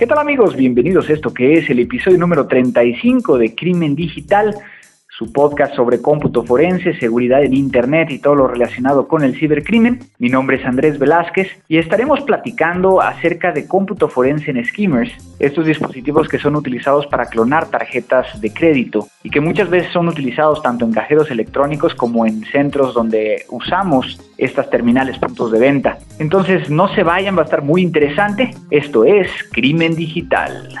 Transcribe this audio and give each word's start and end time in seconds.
¿Qué 0.00 0.06
tal 0.06 0.16
amigos? 0.16 0.56
Bienvenidos 0.56 1.10
a 1.10 1.12
esto 1.12 1.34
que 1.34 1.58
es 1.58 1.68
el 1.68 1.78
episodio 1.78 2.16
número 2.16 2.46
35 2.46 3.36
de 3.36 3.54
Crimen 3.54 3.94
Digital, 3.94 4.54
su 5.20 5.30
podcast 5.34 5.74
sobre 5.74 6.00
cómputo 6.00 6.44
forense, 6.44 6.94
seguridad 6.94 7.44
en 7.44 7.52
Internet 7.52 8.10
y 8.10 8.20
todo 8.20 8.34
lo 8.34 8.48
relacionado 8.48 9.06
con 9.06 9.22
el 9.22 9.36
cibercrimen. 9.36 10.00
Mi 10.18 10.30
nombre 10.30 10.56
es 10.56 10.64
Andrés 10.64 10.98
Velázquez 10.98 11.46
y 11.68 11.76
estaremos 11.76 12.22
platicando 12.22 13.02
acerca 13.02 13.52
de 13.52 13.68
cómputo 13.68 14.08
forense 14.08 14.50
en 14.50 14.64
skimmers, 14.64 15.12
estos 15.38 15.66
dispositivos 15.66 16.26
que 16.26 16.38
son 16.38 16.56
utilizados 16.56 17.06
para 17.06 17.26
clonar 17.26 17.66
tarjetas 17.68 18.40
de 18.40 18.50
crédito 18.50 19.08
y 19.22 19.28
que 19.28 19.42
muchas 19.42 19.68
veces 19.68 19.92
son 19.92 20.08
utilizados 20.08 20.62
tanto 20.62 20.86
en 20.86 20.92
cajeros 20.92 21.30
electrónicos 21.30 21.94
como 21.94 22.24
en 22.24 22.42
centros 22.44 22.94
donde 22.94 23.44
usamos 23.50 24.32
estas 24.38 24.70
terminales 24.70 25.18
puntos 25.18 25.52
de 25.52 25.58
venta. 25.58 25.98
Entonces 26.18 26.70
no 26.70 26.88
se 26.94 27.02
vayan, 27.02 27.36
va 27.36 27.42
a 27.42 27.44
estar 27.44 27.60
muy 27.60 27.82
interesante. 27.82 28.52
Esto 28.70 29.04
es 29.04 29.28
Crimen 29.52 29.94
Digital. 29.94 30.80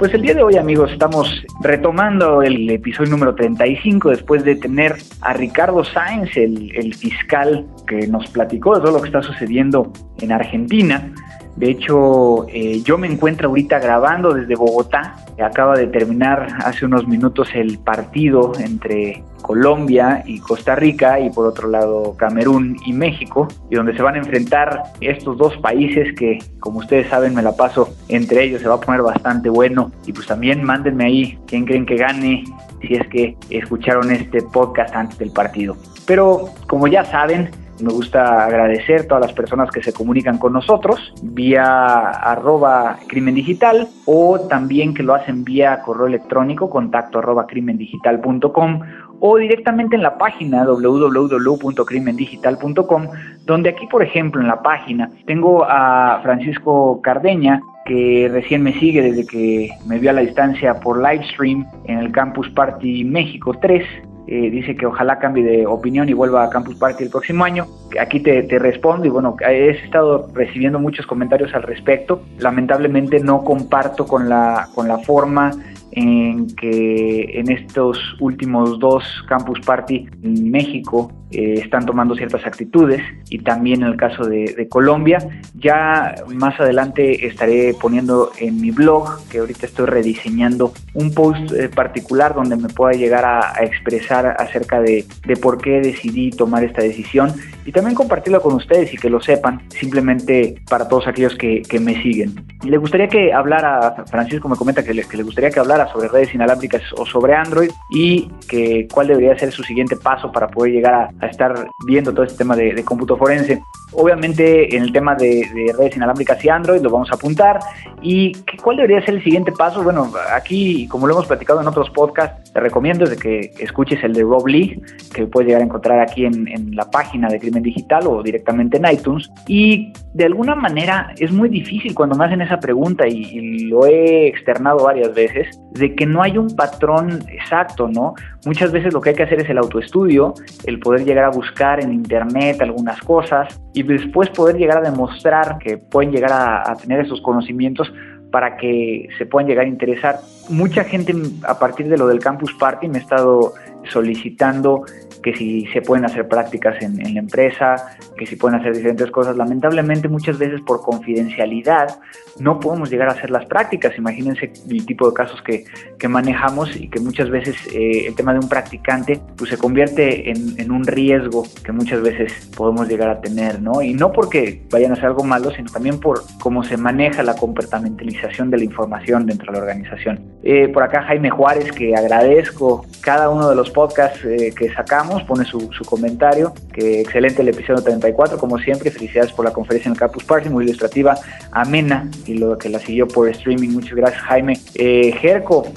Pues 0.00 0.14
el 0.14 0.22
día 0.22 0.32
de 0.32 0.42
hoy 0.42 0.56
amigos 0.56 0.90
estamos 0.92 1.44
retomando 1.60 2.40
el 2.40 2.70
episodio 2.70 3.10
número 3.10 3.34
35 3.34 4.08
después 4.08 4.42
de 4.44 4.56
tener 4.56 4.96
a 5.20 5.34
Ricardo 5.34 5.84
Sáenz, 5.84 6.38
el, 6.38 6.94
fiscal 6.94 7.66
que 7.86 8.06
nos 8.06 8.26
platicó 8.30 8.76
de 8.76 8.80
todo 8.80 8.92
lo 8.92 9.02
que 9.02 9.08
está 9.08 9.20
sucediendo 9.20 9.92
en 10.22 10.32
Argentina. 10.32 11.12
De 11.60 11.72
hecho, 11.72 12.46
eh, 12.48 12.80
yo 12.84 12.96
me 12.96 13.06
encuentro 13.06 13.50
ahorita 13.50 13.80
grabando 13.80 14.32
desde 14.32 14.56
Bogotá. 14.56 15.16
Acaba 15.38 15.76
de 15.76 15.88
terminar 15.88 16.48
hace 16.64 16.86
unos 16.86 17.06
minutos 17.06 17.50
el 17.52 17.78
partido 17.78 18.52
entre 18.58 19.22
Colombia 19.42 20.22
y 20.24 20.40
Costa 20.40 20.74
Rica 20.74 21.20
y 21.20 21.28
por 21.28 21.46
otro 21.46 21.68
lado 21.68 22.16
Camerún 22.16 22.78
y 22.86 22.94
México, 22.94 23.46
y 23.68 23.74
donde 23.74 23.94
se 23.94 24.00
van 24.00 24.14
a 24.14 24.18
enfrentar 24.20 24.84
estos 25.02 25.36
dos 25.36 25.54
países 25.58 26.14
que, 26.16 26.38
como 26.60 26.78
ustedes 26.78 27.10
saben, 27.10 27.34
me 27.34 27.42
la 27.42 27.52
paso 27.52 27.90
entre 28.08 28.44
ellos, 28.44 28.62
se 28.62 28.68
va 28.68 28.76
a 28.76 28.80
poner 28.80 29.02
bastante 29.02 29.50
bueno. 29.50 29.92
Y 30.06 30.14
pues 30.14 30.26
también 30.26 30.64
mándenme 30.64 31.04
ahí 31.04 31.38
quién 31.46 31.66
creen 31.66 31.84
que 31.84 31.96
gane 31.96 32.42
si 32.80 32.94
es 32.94 33.06
que 33.08 33.36
escucharon 33.50 34.10
este 34.10 34.40
podcast 34.40 34.94
antes 34.94 35.18
del 35.18 35.30
partido. 35.30 35.76
Pero 36.06 36.48
como 36.66 36.86
ya 36.86 37.04
saben, 37.04 37.50
me 37.82 37.92
gusta 37.92 38.44
agradecer 38.44 39.00
a 39.00 39.08
todas 39.08 39.26
las 39.26 39.32
personas 39.32 39.68
que 39.70 39.82
se 39.82 39.92
comunican 39.92 40.38
con 40.38 40.52
nosotros 40.52 41.12
vía 41.22 42.10
arroba 42.10 42.98
crimen 43.08 43.34
digital 43.34 43.88
o 44.06 44.38
también 44.48 44.94
que 44.94 45.02
lo 45.02 45.14
hacen 45.14 45.42
vía 45.44 45.82
correo 45.82 46.06
electrónico 46.06 46.70
contacto 46.70 47.18
arroba 47.18 47.46
crimendigital.com 47.46 48.80
o 49.20 49.36
directamente 49.36 49.94
en 49.96 50.02
la 50.02 50.18
página 50.18 50.64
www.crimendigital.com 50.64 53.08
donde 53.44 53.70
aquí 53.70 53.86
por 53.86 54.02
ejemplo 54.02 54.40
en 54.40 54.48
la 54.48 54.62
página 54.62 55.10
tengo 55.26 55.64
a 55.64 56.18
Francisco 56.22 57.00
Cardeña 57.02 57.60
que 57.84 58.28
recién 58.30 58.62
me 58.62 58.72
sigue 58.78 59.02
desde 59.02 59.26
que 59.26 59.70
me 59.86 59.98
vio 59.98 60.10
a 60.10 60.14
la 60.14 60.20
distancia 60.20 60.78
por 60.80 60.98
livestream 60.98 61.66
en 61.84 61.98
el 61.98 62.12
Campus 62.12 62.48
Party 62.50 63.04
México 63.04 63.54
3 63.60 63.82
eh, 64.30 64.48
dice 64.48 64.76
que 64.76 64.86
ojalá 64.86 65.18
cambie 65.18 65.42
de 65.42 65.66
opinión 65.66 66.08
y 66.08 66.12
vuelva 66.12 66.44
a 66.44 66.50
Campus 66.50 66.76
Party 66.76 67.02
el 67.02 67.10
próximo 67.10 67.42
año. 67.42 67.66
Aquí 68.00 68.20
te, 68.20 68.44
te, 68.44 68.60
respondo 68.60 69.04
y 69.04 69.08
bueno, 69.08 69.34
he 69.44 69.70
estado 69.70 70.28
recibiendo 70.32 70.78
muchos 70.78 71.04
comentarios 71.04 71.52
al 71.52 71.64
respecto. 71.64 72.22
Lamentablemente 72.38 73.18
no 73.18 73.42
comparto 73.42 74.06
con 74.06 74.28
la, 74.28 74.68
con 74.72 74.86
la 74.86 74.98
forma 74.98 75.50
en 75.90 76.46
que 76.54 77.40
en 77.40 77.50
estos 77.50 77.98
últimos 78.20 78.78
dos 78.78 79.02
Campus 79.28 79.58
Party 79.62 80.06
en 80.22 80.48
México 80.48 81.10
eh, 81.30 81.54
están 81.62 81.86
tomando 81.86 82.14
ciertas 82.14 82.44
actitudes 82.46 83.02
y 83.28 83.38
también 83.38 83.82
en 83.82 83.88
el 83.88 83.96
caso 83.96 84.24
de, 84.24 84.68
Colombia. 84.68 85.18
Ya 85.54 86.14
más 86.34 86.58
adelante 86.60 87.26
estaré 87.26 87.74
poniendo 87.80 88.30
en 88.38 88.60
mi 88.60 88.70
blog, 88.70 89.26
que 89.28 89.38
ahorita 89.38 89.66
estoy 89.66 89.86
rediseñando, 89.86 90.72
un 90.94 91.12
post 91.14 91.52
eh, 91.52 91.68
particular 91.68 92.34
donde 92.34 92.56
me 92.56 92.68
pueda 92.68 92.92
llegar 92.92 93.24
a, 93.24 93.52
expresar 93.60 94.36
acerca 94.38 94.80
de, 94.80 95.04
de, 95.26 95.36
por 95.36 95.60
qué 95.60 95.80
decidí 95.80 96.30
tomar 96.30 96.64
esta 96.64 96.82
decisión 96.82 97.32
y 97.64 97.72
también 97.72 97.94
compartirlo 97.94 98.40
con 98.40 98.54
ustedes 98.54 98.92
y 98.92 98.96
que 98.96 99.10
lo 99.10 99.20
sepan, 99.20 99.62
simplemente 99.68 100.56
para 100.68 100.88
todos 100.88 101.06
aquellos 101.06 101.36
que, 101.36 101.62
que 101.62 101.78
me 101.78 102.00
siguen. 102.02 102.44
Le 102.64 102.76
gustaría 102.76 103.08
que 103.08 103.32
hablara, 103.32 104.04
Francisco 104.10 104.48
me 104.48 104.56
comenta 104.56 104.82
que 104.82 104.92
le, 104.92 105.04
que 105.04 105.16
le 105.16 105.22
gustaría 105.22 105.50
que 105.50 105.60
hablara 105.60 105.90
sobre 105.92 106.08
redes 106.08 106.34
inalámbricas 106.34 106.82
o 106.96 107.06
sobre 107.06 107.34
Android 107.34 107.70
y 107.90 108.30
que 108.48 108.88
cuál 108.92 109.08
debería 109.08 109.38
ser 109.38 109.52
su 109.52 109.62
siguiente 109.62 109.96
paso 109.96 110.30
para 110.32 110.48
poder 110.48 110.72
llegar 110.72 110.94
a, 110.94 111.19
a 111.20 111.26
estar 111.26 111.70
viendo 111.86 112.12
todo 112.12 112.24
este 112.24 112.38
tema 112.38 112.56
de, 112.56 112.74
de 112.74 112.84
cómputo 112.84 113.16
forense. 113.16 113.62
Obviamente 113.92 114.76
en 114.76 114.84
el 114.84 114.92
tema 114.92 115.14
de, 115.16 115.46
redes 115.76 115.96
inalámbricas 115.96 116.44
y 116.44 116.48
Android 116.48 116.80
lo 116.80 116.90
vamos 116.90 117.10
a 117.10 117.16
apuntar. 117.16 117.58
¿Y 118.02 118.32
cuál 118.62 118.76
debería 118.76 119.04
ser 119.04 119.14
el 119.14 119.24
siguiente 119.24 119.52
paso? 119.52 119.82
Bueno, 119.82 120.12
aquí, 120.32 120.86
como 120.88 121.06
lo 121.06 121.14
hemos 121.14 121.26
platicado 121.26 121.60
en 121.60 121.66
otros 121.66 121.90
podcasts, 121.90 122.52
te 122.52 122.60
recomiendo 122.60 123.04
de 123.06 123.16
que 123.16 123.52
escuches 123.58 124.02
el 124.04 124.12
de 124.12 124.22
Rob 124.22 124.46
Lee, 124.46 124.80
que 125.12 125.26
puedes 125.26 125.48
llegar 125.48 125.62
a 125.62 125.64
encontrar 125.64 126.00
aquí 126.00 126.24
en, 126.24 126.40
la 126.74 126.88
página 126.88 127.28
de 127.28 127.40
Crimen 127.40 127.62
Digital 127.62 128.06
o 128.06 128.22
directamente 128.22 128.76
en 128.76 128.86
iTunes. 128.86 129.28
Y 129.48 129.92
de 130.14 130.24
alguna 130.24 130.54
manera 130.54 131.12
es 131.18 131.32
muy 131.32 131.48
difícil 131.48 131.94
cuando 131.94 132.16
me 132.16 132.24
hacen 132.24 132.40
esa 132.42 132.60
pregunta, 132.60 133.08
y, 133.08 133.22
y 133.22 133.64
lo 133.66 133.86
he 133.86 134.28
externado 134.28 134.84
varias 134.84 135.12
veces, 135.14 135.60
de 135.72 135.94
que 135.94 136.06
no 136.06 136.22
hay 136.22 136.38
un 136.38 136.54
patrón 136.54 137.24
exacto, 137.28 137.88
¿no? 137.88 138.14
Muchas 138.46 138.72
veces 138.72 138.94
lo 138.94 139.00
que 139.00 139.10
hay 139.10 139.16
que 139.16 139.24
hacer 139.24 139.40
es 139.40 139.50
el 139.50 139.58
autoestudio, 139.58 140.34
el 140.64 140.78
poder 140.78 141.04
llegar 141.10 141.24
a 141.24 141.30
buscar 141.30 141.80
en 141.80 141.92
Internet 141.92 142.60
algunas 142.62 143.00
cosas 143.00 143.60
y 143.74 143.82
después 143.82 144.30
poder 144.30 144.56
llegar 144.56 144.78
a 144.78 144.90
demostrar 144.90 145.58
que 145.58 145.76
pueden 145.76 146.12
llegar 146.12 146.32
a, 146.32 146.74
tener 146.76 147.00
esos 147.00 147.20
conocimientos 147.20 147.92
para 148.30 148.56
que 148.56 149.08
se 149.18 149.26
puedan 149.26 149.48
llegar 149.48 149.64
a 149.64 149.68
interesar. 149.68 150.20
Mucha 150.48 150.84
gente 150.84 151.12
a 151.42 151.58
partir 151.58 151.88
de 151.88 151.98
lo 151.98 152.06
del 152.06 152.20
Campus 152.20 152.52
Party 152.54 152.88
me 152.88 152.98
ha 152.98 153.00
estado 153.00 153.54
solicitando 153.88 154.84
que 155.22 155.34
si 155.34 155.66
se 155.66 155.82
pueden 155.82 156.04
hacer 156.04 156.28
prácticas 156.28 156.80
en, 156.82 156.96
la 157.14 157.20
empresa, 157.20 157.96
que 158.16 158.26
si 158.26 158.36
pueden 158.36 158.58
hacer 158.58 158.74
diferentes 158.74 159.10
cosas. 159.10 159.36
Lamentablemente 159.36 160.08
muchas 160.08 160.38
veces 160.38 160.60
por 160.62 160.82
confidencialidad 160.82 161.98
no 162.38 162.58
podemos 162.58 162.90
llegar 162.90 163.08
a 163.08 163.12
hacer 163.12 163.30
las 163.30 163.44
prácticas. 163.46 163.96
Imagínense 163.98 164.52
el 164.68 164.86
tipo 164.86 165.08
de 165.08 165.14
casos 165.14 165.42
que, 165.42 165.64
que 165.98 166.08
manejamos 166.08 166.74
y 166.76 166.88
que 166.88 167.00
muchas 167.00 167.28
veces 167.28 167.56
eh, 167.74 168.06
el 168.06 168.14
tema 168.14 168.32
de 168.32 168.38
un 168.38 168.48
practicante 168.48 169.20
pues 169.36 169.50
se 169.50 169.58
convierte 169.58 170.30
en, 170.30 170.58
en, 170.58 170.70
un 170.70 170.84
riesgo 170.84 171.44
que 171.64 171.72
muchas 171.72 172.00
veces 172.00 172.50
podemos 172.56 172.88
llegar 172.88 173.10
a 173.10 173.20
tener, 173.20 173.60
¿no? 173.60 173.82
Y 173.82 173.92
no 173.94 174.12
porque 174.12 174.62
vayan 174.70 174.92
a 174.92 174.94
hacer 174.94 175.06
algo 175.06 175.24
malo, 175.24 175.50
sino 175.50 175.70
también 175.70 176.00
por 176.00 176.22
cómo 176.40 176.62
se 176.62 176.76
maneja 176.76 177.22
la 177.22 177.34
comportamentalización 177.34 178.50
de 178.50 178.58
la 178.58 178.64
información 178.64 179.26
dentro 179.26 179.52
de 179.52 179.58
la 179.58 179.64
organización. 179.64 180.20
Eh, 180.42 180.68
por 180.68 180.82
acá 180.82 181.02
Jaime 181.02 181.30
Juárez, 181.30 181.72
que 181.72 181.94
agradezco 181.94 182.86
cada 183.02 183.28
uno 183.28 183.48
de 183.48 183.56
los 183.56 183.69
podcasts 183.70 184.24
eh, 184.24 184.52
que 184.56 184.72
sacamos, 184.72 185.22
pone 185.24 185.44
su, 185.44 185.70
comentario, 185.86 186.52
que 186.72 187.00
excelente 187.00 187.42
el 187.42 187.48
episodio 187.48 187.82
34, 187.82 188.38
como 188.38 188.58
siempre, 188.58 188.90
felicidades 188.90 189.32
por 189.32 189.44
la 189.44 189.52
conferencia 189.52 189.88
en 189.88 189.94
el 189.94 189.98
Campus 189.98 190.24
Party, 190.24 190.48
muy 190.48 190.64
ilustrativa, 190.64 191.16
amena, 191.52 192.08
y 192.26 192.34
lo 192.34 192.58
que 192.58 192.68
la 192.68 192.78
siguió 192.78 193.08
por 193.08 193.28
streaming, 193.28 193.70
muchas 193.70 193.94
gracias 193.94 194.22
Jaime. 194.22 194.60
Eh, 194.74 195.14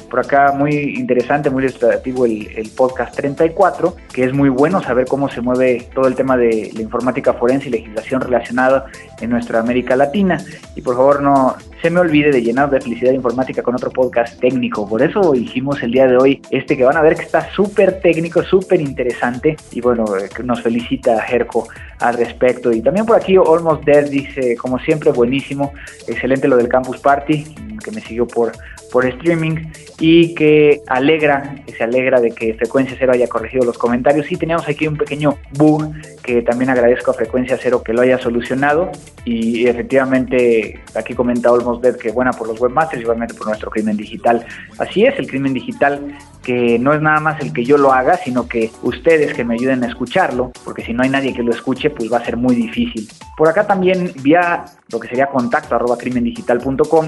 por 0.09 0.19
acá 0.19 0.51
muy 0.51 0.95
interesante, 0.97 1.49
muy 1.49 1.63
ilustrativo 1.63 2.25
el, 2.25 2.47
el, 2.55 2.69
podcast 2.69 3.15
34, 3.15 3.95
que 4.13 4.25
es 4.25 4.33
muy 4.33 4.49
bueno 4.49 4.81
saber 4.81 5.05
cómo 5.05 5.29
se 5.29 5.41
mueve 5.41 5.87
todo 5.93 6.07
el 6.07 6.15
tema 6.15 6.37
de 6.37 6.71
la 6.73 6.81
informática 6.81 7.33
forense 7.33 7.69
y 7.69 7.71
legislación 7.71 8.21
relacionada 8.21 8.85
en 9.21 9.29
nuestra 9.29 9.59
América 9.59 9.95
Latina, 9.95 10.43
y 10.75 10.81
por 10.81 10.95
favor 10.95 11.21
no 11.21 11.55
se 11.83 11.89
me 11.89 11.99
olvide 11.99 12.31
de 12.31 12.41
llenar 12.41 12.69
de 12.69 12.79
felicidad 12.79 13.11
informática 13.11 13.61
con 13.61 13.75
otro 13.75 13.91
podcast 13.91 14.39
técnico. 14.39 14.87
Por 14.87 15.01
eso 15.01 15.35
hicimos 15.35 15.83
el 15.83 15.91
día 15.91 16.07
de 16.07 16.15
hoy 16.15 16.41
este 16.49 16.77
que 16.77 16.85
van 16.85 16.95
a 16.95 17.01
ver 17.01 17.17
que 17.17 17.23
está 17.23 17.51
súper 17.51 17.99
técnico, 17.99 18.41
súper 18.41 18.79
interesante. 18.79 19.57
Y 19.73 19.81
bueno, 19.81 20.05
eh, 20.15 20.29
nos 20.45 20.61
felicita 20.61 21.21
Jerko 21.23 21.67
al 21.99 22.13
respecto. 22.13 22.71
Y 22.71 22.81
también 22.81 23.05
por 23.05 23.17
aquí 23.17 23.35
Almost 23.35 23.83
Dead 23.83 24.09
dice, 24.09 24.55
como 24.55 24.79
siempre, 24.79 25.11
buenísimo, 25.11 25.73
excelente 26.07 26.47
lo 26.47 26.55
del 26.55 26.69
Campus 26.69 26.99
Party, 26.99 27.43
que 27.83 27.91
me 27.91 28.01
siguió 28.01 28.27
por, 28.27 28.53
por 28.91 29.05
streaming 29.05 29.71
y 29.99 30.33
que 30.35 30.81
alegra, 30.87 31.55
que 31.65 31.73
se 31.73 31.83
alegra 31.83 32.19
de 32.19 32.31
que 32.31 32.53
Frecuencia 32.55 32.95
Cero 32.97 33.13
haya 33.13 33.27
corregido 33.27 33.65
los 33.65 33.77
comentarios. 33.77 34.25
Sí, 34.25 34.37
teníamos 34.37 34.67
aquí 34.67 34.87
un 34.87 34.97
pequeño 34.97 35.37
bug 35.51 35.93
que 36.23 36.41
también 36.41 36.69
agradezco 36.69 37.11
a 37.11 37.13
Frecuencia 37.13 37.57
Cero 37.61 37.83
que 37.83 37.93
lo 37.93 38.01
haya 38.01 38.17
solucionado 38.17 38.91
y 39.25 39.67
efectivamente 39.67 40.81
aquí 40.95 41.13
comenta 41.13 41.51
Olmos 41.51 41.81
Dead 41.81 41.95
que 41.95 42.11
buena 42.11 42.31
por 42.31 42.47
los 42.47 42.59
webmasters 42.59 43.01
igualmente 43.01 43.33
por 43.33 43.47
nuestro 43.47 43.69
crimen 43.69 43.97
digital. 43.97 44.45
Así 44.77 45.05
es, 45.05 45.17
el 45.19 45.27
crimen 45.27 45.53
digital 45.53 46.15
que 46.43 46.77
no 46.77 46.93
es 46.93 47.01
nada 47.01 47.19
más 47.19 47.41
el 47.41 47.53
que 47.53 47.63
yo 47.63 47.77
lo 47.77 47.93
haga, 47.93 48.17
sino 48.17 48.47
que 48.47 48.71
ustedes 48.83 49.33
que 49.33 49.43
me 49.43 49.55
ayuden 49.55 49.83
a 49.83 49.87
escucharlo, 49.87 50.51
porque 50.63 50.83
si 50.83 50.93
no 50.93 51.03
hay 51.03 51.09
nadie 51.09 51.33
que 51.33 51.41
lo 51.41 51.51
escuche, 51.51 51.89
pues 51.89 52.11
va 52.11 52.17
a 52.17 52.25
ser 52.25 52.37
muy 52.37 52.55
difícil. 52.55 53.07
Por 53.37 53.47
acá 53.47 53.65
también 53.65 54.11
vía 54.21 54.65
lo 54.89 54.99
que 54.99 55.07
sería 55.07 55.27
contacto 55.27 55.75
arroba 55.75 55.97
crimendigital.com 55.97 57.07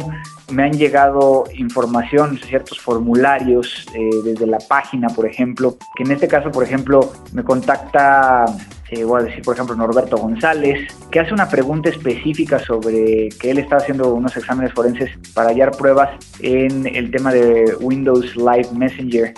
me 0.52 0.64
han 0.64 0.74
llegado 0.74 1.46
información, 1.56 2.38
ciertos 2.38 2.80
formularios 2.80 3.86
eh, 3.94 4.10
desde 4.24 4.48
la 4.48 4.60
página, 4.60 5.10
por 5.10 5.26
ejemplo, 5.26 5.78
que 5.96 6.04
en 6.04 6.12
este 6.12 6.28
caso, 6.28 6.52
por 6.52 6.64
ejemplo, 6.64 7.12
me 7.34 7.44
contacta 7.44 8.46
eh, 8.92 9.04
voy 9.04 9.22
a 9.22 9.26
decir 9.26 9.42
por 9.44 9.56
ejemplo 9.56 9.76
Norberto 9.76 10.18
González, 10.18 10.88
que 11.12 11.20
hace 11.20 11.34
una 11.34 11.50
pregunta 11.50 11.90
específica 11.90 12.60
sobre 12.60 13.30
que 13.30 13.52
él 13.52 13.58
está 13.58 13.78
haciendo 13.78 14.14
unos 14.14 14.36
exámenes 14.38 14.74
forenses 14.74 15.12
para 15.34 15.50
hallar 15.50 15.72
pruebas 15.72 16.12
en 16.40 16.86
el 16.86 17.12
tema 17.12 17.34
de 17.34 17.76
Windows 17.80 18.36
Live 18.36 18.70
Messenger, 18.74 19.34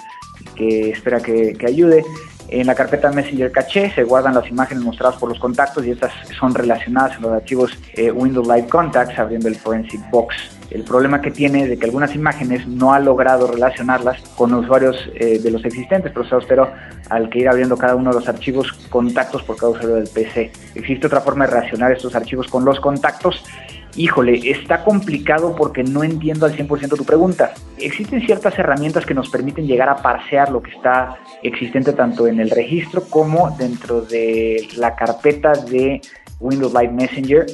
que 0.55 0.91
espera 0.91 1.19
que, 1.19 1.53
que 1.53 1.65
ayude. 1.65 2.03
En 2.49 2.67
la 2.67 2.75
carpeta 2.75 3.11
Messenger 3.11 3.51
Caché 3.51 3.91
se 3.91 4.03
guardan 4.03 4.33
las 4.33 4.47
imágenes 4.47 4.83
mostradas 4.83 5.17
por 5.17 5.29
los 5.29 5.39
contactos 5.39 5.85
y 5.85 5.91
estas 5.91 6.13
son 6.39 6.53
relacionadas 6.55 7.17
en 7.17 7.23
los 7.23 7.33
archivos 7.33 7.77
eh, 7.93 8.09
Windows 8.09 8.47
Live 8.47 8.67
Contacts 8.69 9.19
abriendo 9.19 9.49
el 9.49 9.55
Forensic 9.55 9.99
Box. 10.11 10.56
El 10.69 10.83
problema 10.83 11.21
que 11.21 11.31
tiene 11.31 11.63
es 11.63 11.69
de 11.69 11.77
que 11.77 11.85
algunas 11.85 12.13
imágenes 12.15 12.67
no 12.67 12.93
ha 12.93 12.99
logrado 12.99 13.47
relacionarlas 13.47 14.21
con 14.35 14.53
usuarios 14.53 14.97
eh, 15.15 15.39
de 15.39 15.51
los 15.51 15.63
existentes 15.63 16.11
procesos, 16.11 16.45
pero 16.47 16.71
al 17.09 17.29
que 17.29 17.39
ir 17.39 17.49
abriendo 17.49 17.77
cada 17.77 17.95
uno 17.95 18.09
de 18.09 18.15
los 18.15 18.27
archivos 18.27 18.71
contactos 18.89 19.43
por 19.43 19.55
cada 19.55 19.71
usuario 19.71 19.95
del 19.95 20.09
PC. 20.09 20.51
Existe 20.75 21.07
otra 21.07 21.21
forma 21.21 21.45
de 21.45 21.53
relacionar 21.53 21.91
estos 21.91 22.15
archivos 22.15 22.47
con 22.47 22.65
los 22.65 22.79
contactos 22.79 23.43
híjole, 23.97 24.39
está 24.49 24.83
complicado 24.83 25.55
porque 25.55 25.83
no 25.83 26.03
entiendo 26.03 26.45
al 26.45 26.55
100% 26.55 26.95
tu 26.95 27.03
pregunta. 27.03 27.53
Existen 27.79 28.21
ciertas 28.21 28.57
herramientas 28.57 29.05
que 29.05 29.13
nos 29.13 29.29
permiten 29.29 29.65
llegar 29.65 29.89
a 29.89 29.97
parsear 29.97 30.51
lo 30.51 30.61
que 30.61 30.71
está 30.71 31.17
existente 31.43 31.93
tanto 31.93 32.27
en 32.27 32.39
el 32.39 32.51
registro 32.51 33.03
como 33.09 33.55
dentro 33.57 34.01
de 34.01 34.67
la 34.77 34.95
carpeta 34.95 35.53
de 35.53 35.99
Windows 36.39 36.73
Live 36.73 36.93
Messenger 36.93 37.45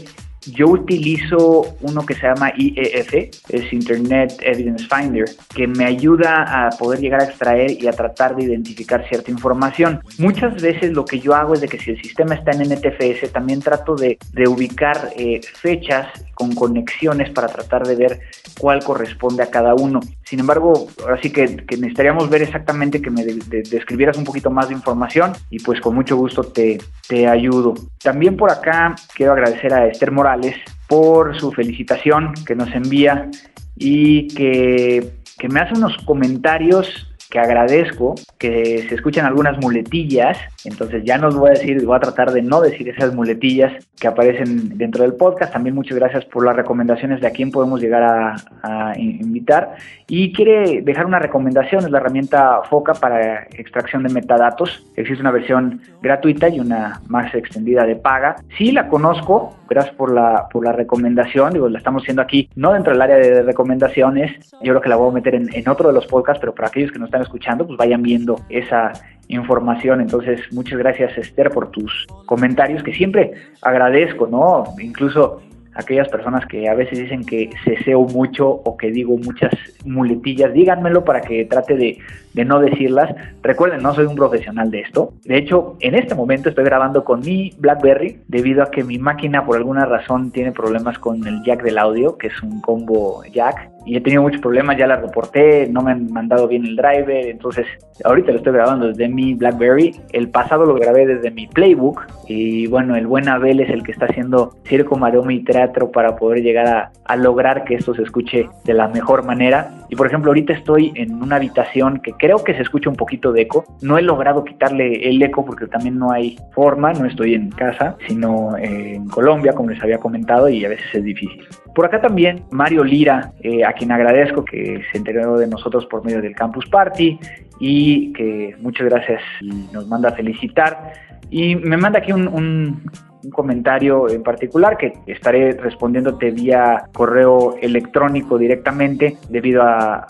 yo 0.52 0.68
utilizo 0.68 1.76
uno 1.82 2.06
que 2.06 2.16
se 2.16 2.28
llama 2.28 2.52
IEF, 2.58 3.14
es 3.50 3.74
Internet 3.74 4.34
Evidence 4.42 4.88
Finder, 4.88 5.26
que 5.54 5.68
me 5.68 5.86
ayuda 5.86 6.66
a 6.68 6.70
poder 6.72 7.00
llegar 7.00 7.22
a 7.22 7.26
extraer 7.26 7.72
y 7.72 7.88
a 7.88 7.92
tratar 7.92 8.36
de 8.36 8.44
identificar 8.44 9.08
cierta 9.08 9.32
información. 9.32 10.02
Muchas 10.18 10.62
veces 10.62 10.92
lo 10.92 11.06
que 11.06 11.20
yo 11.20 11.34
hago 11.34 11.54
es 11.54 11.62
de 11.62 11.68
que 11.68 11.80
si 11.80 11.92
el 11.92 12.02
sistema 12.02 12.36
está 12.36 12.52
en 12.52 12.64
NTFS, 12.72 13.32
también 13.32 13.62
trato 13.62 13.96
de, 13.96 14.18
ubicar 14.48 15.12
eh, 15.16 15.42
fechas 15.42 16.08
con 16.34 16.54
conexiones 16.54 17.32
para 17.32 17.48
tratar 17.48 17.88
de 17.88 17.96
ver 17.96 18.20
cuál 18.60 18.84
corresponde 18.84 19.44
a 19.44 19.50
cada 19.50 19.74
uno. 19.74 20.00
Sin 20.34 20.40
embargo, 20.40 20.88
ahora 21.04 21.22
sí 21.22 21.32
que, 21.32 21.46
necesitaríamos 21.46 22.28
ver 22.28 22.42
exactamente 22.42 23.00
que 23.04 23.12
me 23.12 23.24
describieras 23.24 24.18
un 24.18 24.24
poquito 24.24 24.50
más 24.50 24.68
de 24.68 24.74
información 24.74 25.34
y 25.52 25.60
pues 25.60 25.80
con 25.80 25.94
mucho 25.94 26.18
gusto 26.18 26.42
te, 26.42 26.80
te 27.08 27.28
ayudo. 27.28 27.76
También 28.02 28.36
por 28.36 28.50
acá 28.50 28.96
quiero 29.14 29.34
agradecer 29.34 29.72
a 29.72 29.86
Esther 29.86 30.10
Morales 30.10 30.56
por 30.88 31.40
su 31.40 31.52
felicitación 31.52 32.34
que 32.48 32.56
nos 32.56 32.74
envía 32.74 33.30
y 33.76 34.28
que, 34.30 35.20
que 35.38 35.50
me 35.50 35.60
hace 35.60 35.76
unos 35.76 35.96
comentarios 35.98 37.13
que 37.34 37.40
agradezco, 37.40 38.14
que 38.38 38.86
se 38.88 38.94
escuchan 38.94 39.26
algunas 39.26 39.58
muletillas, 39.58 40.38
entonces 40.66 41.04
ya 41.04 41.18
nos 41.18 41.36
voy 41.36 41.50
a 41.50 41.54
decir, 41.54 41.84
voy 41.84 41.96
a 41.96 42.00
tratar 42.00 42.32
de 42.32 42.44
no 42.44 42.62
decir 42.62 42.88
esas 42.88 43.12
muletillas 43.12 43.74
que 44.00 44.08
aparecen 44.08 44.78
dentro 44.78 45.02
del 45.02 45.16
podcast. 45.16 45.52
También 45.52 45.74
muchas 45.74 45.98
gracias 45.98 46.26
por 46.26 46.46
las 46.46 46.56
recomendaciones 46.56 47.22
de 47.22 47.28
a 47.28 47.32
quién 47.32 47.50
podemos 47.50 47.82
llegar 47.82 48.04
a, 48.04 48.36
a 48.62 49.00
invitar. 49.00 49.78
Y 50.08 50.32
quiere 50.32 50.84
dejar 50.84 51.08
una 51.08 51.18
recomendación, 51.18 51.84
es 51.84 51.90
la 51.90 51.98
herramienta 51.98 52.62
FOCA 52.70 52.94
para 52.94 53.48
extracción 53.58 54.04
de 54.04 54.14
metadatos. 54.14 54.86
Existe 54.96 55.22
una 55.22 55.32
versión 55.32 55.82
gratuita 56.04 56.50
y 56.50 56.60
una 56.60 57.02
más 57.08 57.34
extendida 57.34 57.84
de 57.84 57.96
paga. 57.96 58.36
Sí 58.60 58.72
la 58.72 58.88
conozco, 58.90 59.56
gracias 59.68 59.96
por 59.96 60.14
la, 60.14 60.48
por 60.52 60.64
la 60.64 60.72
recomendación, 60.72 61.54
digo, 61.54 61.68
la 61.68 61.80
estamos 61.80 62.04
haciendo 62.04 62.22
aquí, 62.22 62.48
no 62.56 62.74
dentro 62.74 62.94
del 62.94 63.02
área 63.02 63.16
de 63.16 63.42
recomendaciones, 63.42 64.52
yo 64.62 64.74
creo 64.74 64.82
que 64.82 64.90
la 64.90 64.98
voy 64.98 65.10
a 65.10 65.14
meter 65.14 65.34
en, 65.34 65.50
en 65.52 65.68
otro 65.68 65.88
de 65.88 65.96
los 65.96 66.06
podcasts, 66.06 66.40
pero 66.40 66.54
para 66.54 66.68
aquellos 66.68 66.92
que 66.92 67.00
no 67.00 67.06
están 67.06 67.23
escuchando, 67.24 67.66
pues 67.66 67.78
vayan 67.78 68.02
viendo 68.02 68.36
esa 68.50 68.94
información. 69.28 70.02
Entonces, 70.02 70.42
muchas 70.52 70.78
gracias 70.78 71.18
Esther 71.18 71.50
por 71.50 71.72
tus 71.72 72.06
comentarios 72.26 72.84
que 72.84 72.94
siempre 72.94 73.34
agradezco, 73.62 74.28
¿no? 74.28 74.64
Incluso 74.80 75.42
aquellas 75.76 76.08
personas 76.10 76.46
que 76.46 76.68
a 76.70 76.74
veces 76.74 77.00
dicen 77.00 77.26
que 77.26 77.50
ceseo 77.64 78.02
mucho 78.02 78.48
o 78.48 78.78
que 78.78 78.92
digo 78.92 79.18
muchas 79.18 79.52
muletillas, 79.86 80.54
díganmelo 80.54 81.04
para 81.04 81.22
que 81.22 81.46
trate 81.46 81.76
de, 81.76 81.98
de, 82.34 82.46
no 82.46 82.60
decirlas. 82.60 83.14
Recuerden, 83.42 83.82
no 83.82 83.94
soy 83.94 84.06
un 84.06 84.16
profesional 84.16 84.72
de 84.72 84.82
esto. 84.82 85.14
De 85.26 85.38
hecho, 85.38 85.76
en 85.80 85.96
este 85.96 86.16
momento 86.16 86.50
estoy 86.50 86.66
grabando 86.66 87.04
con 87.04 87.22
mi 87.22 87.54
BlackBerry 87.58 88.20
debido 88.28 88.64
a 88.64 88.72
que 88.72 88.84
mi 88.84 88.98
máquina 88.98 89.46
por 89.46 89.58
alguna 89.58 89.86
razón 89.86 90.32
tiene 90.32 90.52
problemas 90.52 91.00
con 91.00 91.26
el 91.28 91.44
jack 91.44 91.64
del 91.64 91.78
audio, 91.78 92.18
que 92.18 92.28
es 92.28 92.44
un 92.44 92.62
combo 92.62 93.24
jack 93.32 93.74
y 93.86 93.98
he 93.98 94.02
tenido 94.02 94.22
muchos 94.22 94.42
problemas, 94.42 94.78
ya 94.78 94.88
la 94.88 94.96
reporté, 94.98 95.68
no 95.68 95.82
me 95.82 95.92
han 95.92 96.12
mandado 96.12 96.48
bien 96.48 96.66
el 96.66 96.76
driver, 96.76 97.28
entonces 97.28 97.66
ahorita 98.04 98.32
lo 98.32 98.38
estoy 98.38 98.54
grabando 98.54 98.88
desde 98.88 99.10
mi 99.10 99.34
BlackBerry, 99.34 99.96
el 100.14 100.30
pasado 100.30 100.66
lo 100.66 100.76
grabé 100.76 101.06
desde 101.06 101.32
mi 101.32 101.48
Playbook 101.48 102.06
y 102.28 102.68
bueno, 102.68 102.96
el 102.96 103.08
buen 103.08 103.28
Abel 103.28 103.60
es 103.60 103.70
el 103.70 103.84
que 103.84 103.92
está 103.92 104.06
haciendo 104.06 104.56
circo, 104.66 104.96
maroma 104.96 105.34
y 105.34 105.44
teatro 105.64 105.92
para 105.92 106.16
poder 106.16 106.42
llegar 106.42 106.68
a, 106.68 106.92
a 107.06 107.16
lograr 107.16 107.64
que 107.64 107.76
esto 107.76 107.94
se 107.94 108.04
escuche 108.04 108.50
de 108.66 108.74
la 108.74 108.88
mejor 108.88 109.26
manera. 109.26 109.72
Y 109.90 109.96
por 109.96 110.08
ejemplo, 110.08 110.32
ahorita 110.32 110.54
estoy 110.54 110.92
en 110.96 111.22
una 111.22 111.38
habitación 111.38 112.00
que 112.00 112.14
creo 112.14 112.44
que 112.44 112.54
se 112.54 112.62
escucha 112.62 112.90
un 112.90 112.96
poquito 112.96 113.32
de 113.32 113.42
eco, 113.42 113.64
no 113.82 113.98
he 113.98 114.02
logrado 114.02 114.44
quitarle 114.44 115.08
el 115.08 115.22
eco 115.22 115.46
porque 115.46 115.68
también 115.68 115.98
no 115.98 116.12
hay 116.12 116.38
forma, 116.54 116.94
no 116.94 117.06
estoy 117.06 117.36
en 117.36 117.50
casa, 117.50 117.96
sino 118.08 118.58
en 118.58 119.08
Colombia, 119.08 119.54
como 119.54 119.70
les 119.70 119.82
había 119.82 120.00
comentado, 120.00 120.50
y 120.50 120.66
a 120.66 120.70
veces 120.70 120.86
es 120.94 121.04
difícil. 121.04 121.46
Por 121.76 121.86
acá 121.86 122.02
también 122.02 122.44
Mario 122.52 122.84
Lira, 122.84 123.32
eh, 123.42 123.64
a 123.64 123.74
quien 123.74 123.92
agradezco 123.92 124.46
que 124.46 124.82
se 124.92 124.98
enteró 124.98 125.38
de 125.38 125.48
nosotros 125.48 125.86
por 125.88 126.06
medio 126.06 126.22
del 126.22 126.36
Campus 126.36 126.66
Party 126.68 127.20
y 127.60 128.14
que 128.14 128.56
muchas 128.60 128.88
gracias 128.88 129.22
y 129.42 129.68
nos 129.72 129.88
manda 129.88 130.10
a 130.10 130.14
felicitar. 130.14 130.94
Y 131.30 131.56
me 131.56 131.78
manda 131.78 132.00
aquí 132.00 132.12
un, 132.12 132.92
comentario 133.32 134.10
en 134.10 134.22
particular 134.22 134.78
que 134.78 134.94
estaré 135.08 135.54
respondiéndote 135.54 136.32
vía 136.32 136.90
correo 136.94 137.56
electrónico 137.62 138.38
directamente 138.38 139.18
debido 139.30 139.64
a, 139.64 140.08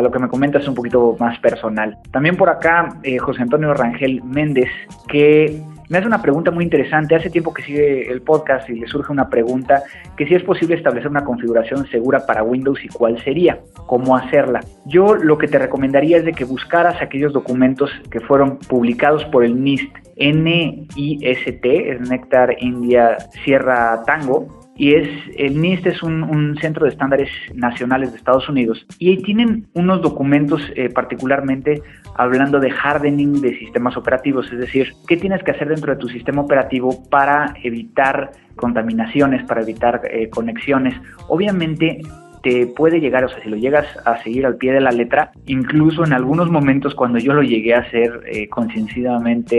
lo 0.00 0.12
que 0.12 0.20
me 0.20 0.28
comentas 0.28 0.68
un 0.68 0.74
poquito 0.74 1.16
más 1.18 1.38
personal. 1.40 1.98
También 2.12 2.36
por 2.36 2.48
acá 2.48 3.00
eh, 3.02 3.18
José 3.18 3.42
Antonio 3.42 3.74
Rangel 3.74 4.22
Méndez 4.22 4.70
que 5.08 5.60
me 5.92 5.98
hace 5.98 6.06
una 6.06 6.22
pregunta 6.22 6.50
muy 6.50 6.64
interesante. 6.64 7.14
Hace 7.14 7.28
tiempo 7.28 7.52
que 7.52 7.62
sigue 7.62 8.10
el 8.10 8.22
podcast 8.22 8.66
y 8.70 8.80
le 8.80 8.86
surge 8.86 9.12
una 9.12 9.28
pregunta 9.28 9.82
que 10.16 10.26
si 10.26 10.34
es 10.34 10.42
posible 10.42 10.76
establecer 10.76 11.10
una 11.10 11.22
configuración 11.22 11.86
segura 11.88 12.24
para 12.24 12.42
Windows 12.42 12.82
y 12.82 12.88
cuál 12.88 13.22
sería, 13.22 13.60
cómo 13.86 14.16
hacerla. 14.16 14.60
Yo 14.86 15.14
lo 15.14 15.36
que 15.36 15.48
te 15.48 15.58
recomendaría 15.58 16.16
es 16.16 16.24
de 16.24 16.32
que 16.32 16.44
buscaras 16.44 17.02
aquellos 17.02 17.34
documentos 17.34 17.90
que 18.10 18.20
fueron 18.20 18.56
publicados 18.56 19.22
por 19.26 19.44
el 19.44 19.62
NIST, 19.62 19.94
NIST, 20.16 21.62
es 21.62 22.08
Nectar 22.08 22.56
India 22.58 23.18
Sierra 23.44 24.02
Tango, 24.06 24.62
y 24.76 24.94
es 24.94 25.08
el 25.36 25.60
NIST 25.60 25.86
es 25.86 26.02
un, 26.02 26.56
centro 26.60 26.86
de 26.86 26.92
estándares 26.92 27.28
nacionales 27.54 28.12
de 28.12 28.18
Estados 28.18 28.48
Unidos 28.48 28.86
y 28.98 29.10
ahí 29.10 29.16
tienen 29.18 29.66
unos 29.74 30.00
documentos 30.00 30.62
eh, 30.76 30.88
particularmente 30.88 31.82
hablando 32.14 32.60
de 32.60 32.70
hardening 32.70 33.40
de 33.40 33.58
sistemas 33.58 33.96
operativos, 33.96 34.50
es 34.52 34.58
decir, 34.58 34.92
qué 35.06 35.16
tienes 35.16 35.42
que 35.42 35.52
hacer 35.52 35.68
dentro 35.68 35.94
de 35.94 36.00
tu 36.00 36.08
sistema 36.08 36.42
operativo 36.42 37.02
para 37.08 37.54
evitar 37.62 38.32
contaminaciones, 38.56 39.44
para 39.44 39.62
evitar 39.62 40.02
eh, 40.04 40.28
conexiones. 40.30 40.94
Obviamente 41.28 42.02
te 42.42 42.66
puede 42.66 43.00
llegar, 43.00 43.24
o 43.24 43.28
sea, 43.28 43.42
si 43.42 43.48
lo 43.48 43.56
llegas 43.56 43.86
a 44.04 44.22
seguir 44.22 44.46
al 44.46 44.56
pie 44.56 44.72
de 44.72 44.80
la 44.80 44.90
letra, 44.90 45.30
incluso 45.46 46.04
en 46.04 46.12
algunos 46.12 46.50
momentos 46.50 46.94
cuando 46.94 47.18
yo 47.18 47.32
lo 47.32 47.42
llegué 47.42 47.74
a 47.74 47.80
hacer 47.80 48.20
eh, 48.26 48.48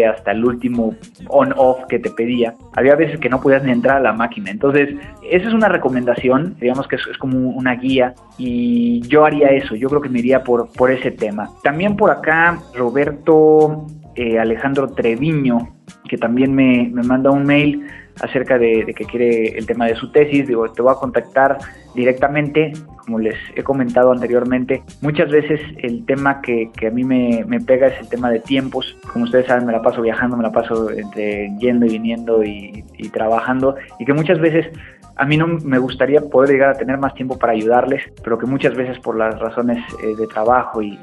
hasta 0.06 0.32
el 0.32 0.46
último 0.46 0.96
on-off 1.30 1.86
que 1.88 2.00
te 2.00 2.10
pedía, 2.10 2.54
había 2.75 2.96
veces 2.96 3.20
que 3.20 3.30
no 3.30 3.42
podías 3.42 3.63
ni 3.63 3.72
entrar 3.72 3.98
a 3.98 4.02
la 4.02 4.13
máquina. 4.13 4.52
Entonces, 4.52 4.96
esa 5.30 5.48
es 5.48 5.54
una 5.54 5.70
recomendación, 5.70 6.56
digamos 6.60 6.88
que 6.88 6.98
es, 6.98 7.08
es 7.08 7.18
como 7.18 7.50
una 7.50 7.75
guía 7.75 8.13
y 8.38 9.02
yo 9.08 9.25
haría 9.25 9.48
eso, 9.50 9.75
yo 9.75 9.90
creo 9.90 10.02
que 10.02 10.10
me 10.10 10.20
iría 10.20 10.44
por, 10.44 10.72
por 10.74 10.92
ese 10.92 11.12
tema. 11.12 11.50
También 11.63 11.96
por 11.96 12.12
acá, 12.12 12.60
Roberto 12.75 13.88
eh, 14.16 14.40
Alejandro 14.40 14.90
Treviño, 14.90 15.75
que 16.10 16.18
también 16.18 16.54
me, 16.54 16.90
me 16.92 17.04
manda 17.04 17.32
un 17.32 17.46
mail 17.46 17.86
acerca 18.22 18.58
de, 18.58 18.93
que 18.96 19.05
quiere 19.05 19.58
el 19.58 19.65
tema 19.65 19.88
de 19.88 19.96
su 19.96 20.12
tesis. 20.12 20.48
Digo, 20.48 20.72
te 20.72 20.82
voy 20.82 20.91
a 20.91 21.00
contactar 21.00 21.58
directamente, 21.96 22.74
como 22.98 23.20
les 23.20 23.36
he 23.55 23.63
comentado 23.63 24.12
anteriormente. 24.12 24.84
Muchas 25.01 25.29
veces 25.29 25.62
el 25.77 26.05
tema 26.05 26.41
que, 26.41 26.70
a 26.86 26.91
mí 26.91 27.03
me, 27.03 27.46
pega 27.62 27.88
es 27.88 28.00
el 28.00 28.10
tema 28.10 28.29
de 28.29 28.39
tiempos. 28.39 28.98
Como 29.12 29.25
ustedes 29.25 29.48
saben, 29.48 29.65
me 29.65 29.72
la 29.72 29.82
paso 29.82 30.01
viajando, 30.01 30.38
me 30.38 30.43
la 30.43 30.51
paso 30.51 30.89
entre 30.91 31.50
yendo 31.60 31.86
y 31.86 31.89
viniendo 31.89 32.43
y 32.43 32.84
trabajando. 33.12 33.75
Y 34.00 34.05
que 34.05 34.13
muchas 34.13 34.39
veces 34.39 34.67
a 35.15 35.25
mí 35.25 35.38
no 35.38 35.48
me 35.48 35.77
gustaría 35.77 36.22
poder 36.22 36.51
llegar 36.51 36.70
a 36.72 36.74
tener 36.74 36.98
más 36.98 37.13
tiempo 37.13 37.38
para 37.38 37.53
ayudarles, 37.53 38.03
pero 38.24 38.38
que 38.38 38.46
muchas 38.46 38.75
veces 38.75 38.98
por 39.00 39.15
las 39.15 39.39
razones 39.39 39.84
eh, 40.03 40.15
de 40.15 40.27
trabajo 40.27 40.82
y, 40.82 41.00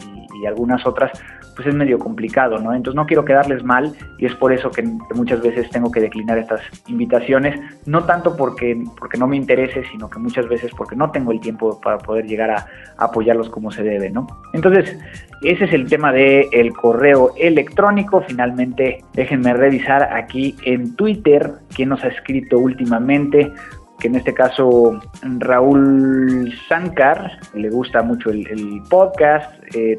algunas 0.48 0.86
otras, 0.86 1.12
pues 1.54 1.68
es 1.68 1.74
medio 1.74 1.98
complicado, 1.98 2.56
¿no? 2.56 2.72
Entonces 2.72 2.96
no 2.96 3.04
quiero 3.04 3.26
quedarles 3.26 3.62
mal 3.62 3.92
y 4.16 4.24
es 4.24 4.34
por 4.36 4.54
eso 4.54 4.70
que, 4.70 4.82
muchas 5.14 5.42
veces 5.42 5.68
tengo 5.68 5.90
que 5.90 6.00
declinar 6.00 6.38
estas 6.38 6.62
invitaciones, 6.86 7.60
no 7.84 8.04
tanto 8.04 8.34
porque, 8.34 8.82
porque 8.98 9.18
no 9.18 9.26
me 9.26 9.36
interese, 9.36 9.84
sino 9.92 10.08
que 10.08 10.18
muchas 10.18 10.48
veces 10.48 10.70
porque 10.74 10.96
no 10.96 11.10
tengo 11.10 11.32
el 11.32 11.40
tiempo 11.40 11.78
para 11.78 11.98
poder 11.98 12.24
llegar 12.24 12.50
a, 12.50 12.66
apoyarlos 12.96 13.50
como 13.50 13.70
se 13.70 13.82
debe, 13.82 14.08
¿no? 14.08 14.26
Entonces, 14.54 14.98
ese 15.42 15.66
es 15.66 15.72
el 15.74 15.90
tema 15.90 16.10
del 16.10 16.46
el 16.52 16.72
correo 16.72 17.34
electrónico. 17.36 18.24
Finalmente, 18.26 19.04
déjenme 19.12 19.52
revisar 19.52 20.04
aquí 20.14 20.56
en 20.64 20.96
Twitter 20.96 21.52
quién 21.74 21.90
nos 21.90 22.02
ha 22.02 22.08
escrito 22.08 22.58
últimamente 22.58 23.52
que 24.00 24.08
en 24.08 24.16
este 24.16 24.34
caso 24.34 25.00
Raúl 25.22 26.52
Sankar, 26.68 27.38
le 27.54 27.70
gusta 27.70 28.02
mucho 28.02 28.30
el, 28.30 28.82
podcast, 28.88 29.52
eh, 29.74 29.98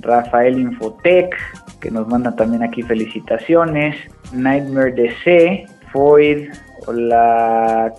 Rafael 0.00 0.58
Infotech, 0.58 1.34
que 1.80 1.90
nos 1.90 2.08
manda 2.08 2.34
también 2.34 2.62
aquí 2.62 2.82
felicitaciones, 2.82 3.96
Nightmare 4.32 4.92
DC, 4.92 5.64
Foyd, 5.92 6.50
Olax 6.86 7.96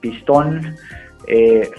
Pistón, 0.00 0.76
eh, 1.28 1.70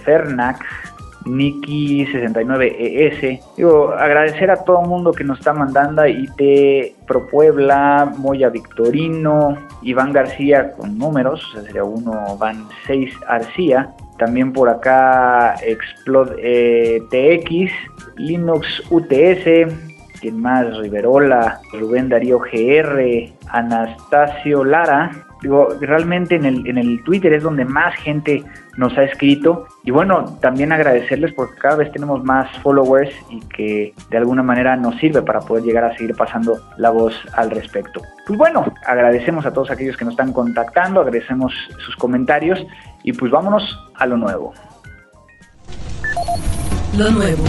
Nikki69ES. 1.26 3.22
E 3.22 3.40
Digo, 3.56 3.90
agradecer 3.92 4.50
a 4.50 4.64
todo 4.64 4.82
el 4.82 4.88
mundo 4.88 5.12
que 5.12 5.24
nos 5.24 5.38
está 5.38 5.52
mandando, 5.52 6.06
IT 6.06 6.96
Pro 7.06 7.26
Puebla, 7.26 8.12
Moya 8.16 8.48
Victorino, 8.48 9.58
Iván 9.82 10.12
García 10.12 10.72
con 10.72 10.98
números, 10.98 11.42
sería 11.64 11.84
uno, 11.84 12.36
van 12.38 12.66
6 12.86 13.14
Arcía. 13.28 13.94
También 14.18 14.52
por 14.52 14.68
acá 14.70 15.56
Explode 15.62 16.36
eh, 16.38 17.02
TX, 17.10 17.70
Linux 18.16 18.82
UTS, 18.90 19.70
quien 20.20 20.40
más, 20.40 20.74
Riverola, 20.78 21.60
Rubén 21.72 22.08
Darío 22.08 22.38
GR, 22.38 23.30
Anastasio 23.48 24.64
Lara, 24.64 25.25
Digo, 25.42 25.68
realmente 25.80 26.36
en 26.36 26.44
el, 26.44 26.66
en 26.66 26.78
el 26.78 27.02
Twitter 27.04 27.32
es 27.34 27.42
donde 27.42 27.64
más 27.64 27.94
gente 27.96 28.44
nos 28.76 28.96
ha 28.96 29.04
escrito. 29.04 29.66
Y 29.84 29.90
bueno, 29.90 30.36
también 30.40 30.72
agradecerles 30.72 31.32
porque 31.32 31.58
cada 31.58 31.76
vez 31.76 31.92
tenemos 31.92 32.24
más 32.24 32.50
followers 32.58 33.14
y 33.30 33.40
que 33.40 33.94
de 34.10 34.16
alguna 34.16 34.42
manera 34.42 34.76
nos 34.76 34.96
sirve 34.96 35.22
para 35.22 35.40
poder 35.40 35.64
llegar 35.64 35.84
a 35.84 35.96
seguir 35.96 36.14
pasando 36.14 36.58
la 36.78 36.90
voz 36.90 37.14
al 37.34 37.50
respecto. 37.50 38.00
Pues 38.26 38.38
bueno, 38.38 38.64
agradecemos 38.86 39.46
a 39.46 39.52
todos 39.52 39.70
aquellos 39.70 39.96
que 39.96 40.04
nos 40.04 40.12
están 40.12 40.32
contactando, 40.32 41.00
agradecemos 41.00 41.52
sus 41.84 41.96
comentarios 41.96 42.64
y 43.02 43.12
pues 43.12 43.30
vámonos 43.30 43.78
a 43.94 44.06
lo 44.06 44.16
nuevo. 44.16 44.54
Lo 46.96 47.10
nuevo. 47.10 47.44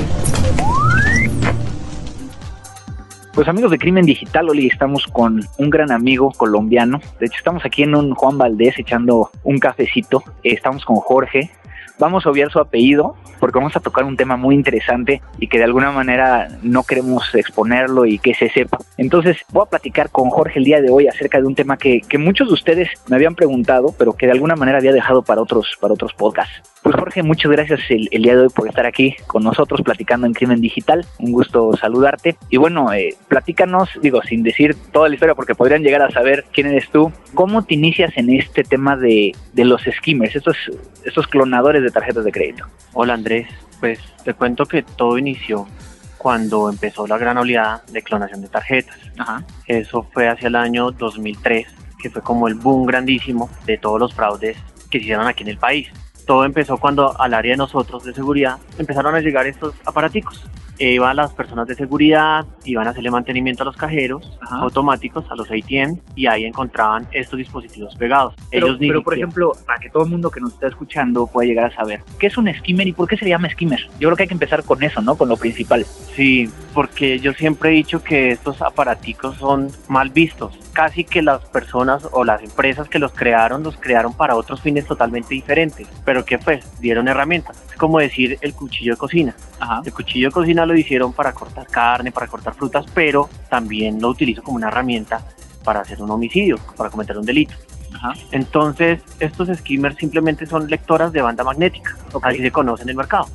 Pues 3.37 3.47
amigos 3.47 3.69
de 3.69 3.77
Crimen 3.77 4.03
Digital, 4.03 4.49
hoy 4.49 4.65
estamos 4.65 5.05
con 5.05 5.41
un 5.59 5.69
gran 5.69 5.91
amigo 5.91 6.31
colombiano. 6.35 6.99
De 7.19 7.27
hecho, 7.27 7.37
estamos 7.37 7.63
aquí 7.65 7.83
en 7.83 7.93
un 7.93 8.15
Juan 8.15 8.35
Valdés 8.35 8.79
echando 8.79 9.29
un 9.43 9.59
cafecito. 9.59 10.23
Estamos 10.41 10.83
con 10.83 10.95
Jorge. 10.95 11.51
Vamos 11.99 12.25
a 12.25 12.29
obviar 12.29 12.51
su 12.51 12.59
apellido 12.59 13.15
porque 13.39 13.59
vamos 13.59 13.75
a 13.75 13.79
tocar 13.79 14.03
un 14.03 14.17
tema 14.17 14.37
muy 14.37 14.55
interesante 14.55 15.21
y 15.39 15.47
que 15.47 15.57
de 15.57 15.63
alguna 15.63 15.91
manera 15.91 16.47
no 16.63 16.83
queremos 16.83 17.33
exponerlo 17.35 18.05
y 18.05 18.19
que 18.19 18.33
se 18.33 18.49
sepa. 18.49 18.77
Entonces 18.97 19.37
voy 19.51 19.63
a 19.65 19.69
platicar 19.69 20.09
con 20.09 20.29
Jorge 20.29 20.59
el 20.59 20.65
día 20.65 20.81
de 20.81 20.89
hoy 20.89 21.07
acerca 21.07 21.39
de 21.39 21.45
un 21.45 21.55
tema 21.55 21.77
que, 21.77 22.01
que 22.01 22.17
muchos 22.17 22.47
de 22.47 22.53
ustedes 22.53 22.89
me 23.07 23.15
habían 23.15 23.35
preguntado, 23.35 23.93
pero 23.97 24.13
que 24.13 24.25
de 24.25 24.31
alguna 24.31 24.55
manera 24.55 24.79
había 24.79 24.91
dejado 24.91 25.23
para 25.23 25.41
otros, 25.41 25.77
para 25.79 25.93
otros 25.93 26.13
podcasts. 26.13 26.61
Pues 26.87 26.95
Jorge, 26.95 27.21
muchas 27.21 27.51
gracias 27.51 27.81
el, 27.89 28.07
día 28.07 28.35
de 28.35 28.43
hoy 28.43 28.49
por 28.49 28.67
estar 28.67 28.85
aquí 28.85 29.15
con 29.27 29.43
nosotros 29.43 29.81
platicando 29.81 30.25
en 30.25 30.33
Crimen 30.33 30.61
Digital. 30.61 31.05
Un 31.19 31.33
gusto 31.33 31.75
saludarte. 31.75 32.37
Y 32.49 32.57
bueno, 32.57 32.93
eh, 32.93 33.15
platícanos, 33.27 33.89
digo, 34.01 34.21
sin 34.21 34.41
decir 34.41 34.75
toda 34.93 35.09
la 35.09 35.15
historia 35.15 35.35
porque 35.35 35.53
podrían 35.53 35.83
llegar 35.83 36.01
a 36.01 36.11
saber 36.11 36.45
quién 36.53 36.67
eres 36.67 36.89
tú, 36.89 37.11
¿cómo 37.33 37.63
te 37.63 37.73
inicias 37.73 38.13
en 38.15 38.29
este 38.33 38.63
tema 38.63 38.95
de, 38.95 39.33
de 39.53 39.65
los 39.65 39.81
skimmers, 39.81 40.35
estos, 40.35 40.55
estos 41.03 41.27
clonadores 41.27 41.83
de 41.87 41.91
tarjetas 41.91 42.23
de 42.23 42.31
crédito? 42.31 42.65
Hola 42.93 43.13
Andrés, 43.13 43.47
pues 43.79 43.99
te 44.23 44.33
cuento 44.33 44.65
que 44.65 44.83
todo 44.83 45.17
inició 45.17 45.67
cuando 46.17 46.69
empezó 46.69 47.07
la 47.07 47.17
gran 47.17 47.37
oleada 47.37 47.83
de 47.91 48.01
clonación 48.01 48.41
de 48.41 48.47
tarjetas. 48.47 48.97
Eso 49.65 50.07
fue 50.13 50.27
hacia 50.27 50.47
el 50.47 50.55
año 50.55 50.91
2003, 50.91 51.67
que 52.01 52.09
fue 52.09 52.21
como 52.21 52.47
el 52.47 52.55
boom 52.55 52.85
grandísimo 52.85 53.49
de 53.65 53.77
todos 53.77 53.99
los 53.99 54.13
fraudes 54.13 54.57
que 54.89 54.99
se 54.99 55.05
hicieron 55.05 55.27
aquí 55.27 55.43
en 55.43 55.49
el 55.49 55.57
país 55.57 55.89
todo 56.27 56.43
empezó 56.43 56.77
cuando 56.77 57.19
al 57.19 57.33
área 57.33 57.53
de 57.53 57.57
nosotros 57.57 58.03
de 58.03 58.13
seguridad 58.13 58.57
empezaron 58.77 59.15
a 59.15 59.21
llegar 59.21 59.47
estos 59.47 59.73
aparaticos. 59.85 60.45
Iban 60.79 61.15
las 61.15 61.33
personas 61.33 61.67
de 61.67 61.75
seguridad, 61.75 62.45
iban 62.63 62.87
a 62.87 62.91
hacerle 62.91 63.11
mantenimiento 63.11 63.63
a 63.63 63.65
los 63.65 63.77
cajeros 63.77 64.37
automáticos, 64.49 65.25
a 65.29 65.35
los 65.35 65.49
ATM, 65.49 65.99
y 66.15 66.27
ahí 66.27 66.45
encontraban 66.45 67.07
estos 67.11 67.37
dispositivos 67.37 67.95
pegados. 67.95 68.35
Pero, 68.51 68.67
Ellos 68.67 68.77
pero 68.79 69.03
por 69.03 69.13
ejemplo, 69.13 69.53
para 69.65 69.79
que 69.79 69.89
todo 69.89 70.03
el 70.03 70.09
mundo 70.09 70.29
que 70.29 70.39
nos 70.39 70.53
está 70.53 70.67
escuchando 70.67 71.27
pueda 71.27 71.47
llegar 71.47 71.71
a 71.71 71.75
saber, 71.75 72.01
¿qué 72.19 72.27
es 72.27 72.37
un 72.37 72.51
skimmer 72.53 72.87
y 72.87 72.93
por 72.93 73.07
qué 73.07 73.17
se 73.17 73.27
llama 73.27 73.49
skimmer? 73.49 73.79
Yo 73.99 74.09
creo 74.09 74.15
que 74.15 74.23
hay 74.23 74.27
que 74.27 74.35
empezar 74.35 74.63
con 74.63 74.83
eso, 74.83 75.01
¿no? 75.01 75.15
Con 75.15 75.29
lo 75.29 75.37
principal. 75.37 75.85
Sí, 76.15 76.49
porque 76.73 77.19
yo 77.19 77.33
siempre 77.33 77.69
he 77.69 77.73
dicho 77.73 78.03
que 78.03 78.31
estos 78.31 78.61
aparaticos 78.61 79.37
son 79.37 79.69
mal 79.87 80.09
vistos 80.09 80.57
casi 80.77 81.03
que 81.03 81.23
las 81.23 81.43
personas 81.45 82.07
o 82.11 82.23
las 82.23 82.43
empresas 82.43 82.87
que 82.87 82.99
los 82.99 83.11
crearon 83.11 83.63
los 83.63 83.77
crearon 83.77 84.13
para 84.13 84.35
otros 84.35 84.61
fines 84.61 84.85
totalmente 84.85 85.33
diferentes. 85.33 85.87
Pero 86.05 86.23
¿qué 86.23 86.37
fue? 86.37 86.59
Dieron 86.79 87.07
herramientas. 87.07 87.59
Es 87.67 87.77
como 87.77 87.97
decir 87.97 88.37
el 88.41 88.53
cuchillo 88.53 88.93
de 88.93 88.97
cocina. 88.99 89.35
El 89.83 89.91
cuchillo 89.91 90.27
de 90.27 90.33
cocina 90.33 90.66
lo 90.67 90.77
hicieron 90.77 91.13
para 91.13 91.33
cortar 91.33 91.67
carne, 91.67 92.11
para 92.11 92.27
cortar 92.27 92.53
frutas, 92.53 92.85
pero 92.93 93.29
también 93.49 94.01
lo 94.01 94.09
utilizo 94.09 94.43
como 94.43 94.57
una 94.57 94.67
herramienta 94.67 95.25
para 95.63 95.81
hacer 95.81 96.01
un 96.01 96.11
homicidio, 96.11 96.57
para 96.75 96.89
cometer 96.89 97.17
un 97.17 97.25
delito. 97.25 97.55
Entonces, 98.31 99.01
estos 99.19 99.49
skimmers 99.57 99.97
simplemente 99.97 100.45
son 100.45 100.67
lectoras 100.67 101.11
de 101.11 101.21
banda 101.21 101.43
magnética, 101.43 101.97
así 102.21 102.37
se 102.37 102.51
conoce 102.51 102.83
en 102.83 102.89
el 102.89 102.95
mercado. 102.95 103.27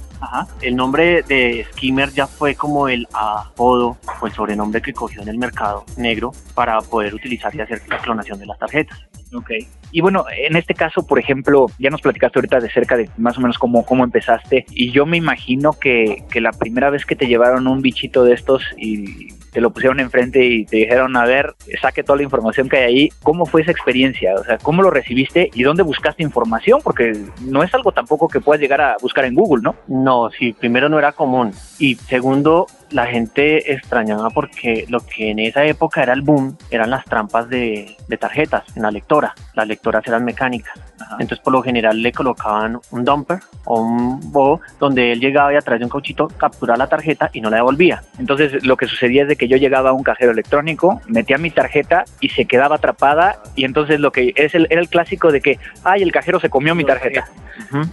El 0.60 0.76
nombre 0.76 1.22
de 1.22 1.66
skimmer 1.72 2.10
ya 2.10 2.26
fue 2.26 2.54
como 2.54 2.88
el 2.88 3.06
apodo 3.12 3.96
o 4.20 4.26
el 4.26 4.32
sobrenombre 4.32 4.80
que 4.80 4.92
cogió 4.92 5.22
en 5.22 5.28
el 5.28 5.38
mercado 5.38 5.84
negro 5.96 6.32
para 6.54 6.78
poder 6.80 7.14
utilizar 7.14 7.54
y 7.54 7.60
hacer 7.60 7.82
la 7.88 7.98
clonación 7.98 8.38
de 8.38 8.46
las 8.46 8.58
tarjetas. 8.58 8.98
Ok. 9.34 9.50
Y 9.90 10.00
bueno, 10.00 10.24
en 10.30 10.56
este 10.56 10.74
caso, 10.74 11.06
por 11.06 11.18
ejemplo, 11.18 11.66
ya 11.78 11.90
nos 11.90 12.00
platicaste 12.00 12.38
ahorita 12.38 12.60
de 12.60 12.70
cerca 12.70 12.96
de 12.96 13.10
más 13.16 13.36
o 13.38 13.40
menos 13.40 13.58
cómo, 13.58 13.84
cómo 13.84 14.04
empezaste. 14.04 14.64
Y 14.70 14.90
yo 14.92 15.06
me 15.06 15.16
imagino 15.16 15.72
que, 15.72 16.24
que 16.30 16.40
la 16.40 16.52
primera 16.52 16.90
vez 16.90 17.04
que 17.04 17.16
te 17.16 17.26
llevaron 17.26 17.66
un 17.66 17.80
bichito 17.80 18.24
de 18.24 18.34
estos 18.34 18.62
y 18.76 19.28
te 19.52 19.61
lo 19.61 19.71
pusieron 19.71 20.00
enfrente 20.00 20.44
y 20.44 20.64
te 20.64 20.78
dijeron, 20.78 21.16
a 21.16 21.25
ver, 21.25 21.54
saque 21.80 22.02
toda 22.02 22.16
la 22.16 22.23
información 22.23 22.68
que 22.68 22.78
hay 22.78 22.85
ahí, 22.85 23.09
¿cómo 23.23 23.47
fue 23.47 23.62
esa 23.62 23.71
experiencia? 23.71 24.35
O 24.35 24.44
sea, 24.44 24.59
¿cómo 24.59 24.82
lo 24.82 24.90
recibiste 24.90 25.50
y 25.52 25.62
dónde 25.62 25.82
buscaste 25.82 26.23
información? 26.23 26.80
Porque 26.82 27.12
no 27.42 27.62
es 27.62 27.73
algo 27.75 27.92
tampoco 27.92 28.28
que 28.28 28.40
puedas 28.40 28.61
llegar 28.61 28.80
a 28.80 28.97
buscar 29.00 29.25
en 29.26 29.35
Google, 29.35 29.62
¿no? 29.62 29.76
No, 29.88 30.30
sí, 30.30 30.54
primero 30.54 30.88
no 30.88 30.99
era 30.99 31.12
común. 31.12 31.52
Y 31.78 31.97
segundo, 31.97 32.66
la 32.90 33.06
gente 33.06 33.73
extrañaba 33.73 34.30
porque 34.30 34.87
lo 34.88 35.00
que 35.00 35.30
en 35.30 35.38
esa 35.38 35.64
época 35.64 36.02
era 36.02 36.12
el 36.12 36.23
boom 36.23 36.56
eran 36.71 36.90
las 36.90 37.04
trampas 37.04 37.49
de, 37.49 37.97
tarjetas 38.18 38.64
en 38.76 38.82
la 38.82 38.90
lectora. 38.90 39.35
Las 39.54 39.66
lectoras 39.66 40.06
eran 40.06 40.25
mecánicas. 40.25 40.78
Entonces, 41.12 41.38
por 41.40 41.52
lo 41.52 41.62
general, 41.62 42.00
le 42.00 42.12
colocaban 42.12 42.78
un 42.90 43.04
dumper 43.04 43.40
o 43.64 43.80
un 43.80 44.32
bobo 44.32 44.61
donde 44.78 45.12
él 45.12 45.20
llegaba 45.20 45.52
y 45.52 45.56
a 45.56 45.61
través 45.61 45.80
de 45.80 45.87
un 45.87 45.90
cauchito 45.90 46.28
capturaba 46.28 46.78
la 46.78 46.87
tarjeta 46.87 47.30
y 47.32 47.40
no 47.40 47.50
la 47.50 47.56
devolvía. 47.56 48.02
Entonces, 48.18 48.64
lo 48.64 48.76
que 48.76 48.87
sucedía 48.87 49.22
es 49.22 49.28
de 49.28 49.37
que 49.37 49.49
yo 49.49 49.56
llegaba 49.56 49.90
a 49.90 49.92
un 49.92 50.02
cajero 50.02 50.32
electrónico, 50.32 51.00
metía 51.06 51.38
mi 51.38 51.50
tarjeta 51.50 52.04
y 52.20 52.30
se 52.30 52.44
quedaba 52.44 52.76
atrapada. 52.76 53.42
Y 53.56 53.64
entonces, 53.64 54.00
lo 54.00 54.12
que 54.12 54.32
es 54.37 54.54
el, 54.54 54.66
era 54.70 54.80
el 54.80 54.88
clásico 54.88 55.32
de 55.32 55.40
que, 55.40 55.58
ay, 55.84 56.02
el 56.02 56.12
cajero 56.12 56.40
se 56.40 56.50
comió 56.50 56.75
mi 56.75 56.84
tarjeta. 56.84 57.28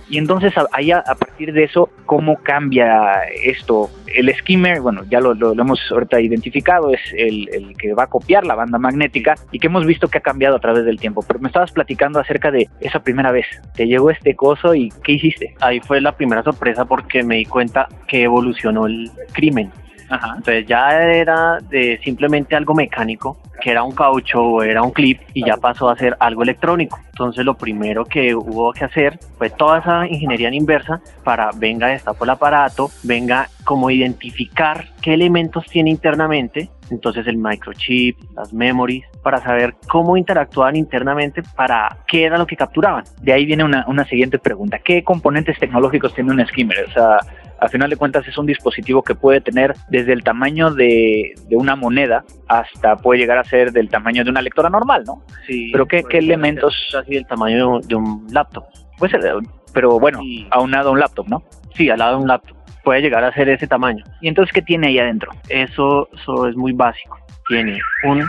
Y 0.10 0.18
entonces, 0.18 0.54
ahí 0.72 0.92
a, 0.92 1.04
partir 1.04 1.54
de 1.54 1.64
eso, 1.64 1.90
¿cómo 2.06 2.38
cambia 2.38 3.24
esto? 3.44 3.90
El 4.08 4.34
skimmer, 4.36 4.82
bueno, 4.82 5.04
ya 5.10 5.20
lo, 5.20 5.34
lo, 5.34 5.52
hemos 5.52 5.80
ahorita 5.92 6.20
identificado, 6.20 6.94
es 6.94 7.00
el, 7.16 7.50
el 7.54 7.78
que 7.78 7.94
va 7.94 8.04
a 8.04 8.08
copiar 8.08 8.46
la 8.46 8.56
banda 8.56 8.78
magnética 8.78 9.36
y 9.52 9.60
que 9.60 9.68
hemos 9.68 9.86
visto 9.86 10.08
que 10.08 10.18
ha 10.18 10.22
cambiado 10.22 10.56
a 10.56 10.60
través 10.60 10.86
del 10.86 11.00
tiempo. 11.00 11.24
Pero 11.28 11.40
me 11.40 11.48
estabas 11.48 11.72
platicando 11.72 12.20
acerca 12.20 12.52
de 12.52 12.70
esa 12.90 13.02
primera 13.02 13.32
vez. 13.32 13.46
Te 13.76 13.88
llegó 13.88 14.12
este 14.12 14.36
coso 14.36 14.76
y 14.76 14.92
¿qué 15.04 15.14
hiciste? 15.14 15.56
Ahí 15.62 15.80
fue 15.80 16.02
la 16.02 16.16
primera 16.16 16.44
sorpresa 16.44 16.86
porque 16.86 17.24
me 17.24 17.38
di 17.38 17.46
cuenta 17.46 17.88
que 18.08 18.24
evolucionó 18.24 18.86
el 18.88 19.10
crimen. 19.32 19.72
Entonces 20.10 20.66
ya 20.66 21.02
era 21.02 21.60
de 21.70 22.00
simplemente 22.04 22.56
algo 22.56 22.74
mecánico, 22.74 23.38
que 23.62 23.72
era 23.72 23.84
un 23.84 23.92
caucho 23.92 24.42
o 24.42 24.64
era 24.64 24.82
un 24.82 24.92
clip, 24.92 25.22
y 25.34 25.46
ya 25.46 25.58
pasó 25.58 25.90
a 25.90 25.96
ser 25.96 26.16
algo 26.20 26.44
electrónico. 26.44 27.00
Entonces 27.10 27.46
lo 27.46 27.56
primero 27.56 28.06
que 28.06 28.34
hubo 28.34 28.72
que 28.72 28.86
hacer 28.86 29.20
fue 29.38 29.50
toda 29.50 29.80
esa 29.80 30.08
ingeniería 30.08 30.48
en 30.48 30.54
inversa 30.54 31.02
para 31.24 31.52
venga 31.56 31.90
por 32.18 32.26
el 32.26 32.32
aparato, 32.32 32.90
venga 33.04 33.50
como 33.66 33.92
identificar 33.92 34.86
qué 35.02 35.14
elementos 35.14 35.66
tiene 35.66 35.90
internamente, 35.90 36.70
entonces 36.90 37.28
el 37.28 37.38
microchip, 37.38 38.18
las 38.36 38.54
memories, 38.54 39.06
para 39.22 39.42
saber 39.42 39.76
cómo 39.88 40.18
interactuaban 40.18 40.76
internamente, 40.76 41.44
para 41.56 41.98
qué 42.08 42.24
era 42.24 42.38
lo 42.38 42.48
que 42.48 42.56
capturaban. 42.56 43.04
De 43.22 43.34
ahí 43.34 43.46
viene 43.46 43.64
una, 43.64 43.86
una 43.88 44.06
siguiente 44.06 44.40
pregunta. 44.40 44.80
¿Qué 44.80 45.04
componentes 45.04 45.60
tecnológicos 45.60 46.14
tiene 46.14 46.32
un 46.32 46.46
skimmer? 46.48 46.86
O 46.88 46.92
sea, 46.92 47.18
al 47.60 47.70
final 47.70 47.90
de 47.90 47.98
cuentas 47.98 48.28
es 48.28 48.38
un 48.38 48.46
dispositivo 48.46 49.04
que 49.04 49.16
puede 49.16 49.42
tener 49.42 49.74
desde 49.90 50.14
el 50.14 50.24
tamaño 50.24 50.72
de, 50.72 51.34
de, 51.48 51.56
una 51.56 51.76
moneda 51.76 52.24
hasta 52.48 52.96
puede 52.98 53.20
llegar 53.20 53.38
a 53.38 53.44
ser 53.44 53.72
del 53.72 53.90
tamaño 53.90 54.24
de 54.24 54.30
una 54.30 54.42
lectora 54.42 54.70
normal, 54.70 55.04
¿no? 55.06 55.24
Sí. 55.48 55.70
Pero 55.72 55.86
¿qué, 55.86 56.04
qué 56.04 56.20
elementos? 56.20 56.76
Así 56.98 57.14
del 57.14 57.26
tamaño 57.26 57.80
de 57.80 57.96
un 57.96 58.28
laptop. 58.32 58.66
Puede 58.98 59.12
ser, 59.12 59.34
pero 59.74 60.00
bueno, 60.00 60.20
aunado 60.52 60.90
a 60.90 60.92
un 60.94 61.00
laptop, 61.00 61.28
¿no? 61.28 61.44
Sí, 61.76 61.90
al 61.90 62.00
lado 62.00 62.18
de 62.18 62.24
un 62.24 62.28
laptop. 62.28 62.58
Puede 62.84 63.02
llegar 63.02 63.24
a 63.24 63.34
ser 63.34 63.50
ese 63.50 63.68
tamaño. 63.68 64.04
¿Y 64.22 64.28
entonces 64.28 64.54
qué 64.54 64.62
tiene 64.62 64.88
ahí 64.88 65.00
adentro? 65.00 65.32
Eso, 65.50 66.10
eso 66.14 66.48
es 66.48 66.56
muy 66.56 66.74
básico. 66.74 67.18
Tiene 67.48 67.80
un 68.04 68.24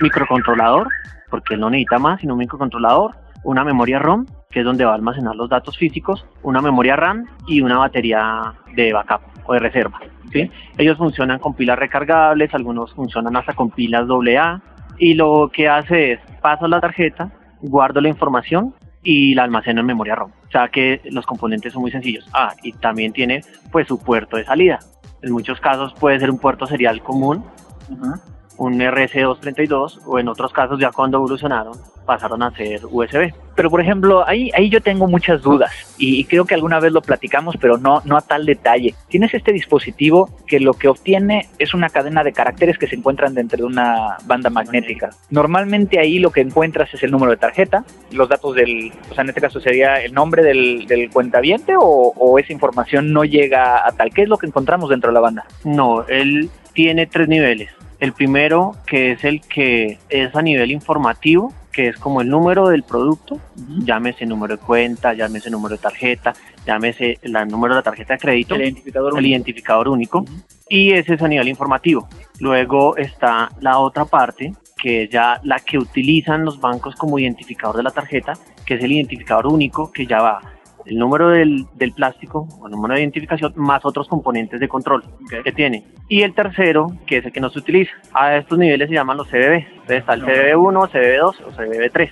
microcontrolador, 0.00 0.88
porque 1.30 1.56
no 1.56 1.70
necesita 1.70 1.98
más, 1.98 2.20
sino 2.20 2.34
un 2.34 2.40
microcontrolador, 2.40 3.14
una 3.48 3.64
memoria 3.64 3.98
ROM, 3.98 4.26
que 4.50 4.60
es 4.60 4.64
donde 4.66 4.84
va 4.84 4.92
a 4.92 4.94
almacenar 4.94 5.34
los 5.34 5.48
datos 5.48 5.78
físicos, 5.78 6.26
una 6.42 6.60
memoria 6.60 6.96
RAM 6.96 7.24
y 7.46 7.62
una 7.62 7.78
batería 7.78 8.54
de 8.76 8.92
backup 8.92 9.22
o 9.46 9.54
de 9.54 9.58
reserva. 9.60 9.98
¿sí? 10.30 10.50
Ellos 10.76 10.98
funcionan 10.98 11.38
con 11.38 11.54
pilas 11.54 11.78
recargables, 11.78 12.52
algunos 12.52 12.92
funcionan 12.92 13.34
hasta 13.36 13.54
con 13.54 13.70
pilas 13.70 14.06
AA 14.06 14.60
y 14.98 15.14
lo 15.14 15.50
que 15.50 15.66
hace 15.66 16.12
es 16.12 16.20
paso 16.42 16.68
la 16.68 16.78
tarjeta, 16.78 17.32
guardo 17.62 18.02
la 18.02 18.10
información 18.10 18.74
y 19.02 19.34
la 19.34 19.44
almaceno 19.44 19.80
en 19.80 19.86
memoria 19.86 20.14
ROM. 20.14 20.30
O 20.30 20.50
sea 20.50 20.68
que 20.68 21.00
los 21.10 21.24
componentes 21.24 21.72
son 21.72 21.80
muy 21.80 21.90
sencillos. 21.90 22.28
Ah, 22.34 22.52
y 22.62 22.72
también 22.72 23.14
tiene 23.14 23.40
pues 23.72 23.88
su 23.88 23.98
puerto 23.98 24.36
de 24.36 24.44
salida. 24.44 24.78
En 25.22 25.32
muchos 25.32 25.58
casos 25.58 25.94
puede 25.98 26.20
ser 26.20 26.30
un 26.30 26.38
puerto 26.38 26.66
serial 26.66 27.02
común, 27.02 27.42
un 28.58 28.78
RC232 28.78 30.00
o 30.04 30.18
en 30.18 30.28
otros 30.28 30.52
casos 30.52 30.78
ya 30.78 30.90
cuando 30.90 31.16
evolucionaron 31.16 31.72
pasaron 32.04 32.42
a 32.42 32.50
ser 32.52 32.80
USB. 32.90 33.34
Pero 33.54 33.70
por 33.70 33.80
ejemplo, 33.80 34.26
ahí, 34.26 34.50
ahí 34.54 34.70
yo 34.70 34.80
tengo 34.80 35.06
muchas 35.08 35.42
dudas 35.42 35.70
y, 35.98 36.24
creo 36.24 36.46
que 36.46 36.54
alguna 36.54 36.80
vez 36.80 36.90
lo 36.90 37.02
platicamos, 37.02 37.56
pero 37.60 37.76
no, 37.76 38.00
no 38.04 38.16
a 38.16 38.22
tal 38.22 38.46
detalle. 38.46 38.94
Tienes 39.08 39.34
este 39.34 39.52
dispositivo 39.52 40.30
que 40.46 40.58
lo 40.58 40.72
que 40.72 40.88
obtiene 40.88 41.48
es 41.58 41.74
una 41.74 41.90
cadena 41.90 42.24
de 42.24 42.32
caracteres 42.32 42.78
que 42.78 42.86
se 42.86 42.96
encuentran 42.96 43.34
dentro 43.34 43.58
de 43.58 43.64
una 43.64 44.16
banda 44.24 44.48
magnética. 44.48 45.10
Normalmente 45.28 45.98
ahí 45.98 46.18
lo 46.18 46.30
que 46.30 46.40
encuentras 46.40 46.92
es 46.94 47.02
el 47.02 47.10
número 47.10 47.32
de 47.32 47.36
tarjeta, 47.36 47.84
los 48.10 48.28
datos 48.28 48.54
del, 48.54 48.90
o 49.10 49.14
sea, 49.14 49.22
en 49.22 49.28
este 49.28 49.42
caso 49.42 49.60
sería 49.60 49.96
el 49.96 50.14
nombre 50.14 50.42
del, 50.42 50.86
del 50.86 51.10
cuentaviente 51.10 51.74
o, 51.76 51.82
o 52.16 52.38
esa 52.38 52.52
información 52.52 53.12
no 53.12 53.24
llega 53.24 53.86
a 53.86 53.92
tal. 53.92 54.10
¿Qué 54.14 54.22
es 54.22 54.28
lo 54.28 54.38
que 54.38 54.46
encontramos 54.46 54.88
dentro 54.88 55.10
de 55.10 55.14
la 55.14 55.20
banda? 55.20 55.44
No, 55.64 56.06
él 56.06 56.48
tiene 56.72 57.06
tres 57.06 57.28
niveles. 57.28 57.70
El 58.00 58.12
primero, 58.12 58.76
que 58.86 59.12
es 59.12 59.24
el 59.24 59.40
que 59.40 59.98
es 60.08 60.34
a 60.34 60.42
nivel 60.42 60.70
informativo, 60.70 61.52
que 61.72 61.88
es 61.88 61.96
como 61.96 62.20
el 62.20 62.28
número 62.28 62.68
del 62.68 62.82
producto, 62.82 63.38
llámese 63.84 64.26
número 64.26 64.56
de 64.56 64.62
cuenta, 64.62 65.14
llámese 65.14 65.50
número 65.50 65.76
de 65.76 65.82
tarjeta, 65.82 66.32
llámese 66.66 67.18
el 67.22 67.32
número 67.48 67.74
de 67.74 67.78
la 67.78 67.82
tarjeta 67.82 68.14
de 68.14 68.18
crédito, 68.18 68.54
el 68.54 68.62
identificador 68.62 69.12
el 69.12 69.18
único, 69.18 69.28
identificador 69.28 69.88
único 69.88 70.24
y 70.68 70.92
ese 70.92 71.14
es 71.14 71.22
a 71.22 71.28
nivel 71.28 71.48
informativo. 71.48 72.08
Luego 72.40 72.96
está 72.96 73.50
la 73.60 73.78
otra 73.78 74.04
parte, 74.04 74.54
que 74.80 75.04
es 75.04 75.10
ya 75.10 75.40
la 75.42 75.58
que 75.60 75.78
utilizan 75.78 76.44
los 76.44 76.60
bancos 76.60 76.94
como 76.94 77.18
identificador 77.18 77.76
de 77.76 77.82
la 77.82 77.90
tarjeta, 77.90 78.34
que 78.64 78.74
es 78.74 78.82
el 78.82 78.92
identificador 78.92 79.46
único, 79.46 79.90
que 79.90 80.06
ya 80.06 80.20
va 80.20 80.40
el 80.88 80.98
número 80.98 81.28
del, 81.28 81.66
del 81.74 81.92
plástico 81.92 82.48
o 82.60 82.66
el 82.66 82.72
número 82.72 82.94
de 82.94 83.00
identificación 83.00 83.52
más 83.56 83.84
otros 83.84 84.08
componentes 84.08 84.58
de 84.58 84.68
control 84.68 85.04
que 85.44 85.52
tiene. 85.52 85.84
Y 86.08 86.22
el 86.22 86.34
tercero, 86.34 86.92
que 87.06 87.18
es 87.18 87.26
el 87.26 87.32
que 87.32 87.40
no 87.40 87.50
se 87.50 87.58
utiliza. 87.58 87.92
A 88.14 88.36
estos 88.36 88.58
niveles 88.58 88.88
se 88.88 88.94
llaman 88.94 89.16
los 89.16 89.28
CBB. 89.28 89.54
Entonces 89.54 89.98
está 89.98 90.14
el 90.14 90.22
CBB1, 90.22 90.90
CBB2 90.90 91.34
o 91.46 91.50
CBB3. 91.52 92.10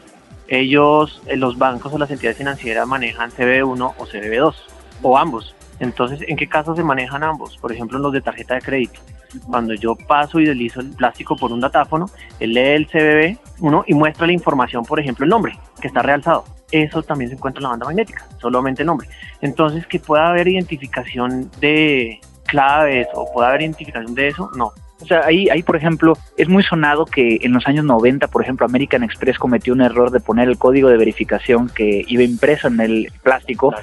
Ellos, 0.49 1.23
eh, 1.27 1.37
los 1.37 1.59
bancos 1.59 1.93
o 1.93 1.99
las 1.99 2.11
entidades 2.11 2.39
financieras 2.39 2.87
manejan 2.87 3.31
CBB1 3.31 3.95
o 3.97 4.07
CBB2 4.07 4.55
o 5.03 5.19
ambos. 5.19 5.55
Entonces, 5.81 6.21
¿en 6.27 6.37
qué 6.37 6.47
caso 6.47 6.75
se 6.77 6.83
manejan 6.83 7.23
ambos? 7.23 7.57
Por 7.59 7.73
ejemplo, 7.73 7.97
en 7.97 8.03
los 8.03 8.13
de 8.13 8.21
tarjeta 8.21 8.55
de 8.55 8.61
crédito. 8.61 9.01
Cuando 9.47 9.75
yo 9.75 9.95
paso 9.97 10.39
y 10.41 10.47
deslizo 10.47 10.81
el 10.81 10.91
plástico 10.91 11.37
por 11.37 11.53
un 11.53 11.61
datáfono, 11.61 12.07
él 12.41 12.55
lee 12.55 12.61
el 12.61 12.89
CBB1 12.89 13.85
y 13.87 13.95
muestra 13.95 14.27
la 14.27 14.33
información, 14.33 14.85
por 14.85 15.01
ejemplo, 15.01 15.25
el 15.25 15.31
nombre, 15.31 15.59
que 15.81 15.89
está 15.89 16.01
realzado 16.01 16.45
eso 16.71 17.03
también 17.03 17.31
se 17.31 17.37
encuentra 17.37 17.61
en 17.61 17.65
la 17.65 17.71
banda 17.71 17.87
magnética, 17.87 18.27
solamente 18.41 18.83
el 18.83 18.87
nombre. 18.87 19.09
Entonces, 19.41 19.87
que 19.87 19.99
pueda 19.99 20.29
haber 20.29 20.49
identificación 20.49 21.51
de 21.61 22.21
claves 22.47 23.09
o 23.15 23.33
pueda 23.33 23.49
haber 23.49 23.63
identificación 23.63 24.15
de 24.15 24.29
eso, 24.29 24.51
no. 24.57 24.73
O 25.03 25.07
sea, 25.07 25.27
ahí, 25.27 25.49
ahí, 25.51 25.63
por 25.63 25.77
ejemplo, 25.77 26.15
es 26.39 26.49
muy 26.49 26.63
sonado 26.63 27.05
que 27.05 27.39
en 27.43 27.53
los 27.53 27.67
años 27.67 27.85
90, 27.85 28.29
por 28.29 28.43
ejemplo, 28.43 28.65
American 28.65 29.03
Express 29.03 29.39
cometió 29.39 29.75
un 29.75 29.83
error 29.83 30.11
de 30.11 30.21
poner 30.21 30.49
el 30.49 30.57
código 30.57 30.89
de 30.89 30.97
verificación 30.97 31.69
que 31.69 32.05
iba 32.09 32.23
impreso 32.23 32.69
en 32.69 32.81
el 32.81 33.13
plástico 33.23 33.75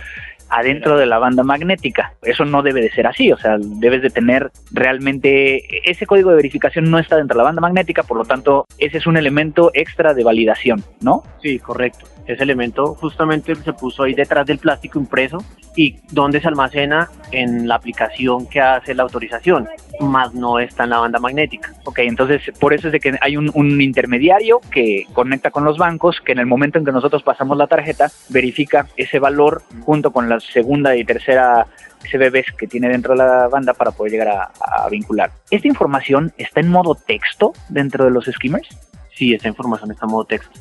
adentro 0.50 0.98
de 0.98 1.06
la 1.06 1.19
banda 1.19 1.43
magnética. 1.43 2.13
Eso 2.22 2.46
no 2.46 2.62
debe 2.62 2.82
de 2.82 2.91
ser 2.91 3.08
así, 3.08 3.32
o 3.32 3.38
sea, 3.38 3.58
debes 3.60 4.02
de 4.02 4.10
tener 4.10 4.52
realmente 4.72 5.89
ese 5.89 6.06
código 6.06 6.30
de 6.30 6.36
verificación 6.36 6.89
no 6.89 7.00
está 7.00 7.15
dentro 7.17 7.36
de 7.36 7.39
la 7.39 7.46
banda 7.46 7.62
magnética, 7.62 8.04
por 8.04 8.17
lo 8.17 8.26
tanto, 8.26 8.65
ese 8.78 8.98
es 8.98 9.08
un 9.08 9.17
elemento 9.17 9.72
extra 9.74 10.13
de 10.13 10.24
validación, 10.24 10.84
¿no? 11.02 11.24
Sí, 11.41 11.60
correcto. 11.60 12.06
Ese 12.26 12.44
elemento 12.44 12.96
justamente 12.96 13.54
se 13.56 13.74
puso 13.74 14.04
ahí 14.04 14.14
detrás 14.14 14.46
del 14.46 14.58
plástico 14.58 15.00
impreso 15.00 15.40
y 15.76 15.98
donde 16.12 16.40
se 16.40 16.48
almacena 16.48 17.10
en 17.32 17.68
la 17.68 17.76
aplicación 17.76 18.48
que 18.48 18.62
hace 18.62 18.94
la 18.94 19.04
autorización, 19.04 19.68
más 20.00 20.34
no 20.34 20.60
está 20.60 20.84
en 20.84 20.92
la 20.92 21.00
banda 21.00 21.20
magnética. 21.20 21.74
Ok, 21.86 22.00
entonces 22.00 22.42
por 22.60 22.74
eso 22.74 22.88
es 22.88 22.94
de 22.94 23.00
que 23.00 23.18
hay 23.20 23.38
un, 23.38 23.52
un 23.54 23.82
intermediario 23.82 24.62
que 24.72 25.06
conecta 25.14 25.52
con 25.52 25.64
los 25.64 25.78
bancos, 25.78 26.22
que 26.22 26.32
en 26.32 26.40
el 26.40 26.46
momento 26.46 26.80
en 26.80 26.86
que 26.86 26.92
nosotros 26.92 27.24
pasamos 27.24 27.58
la 27.58 27.68
tarjeta, 27.68 28.10
verifica 28.30 28.88
ese 28.96 29.20
valor 29.20 29.64
junto 29.82 30.12
con 30.12 30.30
la 30.30 30.40
segunda 30.40 30.96
y 30.96 31.04
tercera 31.04 31.68
CBBs 32.04 32.54
que 32.58 32.68
tiene 32.68 32.90
dentro 32.90 33.14
de 33.14 33.20
la 33.20 33.48
banda 33.48 33.74
para 33.74 33.92
poder 33.92 34.12
llegar 34.12 34.28
a, 34.30 34.52
a, 34.60 34.90
vincular. 34.90 35.32
¿Esta 35.50 35.68
información 35.68 36.34
está 36.38 36.60
en 36.60 36.70
modo 36.70 36.96
texto 36.96 37.54
dentro 37.70 38.06
de 38.06 38.12
los 38.12 38.26
skimmers? 38.26 38.68
Sí, 39.16 39.34
esa 39.34 39.48
información 39.48 39.92
está 39.92 40.06
en 40.06 40.12
modo 40.12 40.26
texto. 40.26 40.60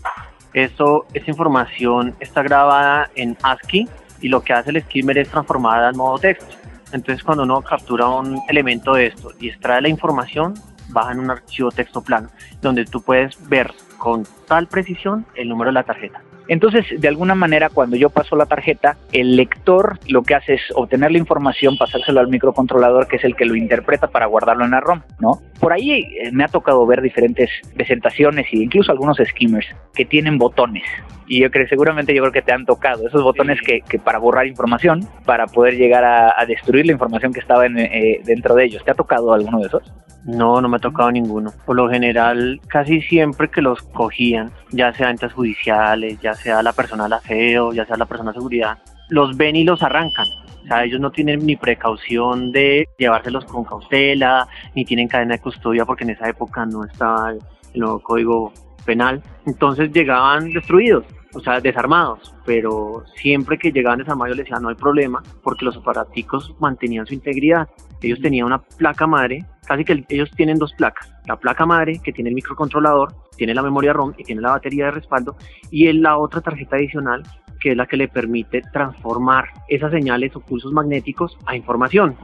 Eso, 0.54 1.06
esa 1.14 1.30
información 1.30 2.14
está 2.20 2.42
grabada 2.42 3.10
en 3.14 3.36
ASCII 3.42 3.88
y 4.20 4.28
lo 4.28 4.42
que 4.42 4.52
hace 4.52 4.70
el 4.70 4.82
skimmer 4.82 5.18
es 5.18 5.28
transformarla 5.28 5.90
en 5.90 5.96
modo 5.96 6.18
texto. 6.18 6.54
Entonces 6.92 7.24
cuando 7.24 7.44
uno 7.44 7.62
captura 7.62 8.08
un 8.08 8.40
elemento 8.48 8.94
de 8.94 9.06
esto 9.06 9.32
y 9.40 9.48
extrae 9.48 9.80
la 9.80 9.88
información, 9.88 10.54
baja 10.88 11.12
en 11.12 11.20
un 11.20 11.30
archivo 11.30 11.70
texto 11.70 12.02
plano, 12.02 12.28
donde 12.60 12.84
tú 12.84 13.02
puedes 13.02 13.36
ver 13.48 13.72
con 13.96 14.26
tal 14.46 14.66
precisión 14.66 15.24
el 15.34 15.48
número 15.48 15.70
de 15.70 15.74
la 15.74 15.84
tarjeta. 15.84 16.20
Entonces, 16.48 16.84
de 16.98 17.08
alguna 17.08 17.34
manera, 17.34 17.68
cuando 17.68 17.96
yo 17.96 18.10
paso 18.10 18.36
la 18.36 18.46
tarjeta, 18.46 18.96
el 19.12 19.36
lector 19.36 19.98
lo 20.08 20.22
que 20.22 20.34
hace 20.34 20.54
es 20.54 20.62
obtener 20.74 21.12
la 21.12 21.18
información, 21.18 21.76
pasárselo 21.78 22.20
al 22.20 22.28
microcontrolador, 22.28 23.06
que 23.08 23.16
es 23.16 23.24
el 23.24 23.36
que 23.36 23.44
lo 23.44 23.54
interpreta 23.54 24.08
para 24.08 24.26
guardarlo 24.26 24.64
en 24.64 24.72
la 24.72 24.80
ROM, 24.80 25.02
¿no? 25.18 25.40
Por 25.60 25.72
ahí 25.72 25.92
eh, 25.92 26.30
me 26.32 26.44
ha 26.44 26.48
tocado 26.48 26.84
ver 26.86 27.00
diferentes 27.00 27.50
presentaciones 27.74 28.46
e 28.52 28.58
incluso 28.58 28.92
algunos 28.92 29.18
skimmers 29.18 29.66
que 29.94 30.04
tienen 30.04 30.38
botones. 30.38 30.84
Y 31.26 31.40
yo 31.40 31.50
creo, 31.50 31.66
seguramente 31.68 32.14
yo 32.14 32.22
creo 32.22 32.32
que 32.32 32.42
te 32.42 32.52
han 32.52 32.66
tocado 32.66 33.06
esos 33.06 33.22
botones 33.22 33.60
que, 33.62 33.80
que, 33.80 33.98
para 33.98 34.18
borrar 34.18 34.46
información, 34.46 35.06
para 35.24 35.46
poder 35.46 35.76
llegar 35.76 36.04
a, 36.04 36.34
a 36.38 36.44
destruir 36.44 36.86
la 36.86 36.92
información 36.92 37.32
que 37.32 37.40
estaba 37.40 37.64
en, 37.64 37.78
eh, 37.78 38.20
dentro 38.24 38.54
de 38.54 38.64
ellos. 38.64 38.84
¿Te 38.84 38.90
ha 38.90 38.94
tocado 38.94 39.32
alguno 39.32 39.60
de 39.60 39.66
esos? 39.68 39.92
No, 40.24 40.60
no 40.60 40.68
me 40.68 40.76
ha 40.76 40.80
tocado 40.80 41.10
ninguno. 41.10 41.52
Por 41.66 41.76
lo 41.76 41.88
general, 41.88 42.60
casi 42.68 43.00
siempre 43.02 43.50
que 43.50 43.60
los 43.60 43.82
cogían, 43.82 44.50
ya 44.70 44.92
sea 44.92 45.10
entes 45.10 45.32
judiciales, 45.32 46.20
ya 46.20 46.34
sea 46.34 46.62
la 46.62 46.72
persona 46.72 47.04
del 47.04 47.14
aseo, 47.14 47.72
ya 47.72 47.84
sea 47.86 47.96
la 47.96 48.06
persona 48.06 48.30
de 48.30 48.38
seguridad, 48.38 48.78
los 49.08 49.36
ven 49.36 49.56
y 49.56 49.64
los 49.64 49.82
arrancan. 49.82 50.26
O 50.62 50.66
sea, 50.66 50.84
ellos 50.84 51.00
no 51.00 51.10
tienen 51.10 51.44
ni 51.44 51.56
precaución 51.56 52.52
de 52.52 52.88
llevárselos 52.98 53.44
con 53.46 53.64
cautela, 53.64 54.46
ni 54.74 54.84
tienen 54.84 55.08
cadena 55.08 55.34
de 55.34 55.40
custodia 55.40 55.84
porque 55.84 56.04
en 56.04 56.10
esa 56.10 56.28
época 56.28 56.64
no 56.66 56.84
estaba 56.84 57.32
el 57.32 57.40
nuevo 57.80 58.00
código 58.00 58.52
penal. 58.84 59.20
Entonces 59.44 59.92
llegaban 59.92 60.52
destruidos 60.52 61.04
o 61.34 61.40
sea, 61.40 61.60
desarmados, 61.60 62.34
pero 62.44 63.04
siempre 63.16 63.58
que 63.58 63.72
llegaban 63.72 63.98
desarmados 63.98 64.30
yo 64.30 64.36
les 64.36 64.44
decía 64.44 64.60
no 64.60 64.68
hay 64.68 64.74
problema 64.74 65.22
porque 65.42 65.64
los 65.64 65.76
aparaticos 65.76 66.54
mantenían 66.60 67.06
su 67.06 67.14
integridad. 67.14 67.68
Ellos 68.02 68.20
tenían 68.20 68.46
una 68.46 68.58
placa 68.58 69.06
madre, 69.06 69.44
casi 69.66 69.84
que 69.84 70.04
ellos 70.08 70.30
tienen 70.32 70.58
dos 70.58 70.72
placas, 70.74 71.12
la 71.26 71.36
placa 71.36 71.66
madre 71.66 72.00
que 72.02 72.12
tiene 72.12 72.30
el 72.30 72.34
microcontrolador, 72.34 73.14
tiene 73.36 73.54
la 73.54 73.62
memoria 73.62 73.92
ROM 73.92 74.12
y 74.18 74.24
tiene 74.24 74.40
la 74.40 74.50
batería 74.50 74.86
de 74.86 74.90
respaldo 74.92 75.36
y 75.70 75.90
la 75.92 76.18
otra 76.18 76.40
tarjeta 76.40 76.76
adicional 76.76 77.22
que 77.60 77.70
es 77.70 77.76
la 77.76 77.86
que 77.86 77.96
le 77.96 78.08
permite 78.08 78.60
transformar 78.72 79.44
esas 79.68 79.92
señales 79.92 80.34
o 80.34 80.40
pulsos 80.40 80.72
magnéticos 80.72 81.38
a 81.46 81.54
información, 81.54 82.16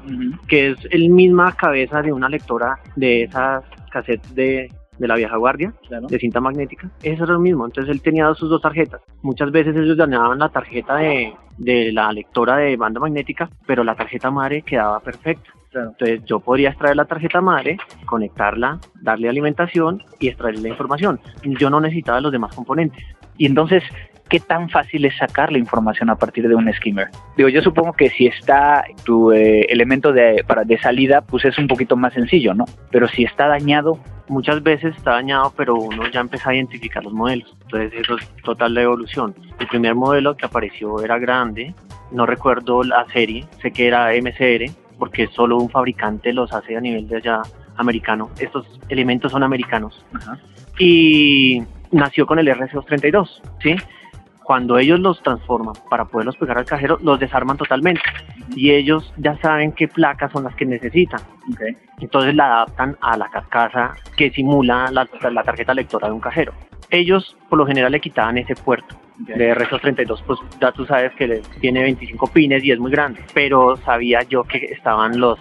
que 0.49 0.71
es 0.71 0.79
el 0.91 1.11
misma 1.11 1.55
cabeza 1.55 2.03
de 2.03 2.13
una 2.13 2.29
lectora 2.29 2.81
de 2.97 3.23
esas 3.23 3.63
cassettes 3.93 4.35
de 4.35 4.69
de 4.99 5.09
la 5.09 5.17
vieja 5.17 5.37
guardia, 5.37 5.73
de 6.09 6.19
cinta 6.19 6.41
magnética. 6.41 6.91
Eso 7.03 7.25
era 7.25 7.35
lo 7.35 7.41
mismo. 7.41 7.65
Entonces 7.65 7.93
él 7.93 8.03
tenía 8.03 8.33
sus 8.35 8.51
dos 8.51 8.61
tarjetas. 8.61 9.01
Muchas 9.23 9.51
veces 9.51 9.77
ellos 9.77 9.97
dañaban 9.97 10.39
la 10.39 10.49
tarjeta 10.49 10.97
de, 10.97 11.33
de 11.57 11.93
la 11.93 12.13
lectora 12.13 12.57
de 12.57 12.77
banda 12.77 13.01
magnética, 13.01 13.49
pero 13.67 13.85
la 13.85 13.95
tarjeta 13.95 14.31
madre 14.31 14.63
quedaba 14.63 15.01
perfecta. 15.01 15.51
Entonces 15.73 16.25
yo 16.25 16.41
podría 16.41 16.71
extraer 16.71 16.97
la 16.97 17.05
tarjeta 17.05 17.41
madre, 17.41 17.79
conectarla, 18.07 18.79
darle 19.03 19.29
alimentación 19.29 20.03
y 20.19 20.29
extraer 20.29 20.59
la 20.59 20.69
información. 20.69 21.21
Yo 21.43 21.71
no 21.71 21.81
necesitaba 21.81 22.21
los 22.21 22.33
demás 22.33 22.55
componentes. 22.55 23.05
Y 23.37 23.47
entonces, 23.47 23.85
¿qué 24.29 24.41
tan 24.41 24.69
fácil 24.69 25.05
es 25.05 25.17
sacar 25.17 25.53
la 25.53 25.59
información 25.59 26.11
a 26.11 26.17
partir 26.17 26.49
de 26.49 26.55
un 26.55 26.73
skimmer? 26.73 27.09
Digo, 27.37 27.49
yo 27.49 27.63
supongo 27.63 27.93
que 27.93 28.11
si 28.11 28.27
está 28.27 28.85
tu 29.05 29.31
eh, 29.33 29.67
elemento 29.69 30.13
de, 30.13 30.45
para, 30.47 30.65
de 30.65 30.79
salida, 30.79 31.21
pues 31.21 31.45
es 31.45 31.59
un 31.59 31.69
poquito 31.69 31.97
más 31.97 32.15
sencillo, 32.15 32.55
¿no? 32.55 32.65
Pero 32.91 33.07
si 33.09 33.25
está 33.25 33.47
dañado, 33.47 34.01
muchas 34.29 34.63
veces 34.63 34.97
está 34.97 35.13
dañado, 35.13 35.53
pero 35.57 35.75
uno 35.75 36.09
ya 36.11 36.21
empieza 36.21 36.51
a 36.51 36.55
identificar 36.55 37.05
los 37.05 37.13
modelos. 37.13 37.57
Entonces 37.63 37.93
eso 38.01 38.17
es 38.17 38.29
total 38.43 38.75
la 38.75 38.83
evolución. 38.83 39.35
El 39.61 39.69
primer 39.69 39.95
modelo 39.95 40.37
que 40.37 40.47
apareció 40.47 41.03
era 41.03 41.19
grande, 41.19 41.75
no 42.11 42.27
recuerdo 42.27 42.83
la 42.83 43.07
serie, 43.13 43.47
sé 43.61 43.71
que 43.71 43.87
era 43.87 44.11
MCR, 44.13 44.73
porque 44.99 45.29
solo 45.29 45.57
un 45.59 45.71
fabricante 45.71 46.33
los 46.33 46.53
hace 46.53 46.77
a 46.77 46.81
nivel 46.81 47.09
de 47.09 47.17
allá 47.17 47.43
americano. 47.77 48.31
Estos 48.39 48.67
elementos 48.89 49.33
son 49.33 49.43
americanos. 49.43 50.05
Y 50.79 51.63
nació 51.91 52.27
con 52.27 52.39
el 52.39 52.49
RC232, 52.49 53.41
¿sí? 53.63 53.77
Cuando 54.43 54.79
ellos 54.79 54.99
los 54.99 55.23
transforman 55.23 55.75
para 55.91 56.07
poderlos 56.07 56.37
pegar 56.37 56.57
al 56.59 56.65
cajero, 56.65 56.99
los 57.03 57.21
desarman 57.21 57.57
totalmente. 57.57 58.01
Y 58.57 58.71
ellos 58.71 59.13
ya 59.19 59.37
saben 59.43 59.73
qué 59.73 59.89
placas 59.89 60.33
son 60.33 60.45
las 60.45 60.55
que 60.55 60.65
necesitan. 60.65 61.21
Entonces 62.01 62.35
la 62.35 62.47
adaptan 62.47 62.97
a 63.01 63.17
la 63.17 63.29
carcasa 63.29 63.95
que 64.17 64.31
simula 64.31 64.91
la, 64.91 65.43
tarjeta 65.45 65.75
lectora 65.75 66.09
de 66.09 66.15
un 66.15 66.21
cajero. 66.21 66.53
Ellos 66.91 67.37
por 67.49 67.59
lo 67.59 67.67
general 67.67 67.93
le 67.93 68.01
quitaban 68.01 68.39
ese 68.39 68.55
puerto. 68.55 68.97
De 69.19 69.53
RC232, 69.53 70.23
pues 70.25 70.39
ya 70.61 70.71
tú 70.71 70.87
sabes 70.87 71.13
que 71.15 71.43
tiene 71.61 71.83
25 71.83 72.29
pines 72.29 72.63
y 72.63 72.71
es 72.71 72.79
muy 72.79 72.93
grande. 72.93 73.21
Pero 73.35 73.77
sabía 73.79 74.23
yo 74.23 74.45
que 74.45 74.59
estaban 74.67 75.19
los 75.19 75.41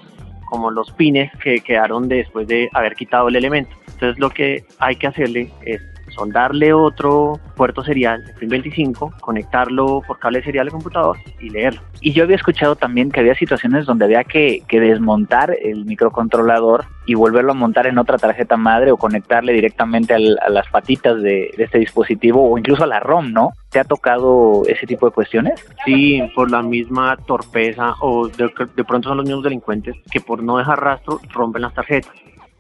como 0.49 0.71
los 0.71 0.91
pines 0.93 1.31
que 1.43 1.59
quedaron 1.59 2.07
después 2.07 2.47
de 2.47 2.69
haber 2.73 2.95
quitado 2.95 3.27
el 3.27 3.35
elemento. 3.35 3.75
Entonces 3.87 4.17
lo 4.17 4.29
que 4.29 4.63
hay 4.79 4.95
que 4.95 5.07
hacerle 5.07 5.51
es 5.65 5.81
soldarle 6.17 6.73
otro 6.73 7.39
puerto 7.55 7.83
serial, 7.83 8.23
el 8.41 8.47
25, 8.47 9.13
conectarlo 9.21 10.01
por 10.07 10.17
cable 10.17 10.43
serial 10.43 10.67
al 10.67 10.71
computador 10.71 11.17
y 11.39 11.49
leerlo. 11.49 11.81
Y 12.01 12.13
yo 12.13 12.23
había 12.23 12.35
escuchado 12.35 12.75
también 12.75 13.11
que 13.11 13.19
había 13.19 13.35
situaciones 13.35 13.85
donde 13.85 14.05
había 14.05 14.23
que, 14.23 14.63
desmontar 14.69 15.55
el 15.61 15.85
microcontrolador 15.85 16.85
y 17.05 17.13
volverlo 17.15 17.51
a 17.51 17.55
montar 17.55 17.87
en 17.87 17.97
otra 17.97 18.17
tarjeta 18.17 18.57
madre 18.57 18.91
o 18.91 18.97
conectarle 18.97 19.53
directamente 19.53 20.13
a 20.13 20.49
las 20.49 20.67
patitas 20.69 21.21
de, 21.21 21.51
este 21.57 21.79
dispositivo 21.79 22.49
o 22.49 22.57
incluso 22.57 22.83
a 22.83 22.87
la 22.87 22.99
ROM, 22.99 23.31
¿no? 23.31 23.51
¿Te 23.69 23.79
ha 23.79 23.83
tocado 23.83 24.63
ese 24.67 24.87
tipo 24.87 25.07
de 25.07 25.11
cuestiones? 25.13 25.65
Sí, 25.85 26.21
por 26.35 26.49
la 26.49 26.61
misma 26.61 27.17
torpeza 27.27 27.95
o 28.01 28.27
de, 28.27 28.49
de 28.75 28.83
pronto 28.83 29.09
son 29.09 29.17
los 29.17 29.25
mismos 29.25 29.43
delincuentes 29.43 29.95
que 30.11 30.21
por 30.21 30.41
no 30.41 30.57
dejar 30.57 30.81
rastro 30.81 31.19
rompen 31.33 31.61
las 31.63 31.73
tarjetas. 31.73 32.13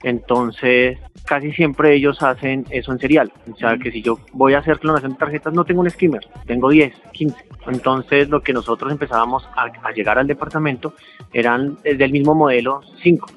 Entonces, 0.03 0.99
casi 1.27 1.51
siempre 1.51 1.93
ellos 1.93 2.23
hacen 2.23 2.65
eso 2.69 2.91
en 2.91 2.99
serial. 2.99 3.31
O 3.51 3.55
sea, 3.55 3.77
que 3.77 3.91
si 3.91 4.01
yo 4.01 4.17
voy 4.33 4.53
a 4.53 4.59
hacer 4.59 4.79
clonación 4.79 5.11
de 5.11 5.17
tarjetas, 5.17 5.53
no 5.53 5.65
tengo 5.65 5.81
un 5.81 5.89
skimmer, 5.89 6.25
tengo 6.45 6.69
10, 6.69 6.93
15. 7.11 7.35
Entonces, 7.67 8.29
lo 8.29 8.41
que 8.41 8.53
nosotros 8.53 8.91
empezábamos 8.91 9.47
a, 9.55 9.91
llegar 9.91 10.17
al 10.17 10.25
departamento 10.25 10.93
eran 11.33 11.77
del 11.83 12.11
mismo 12.11 12.33
modelo 12.33 12.81
5. 13.03 13.27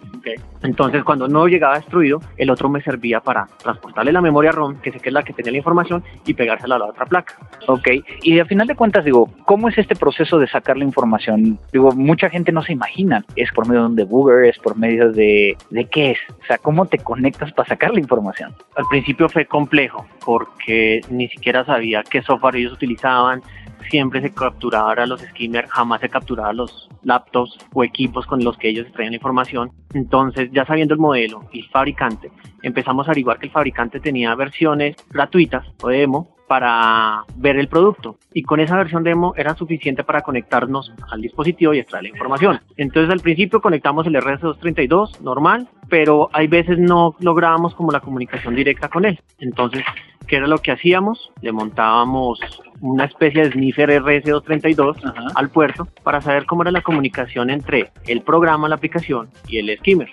Entonces, 0.62 1.04
cuando 1.04 1.28
no 1.28 1.46
llegaba 1.46 1.76
destruido, 1.76 2.20
el 2.36 2.50
otro 2.50 2.68
me 2.68 2.82
servía 2.82 3.20
para 3.20 3.46
transportarle 3.62 4.12
la 4.12 4.20
memoria 4.20 4.52
ROM, 4.52 4.76
que 4.80 4.92
sé 4.92 5.00
que 5.00 5.08
es 5.08 5.12
la 5.12 5.22
que 5.22 5.32
tenía 5.32 5.52
la 5.52 5.58
información, 5.58 6.02
y 6.26 6.34
pegársela 6.34 6.76
a 6.76 6.78
la 6.78 6.86
otra 6.86 7.06
placa. 7.06 7.34
Ok, 7.66 7.88
y 8.22 8.38
al 8.38 8.46
final 8.46 8.66
de 8.66 8.74
cuentas, 8.74 9.04
digo, 9.04 9.30
¿cómo 9.44 9.68
es 9.68 9.78
este 9.78 9.96
proceso 9.96 10.38
de 10.38 10.48
sacar 10.48 10.76
la 10.76 10.84
información? 10.84 11.58
Digo, 11.72 11.92
mucha 11.92 12.28
gente 12.28 12.52
no 12.52 12.62
se 12.62 12.72
imagina. 12.72 13.24
¿Es 13.36 13.50
por 13.52 13.66
medio 13.66 13.82
de 13.82 13.86
un 13.86 13.96
debugger? 13.96 14.44
¿Es 14.44 14.58
por 14.58 14.76
medio 14.76 15.12
de, 15.12 15.56
de 15.70 15.84
qué 15.86 16.12
es? 16.12 16.18
O 16.42 16.46
sea, 16.46 16.58
¿cómo 16.58 16.86
te 16.86 16.98
conectas 16.98 17.52
para 17.52 17.68
sacar 17.68 17.92
la 17.92 18.00
información? 18.00 18.54
Al 18.76 18.84
principio 18.90 19.28
fue 19.28 19.46
complejo, 19.46 20.06
porque 20.24 21.00
ni 21.10 21.28
siquiera 21.28 21.64
sabía 21.64 22.02
qué 22.02 22.22
software 22.22 22.56
ellos 22.56 22.72
utilizaban, 22.72 23.42
siempre 23.88 24.20
se 24.20 24.32
capturaba 24.32 24.92
a 24.92 25.06
los 25.06 25.20
skimmers, 25.20 25.70
jamás 25.70 26.00
se 26.00 26.08
capturaba 26.08 26.52
los 26.52 26.88
laptops 27.02 27.58
o 27.72 27.84
equipos 27.84 28.26
con 28.26 28.42
los 28.44 28.56
que 28.56 28.68
ellos 28.68 28.86
extraían 28.86 29.14
información. 29.14 29.72
Entonces, 29.94 30.50
ya 30.52 30.64
sabiendo 30.66 30.94
el 30.94 31.00
modelo 31.00 31.48
y 31.52 31.60
el 31.60 31.68
fabricante, 31.68 32.30
empezamos 32.62 33.06
a 33.06 33.10
averiguar 33.10 33.38
que 33.38 33.46
el 33.46 33.52
fabricante 33.52 34.00
tenía 34.00 34.34
versiones 34.34 34.96
gratuitas 35.10 35.66
o 35.82 35.88
demo 35.88 36.36
para 36.50 37.22
ver 37.36 37.58
el 37.58 37.68
producto. 37.68 38.16
Y 38.34 38.42
con 38.42 38.58
esa 38.58 38.76
versión 38.76 39.04
demo 39.04 39.34
era 39.36 39.54
suficiente 39.54 40.02
para 40.02 40.22
conectarnos 40.22 40.92
al 41.08 41.22
dispositivo 41.22 41.72
y 41.72 41.78
extraer 41.78 42.02
la 42.02 42.08
información. 42.08 42.60
Entonces 42.76 43.08
al 43.08 43.20
principio 43.20 43.60
conectamos 43.60 44.04
el 44.08 44.16
RS232 44.16 45.20
normal, 45.20 45.68
pero 45.88 46.28
hay 46.32 46.48
veces 46.48 46.76
no 46.76 47.14
lográbamos 47.20 47.76
como 47.76 47.92
la 47.92 48.00
comunicación 48.00 48.56
directa 48.56 48.88
con 48.88 49.04
él. 49.04 49.20
Entonces, 49.38 49.84
¿qué 50.26 50.38
era 50.38 50.48
lo 50.48 50.58
que 50.58 50.72
hacíamos? 50.72 51.30
Le 51.40 51.52
montábamos 51.52 52.40
una 52.80 53.04
especie 53.04 53.44
de 53.44 53.52
sniffer 53.52 54.02
RS232 54.02 55.32
al 55.36 55.50
puerto 55.50 55.86
para 56.02 56.20
saber 56.20 56.46
cómo 56.46 56.62
era 56.62 56.72
la 56.72 56.82
comunicación 56.82 57.50
entre 57.50 57.92
el 58.08 58.22
programa, 58.22 58.68
la 58.68 58.74
aplicación 58.74 59.30
y 59.46 59.58
el 59.58 59.78
skimmer 59.78 60.10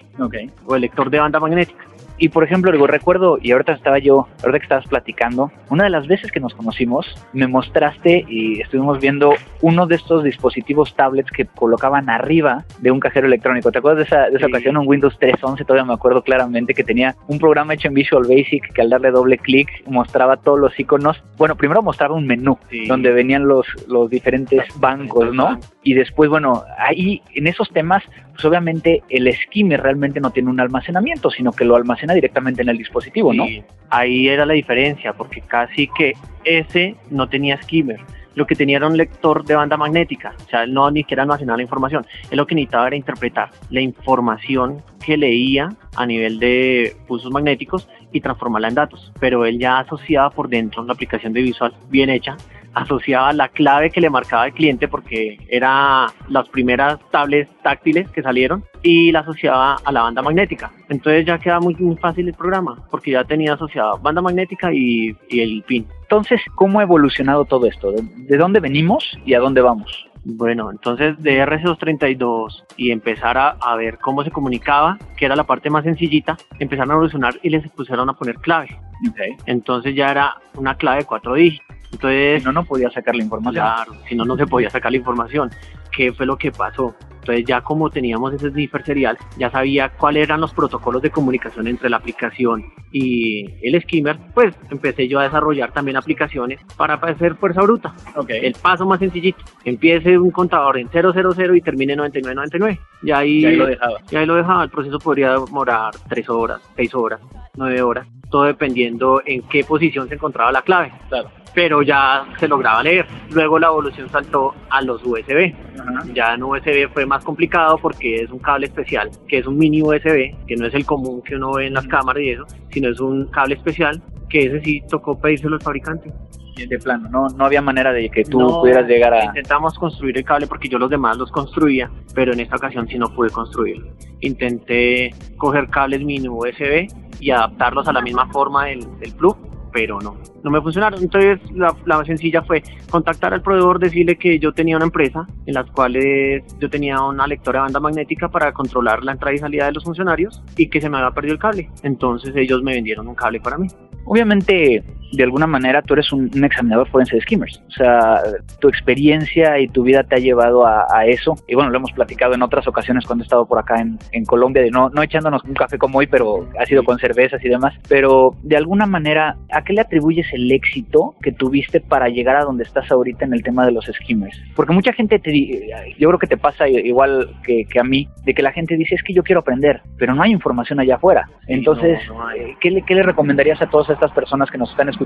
o 0.67 0.75
el 0.75 0.81
lector 0.81 1.09
de 1.09 1.19
banda 1.19 1.39
magnética. 1.39 1.83
Y 2.17 2.29
por 2.29 2.43
ejemplo, 2.43 2.71
digo, 2.71 2.87
recuerdo, 2.87 3.37
y 3.41 3.51
ahorita 3.51 3.73
estaba 3.73 3.99
yo, 3.99 4.27
ahorita 4.41 4.59
que 4.59 4.63
estabas 4.63 4.87
platicando, 4.87 5.51
una 5.69 5.83
de 5.83 5.89
las 5.89 6.07
veces 6.07 6.31
que 6.31 6.39
nos 6.39 6.53
conocimos, 6.55 7.05
me 7.33 7.47
mostraste 7.47 8.25
y 8.27 8.61
estuvimos 8.61 8.99
viendo 8.99 9.33
uno 9.61 9.85
de 9.85 9.95
estos 9.95 10.23
dispositivos 10.23 10.95
tablets 10.95 11.31
que 11.31 11.45
colocaban 11.45 12.09
arriba 12.09 12.65
de 12.79 12.91
un 12.91 12.99
cajero 12.99 13.27
electrónico. 13.27 13.71
¿Te 13.71 13.79
acuerdas 13.79 13.99
de 13.99 14.15
esa, 14.15 14.29
de 14.29 14.37
esa 14.37 14.47
ocasión? 14.47 14.77
Un 14.77 14.87
Windows 14.87 15.19
3.11, 15.19 15.65
todavía 15.65 15.85
me 15.85 15.93
acuerdo 15.93 16.23
claramente 16.23 16.73
que 16.73 16.83
tenía 16.83 17.15
un 17.27 17.37
programa 17.39 17.73
hecho 17.73 17.87
en 17.87 17.93
Visual 17.93 18.23
Basic 18.23 18.73
que 18.73 18.81
al 18.81 18.89
darle 18.89 19.11
doble 19.11 19.37
clic 19.37 19.69
mostraba 19.87 20.37
todos 20.37 20.59
los 20.59 20.79
iconos. 20.79 21.23
Bueno, 21.37 21.55
primero 21.55 21.81
mostraba 21.81 22.15
un 22.15 22.25
menú 22.25 22.57
donde 22.87 23.11
venían 23.11 23.47
los, 23.47 23.67
los 23.87 24.09
diferentes 24.09 24.63
bancos, 24.79 25.33
¿no? 25.33 25.59
Y 25.83 25.93
después, 25.93 26.29
bueno, 26.29 26.63
ahí 26.77 27.21
en 27.33 27.47
esos 27.47 27.69
temas, 27.69 28.03
pues 28.33 28.43
obviamente 28.45 29.03
el 29.09 29.31
skimmer 29.33 29.81
realmente 29.81 30.19
no 30.19 30.31
tiene 30.31 30.49
un 30.49 30.59
almacenamiento, 30.59 31.29
sino 31.29 31.51
que 31.51 31.65
lo 31.65 31.75
almacena 31.75 32.06
directamente 32.13 32.61
en 32.61 32.69
el 32.69 32.77
dispositivo, 32.77 33.33
¿no? 33.33 33.45
ahí 33.89 34.27
era 34.27 34.45
la 34.45 34.53
diferencia, 34.53 35.13
porque 35.13 35.41
casi 35.41 35.87
que 35.87 36.13
ese 36.43 36.95
no 37.09 37.27
tenía 37.27 37.61
skimmer. 37.61 37.99
Lo 38.35 38.45
que 38.45 38.55
tenía 38.55 38.77
era 38.77 38.85
un 38.85 38.97
lector 38.97 39.43
de 39.45 39.55
banda 39.55 39.77
magnética, 39.77 40.35
o 40.45 40.49
sea, 40.49 40.63
él 40.63 40.73
no 40.73 40.91
ni 40.91 40.99
siquiera 40.99 41.23
almacenaba 41.23 41.57
la 41.57 41.63
información. 41.63 42.05
Él 42.29 42.37
lo 42.37 42.45
que 42.45 42.53
necesitaba 42.53 42.85
era 42.85 42.95
interpretar 42.95 43.49
la 43.71 43.81
información 43.81 44.83
que 45.03 45.17
leía 45.17 45.69
a 45.95 46.05
nivel 46.05 46.37
de 46.37 46.95
pulsos 47.07 47.31
magnéticos 47.31 47.89
y 48.11 48.21
transformarla 48.21 48.67
en 48.67 48.75
datos. 48.75 49.11
Pero 49.19 49.43
él 49.45 49.57
ya 49.57 49.79
asociaba 49.79 50.29
por 50.29 50.49
dentro 50.49 50.83
la 50.83 50.93
aplicación 50.93 51.33
de 51.33 51.41
visual 51.41 51.73
bien 51.89 52.11
hecha 52.11 52.37
asociaba 52.77 53.33
la 53.33 53.49
clave 53.49 53.89
que 53.89 54.01
le 54.01 54.09
marcaba 54.09 54.47
el 54.47 54.53
cliente 54.53 54.87
porque 54.87 55.37
era 55.49 56.07
las 56.29 56.47
primeras 56.49 56.99
tablets 57.11 57.49
táctiles 57.63 58.09
que 58.11 58.21
salieron 58.21 58.63
y 58.83 59.11
la 59.11 59.19
asociaba 59.19 59.77
a 59.83 59.91
la 59.91 60.03
banda 60.03 60.21
magnética. 60.21 60.71
Entonces 60.89 61.25
ya 61.25 61.39
queda 61.39 61.59
muy, 61.59 61.75
fácil 62.01 62.27
el 62.27 62.33
programa 62.33 62.83
porque 62.91 63.11
ya 63.11 63.23
tenía 63.23 63.53
asociada 63.53 63.93
banda 64.01 64.21
magnética 64.21 64.71
y, 64.73 65.15
el 65.29 65.63
pin. 65.67 65.87
Entonces, 66.03 66.41
¿cómo 66.55 66.79
ha 66.79 66.83
evolucionado 66.83 67.45
todo 67.45 67.65
esto? 67.65 67.91
¿De 67.91 68.37
dónde 68.37 68.59
venimos 68.59 69.17
y 69.25 69.33
a 69.33 69.39
dónde 69.39 69.61
vamos? 69.61 70.07
Bueno, 70.23 70.71
entonces 70.71 71.21
de 71.21 71.45
RC232 71.45 72.65
y 72.75 72.91
empezar 72.91 73.37
a, 73.37 73.49
a, 73.61 73.75
ver 73.75 73.97
cómo 73.97 74.23
se 74.23 74.31
comunicaba, 74.31 74.97
que 75.15 75.25
era 75.25 75.35
la 75.35 75.45
parte 75.45 75.69
más 75.69 75.85
sencillita, 75.85 76.35
empezaron 76.59 76.91
a 76.91 76.93
evolucionar 76.95 77.35
y 77.41 77.49
les 77.49 77.69
pusieron 77.71 78.09
a 78.09 78.13
poner 78.13 78.35
clave. 78.35 78.77
Okay. 79.11 79.35
Entonces 79.45 79.95
ya 79.95 80.09
era 80.09 80.35
una 80.55 80.75
clave 80.75 80.99
de 80.99 81.05
cuatro 81.05 81.35
dígitos. 81.35 81.76
Entonces, 81.91 82.41
si 82.41 82.45
no, 82.45 82.51
no 82.51 82.65
podía 82.65 82.89
sacar 82.89 83.15
la 83.15 83.23
información. 83.23 83.65
Claro, 83.65 83.93
si 84.07 84.15
no, 84.15 84.25
no 84.25 84.35
se 84.35 84.45
podía 84.45 84.69
sacar 84.69 84.91
la 84.91 84.97
información. 84.97 85.49
¿Qué 85.91 86.11
fue 86.13 86.25
lo 86.25 86.37
que 86.37 86.51
pasó? 86.51 86.95
Entonces 87.27 87.45
ya 87.45 87.59
como 87.59 87.89
teníamos 87.89 88.33
ese 88.33 88.49
sniffer 88.51 88.85
serial, 88.85 89.17
ya 89.37 89.51
sabía 89.51 89.89
cuáles 89.89 90.23
eran 90.23 90.39
los 90.39 90.53
protocolos 90.53 91.01
de 91.01 91.09
comunicación 91.09 91.67
entre 91.67 91.89
la 91.89 91.97
aplicación 91.97 92.63
y 92.89 93.45
el 93.67 93.81
skimmer, 93.81 94.17
pues 94.33 94.55
empecé 94.71 95.09
yo 95.09 95.19
a 95.19 95.23
desarrollar 95.23 95.73
también 95.73 95.97
aplicaciones 95.97 96.61
para 96.77 96.93
hacer 96.93 97.35
fuerza 97.35 97.63
bruta. 97.63 97.93
Okay. 98.15 98.45
El 98.45 98.53
paso 98.53 98.85
más 98.85 98.99
sencillito, 98.99 99.43
empiece 99.65 100.17
un 100.17 100.31
contador 100.31 100.77
en 100.77 100.89
000 100.89 101.55
y 101.57 101.61
termine 101.61 101.93
en 101.93 101.97
9999. 101.97 102.79
Y 103.03 103.11
ahí, 103.11 103.39
y 103.39 103.45
ahí 103.45 103.55
lo 103.57 103.65
dejaba. 103.65 103.99
Y 104.09 104.15
ahí 104.15 104.25
lo 104.25 104.35
dejaba, 104.35 104.63
el 104.63 104.69
proceso 104.69 104.97
podría 104.97 105.33
demorar 105.33 105.95
3 106.07 106.29
horas, 106.29 106.61
6 106.77 106.95
horas, 106.95 107.19
9 107.57 107.81
horas, 107.81 108.07
todo 108.31 108.43
dependiendo 108.43 109.21
en 109.25 109.41
qué 109.49 109.65
posición 109.65 110.07
se 110.07 110.15
encontraba 110.15 110.53
la 110.53 110.61
clave. 110.61 110.93
Claro 111.09 111.29
pero 111.57 111.81
ya 111.81 112.23
se 112.39 112.47
lograba 112.47 112.83
leer. 112.83 113.07
Luego 113.31 113.57
la 113.57 113.65
evolución 113.65 114.07
saltó 114.09 114.53
a 114.69 114.79
los 114.83 115.03
USB. 115.03 115.55
Ajá. 115.79 116.05
Ya 116.13 116.35
en 116.35 116.43
USB 116.43 116.87
fue 116.93 117.03
más 117.07 117.23
complicado 117.23 117.79
porque 117.81 118.21
es 118.21 118.29
un 118.29 118.37
cable 118.37 118.67
especial, 118.67 119.09
que 119.27 119.39
es 119.39 119.47
un 119.47 119.57
mini 119.57 119.81
USB, 119.81 120.35
que 120.45 120.55
no 120.55 120.67
es 120.67 120.75
el 120.75 120.85
común 120.85 121.23
que 121.23 121.35
uno 121.35 121.53
ve 121.53 121.65
en 121.65 121.73
las 121.73 121.87
cámaras 121.87 122.21
y 122.21 122.29
eso, 122.29 122.45
sino 122.69 122.89
es 122.89 122.99
un 122.99 123.25
cable 123.31 123.55
especial 123.55 123.99
que 124.29 124.45
ese 124.45 124.61
sí 124.61 124.83
tocó 124.87 125.19
pedírselo 125.19 125.55
al 125.55 125.61
fabricante. 125.63 126.13
De 126.57 126.77
plano, 126.77 127.09
no, 127.09 127.27
no 127.29 127.45
había 127.45 127.63
manera 127.63 127.91
de 127.91 128.07
que 128.09 128.23
tú 128.23 128.37
No, 128.37 128.61
pudieras 128.61 128.87
llegar 128.87 129.15
a... 129.15 129.25
Intentamos 129.25 129.79
construir 129.79 130.15
el 130.15 130.25
cable 130.25 130.45
porque 130.45 130.69
yo 130.69 130.77
los 130.77 130.91
demás 130.91 131.17
los 131.17 131.31
construía, 131.31 131.89
pero 132.13 132.33
en 132.33 132.39
esta 132.39 132.57
ocasión 132.57 132.87
sí 132.87 132.99
no 132.99 133.09
pude 133.09 133.31
construirlo. 133.31 133.87
Intenté 134.19 135.09
coger 135.37 135.69
cables 135.69 136.03
mini 136.03 136.29
USB 136.29 136.85
y 137.19 137.31
adaptarlos 137.31 137.87
a 137.87 137.93
la 137.93 138.01
misma 138.01 138.27
forma 138.27 138.65
del, 138.65 138.81
del 138.99 139.11
plug, 139.13 139.37
pero 139.71 139.99
no, 139.99 140.17
no 140.43 140.51
me 140.51 140.61
funcionaron. 140.61 141.01
Entonces 141.01 141.39
la, 141.51 141.75
la 141.85 141.97
más 141.97 142.07
sencilla 142.07 142.41
fue 142.43 142.63
contactar 142.89 143.33
al 143.33 143.41
proveedor, 143.41 143.79
decirle 143.79 144.17
que 144.17 144.39
yo 144.39 144.51
tenía 144.51 144.75
una 144.75 144.85
empresa 144.85 145.27
en 145.45 145.53
las 145.53 145.69
cuales 145.71 146.43
yo 146.59 146.69
tenía 146.69 147.01
una 147.01 147.27
lectora 147.27 147.59
de 147.59 147.63
banda 147.63 147.79
magnética 147.79 148.29
para 148.29 148.51
controlar 148.53 149.03
la 149.03 149.13
entrada 149.13 149.35
y 149.35 149.39
salida 149.39 149.65
de 149.65 149.73
los 149.73 149.83
funcionarios 149.83 150.43
y 150.55 150.67
que 150.69 150.81
se 150.81 150.89
me 150.89 150.97
había 150.97 151.11
perdido 151.11 151.33
el 151.33 151.39
cable. 151.39 151.69
Entonces 151.83 152.35
ellos 152.35 152.61
me 152.63 152.73
vendieron 152.73 153.07
un 153.07 153.15
cable 153.15 153.39
para 153.39 153.57
mí. 153.57 153.67
Obviamente, 154.05 154.83
de 155.11 155.23
alguna 155.23 155.47
manera, 155.47 155.81
tú 155.81 155.93
eres 155.93 156.11
un, 156.11 156.29
un 156.33 156.43
examinador 156.43 156.87
forense 156.89 157.15
de 157.15 157.21
skimmers. 157.21 157.61
O 157.67 157.71
sea, 157.71 158.21
tu 158.59 158.67
experiencia 158.67 159.59
y 159.59 159.67
tu 159.67 159.83
vida 159.83 160.03
te 160.03 160.15
ha 160.15 160.19
llevado 160.19 160.65
a, 160.65 160.85
a, 160.89 161.05
eso. 161.05 161.35
Y 161.47 161.55
bueno, 161.55 161.69
lo 161.69 161.77
hemos 161.77 161.91
platicado 161.91 162.33
en 162.33 162.41
otras 162.41 162.67
ocasiones 162.67 163.05
cuando 163.05 163.23
he 163.23 163.25
estado 163.25 163.45
por 163.45 163.59
acá 163.59 163.79
en, 163.79 163.97
en 164.11 164.25
Colombia, 164.25 164.61
de 164.61 164.71
no, 164.71 164.89
no 164.89 165.01
echándonos 165.01 165.43
un 165.43 165.53
café 165.53 165.77
como 165.77 165.99
hoy, 165.99 166.07
pero 166.07 166.47
ha 166.59 166.65
sido 166.65 166.83
con 166.83 166.99
cervezas 166.99 167.43
y 167.43 167.49
demás. 167.49 167.73
Pero 167.87 168.35
de 168.43 168.57
alguna 168.57 168.85
manera, 168.85 169.37
¿a 169.51 169.63
qué 169.63 169.73
le 169.73 169.81
atribuyes 169.81 170.27
el 170.33 170.51
éxito 170.51 171.15
que 171.21 171.31
tuviste 171.31 171.81
para 171.81 172.09
llegar 172.09 172.35
a 172.35 172.43
donde 172.43 172.63
estás 172.63 172.91
ahorita 172.91 173.25
en 173.25 173.33
el 173.33 173.43
tema 173.43 173.65
de 173.65 173.71
los 173.71 173.85
skimmers? 173.85 174.39
Porque 174.55 174.73
mucha 174.73 174.93
gente 174.93 175.19
te, 175.19 175.67
yo 175.97 176.09
creo 176.09 176.19
que 176.19 176.27
te 176.27 176.37
pasa 176.37 176.67
igual 176.67 177.29
que, 177.43 177.65
que 177.65 177.79
a 177.79 177.83
mí, 177.83 178.07
de 178.25 178.33
que 178.33 178.41
la 178.41 178.51
gente 178.51 178.75
dice 178.75 178.95
es 178.95 179.03
que 179.03 179.13
yo 179.13 179.23
quiero 179.23 179.41
aprender, 179.41 179.81
pero 179.97 180.13
no 180.13 180.21
hay 180.21 180.31
información 180.31 180.79
allá 180.79 180.95
afuera. 180.95 181.29
Entonces, 181.47 181.99
no, 182.07 182.15
no 182.15 182.27
hay. 182.27 182.55
¿qué, 182.59 182.71
le, 182.71 182.81
¿qué 182.83 182.95
le 182.95 183.03
recomendarías 183.03 183.61
a 183.61 183.69
todas 183.69 183.89
estas 183.89 184.11
personas 184.11 184.51
que 184.51 184.57
nos 184.57 184.69
están 184.69 184.89
escuchando 184.89 184.96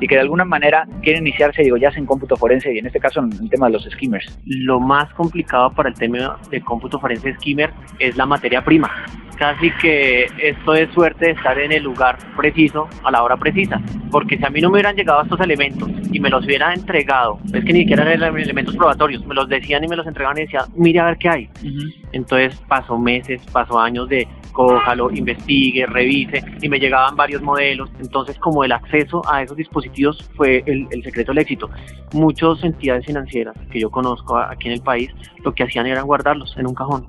y 0.00 0.06
que 0.06 0.14
de 0.14 0.20
alguna 0.20 0.44
manera 0.44 0.86
quieren 1.02 1.26
iniciarse, 1.26 1.62
digo, 1.62 1.76
ya 1.76 1.90
sea 1.90 2.00
en 2.00 2.06
cómputo 2.06 2.36
forense 2.36 2.72
y 2.72 2.78
en 2.78 2.86
este 2.86 3.00
caso 3.00 3.20
en 3.20 3.32
el 3.32 3.50
tema 3.50 3.66
de 3.66 3.72
los 3.72 3.84
skimmers? 3.84 4.38
Lo 4.44 4.80
más 4.80 5.12
complicado 5.14 5.72
para 5.72 5.88
el 5.88 5.94
tema 5.94 6.38
de 6.50 6.60
cómputo 6.60 6.98
forense 6.98 7.34
skimmer 7.34 7.72
es 7.98 8.16
la 8.16 8.26
materia 8.26 8.64
prima. 8.64 8.90
Casi 9.36 9.70
que 9.82 10.26
esto 10.38 10.74
es 10.74 10.90
suerte 10.94 11.26
de 11.26 11.30
estar 11.32 11.58
en 11.58 11.72
el 11.72 11.82
lugar 11.82 12.16
preciso 12.36 12.88
a 13.04 13.10
la 13.10 13.22
hora 13.22 13.36
precisa. 13.36 13.80
Porque 14.10 14.38
si 14.38 14.44
a 14.44 14.50
mí 14.50 14.60
no 14.60 14.68
me 14.68 14.74
hubieran 14.74 14.96
llegado 14.96 15.22
estos 15.22 15.40
elementos 15.40 15.90
y 16.10 16.20
me 16.20 16.30
los 16.30 16.44
hubieran 16.44 16.72
entregado, 16.72 17.38
es 17.52 17.64
que 17.64 17.72
ni 17.72 17.80
siquiera 17.80 18.10
eran 18.10 18.38
elementos 18.38 18.74
probatorios, 18.76 19.26
me 19.26 19.34
los 19.34 19.48
decían 19.48 19.84
y 19.84 19.88
me 19.88 19.96
los 19.96 20.06
entregaban 20.06 20.38
y 20.38 20.42
decían, 20.42 20.64
mire 20.74 21.00
a 21.00 21.06
ver 21.06 21.18
qué 21.18 21.28
hay. 21.28 21.50
Uh 21.62 21.66
-huh. 21.66 21.94
Entonces 22.12 22.58
pasó 22.66 22.98
meses, 22.98 23.42
pasó 23.52 23.78
años 23.78 24.08
de 24.08 24.26
cójalo, 24.52 25.10
investigue, 25.10 25.84
revise 25.84 26.42
y 26.62 26.68
me 26.70 26.78
llegaban 26.78 27.14
varios 27.14 27.42
modelos. 27.42 27.90
Entonces 28.00 28.38
como 28.38 28.64
el 28.64 28.72
acceso 28.72 29.20
a 29.30 29.42
esos 29.42 29.56
dispositivos 29.56 30.30
fue 30.34 30.62
el, 30.66 30.86
el 30.90 31.02
secreto 31.02 31.32
del 31.32 31.42
éxito. 31.42 31.68
Muchas 32.14 32.64
entidades 32.64 33.04
financieras 33.04 33.54
que 33.70 33.80
yo 33.80 33.90
conozco 33.90 34.38
aquí 34.38 34.68
en 34.68 34.74
el 34.74 34.80
país 34.80 35.10
lo 35.44 35.52
que 35.52 35.64
hacían 35.64 35.86
era 35.86 36.00
guardarlos 36.00 36.56
en 36.56 36.66
un 36.66 36.74
cajón 36.74 37.06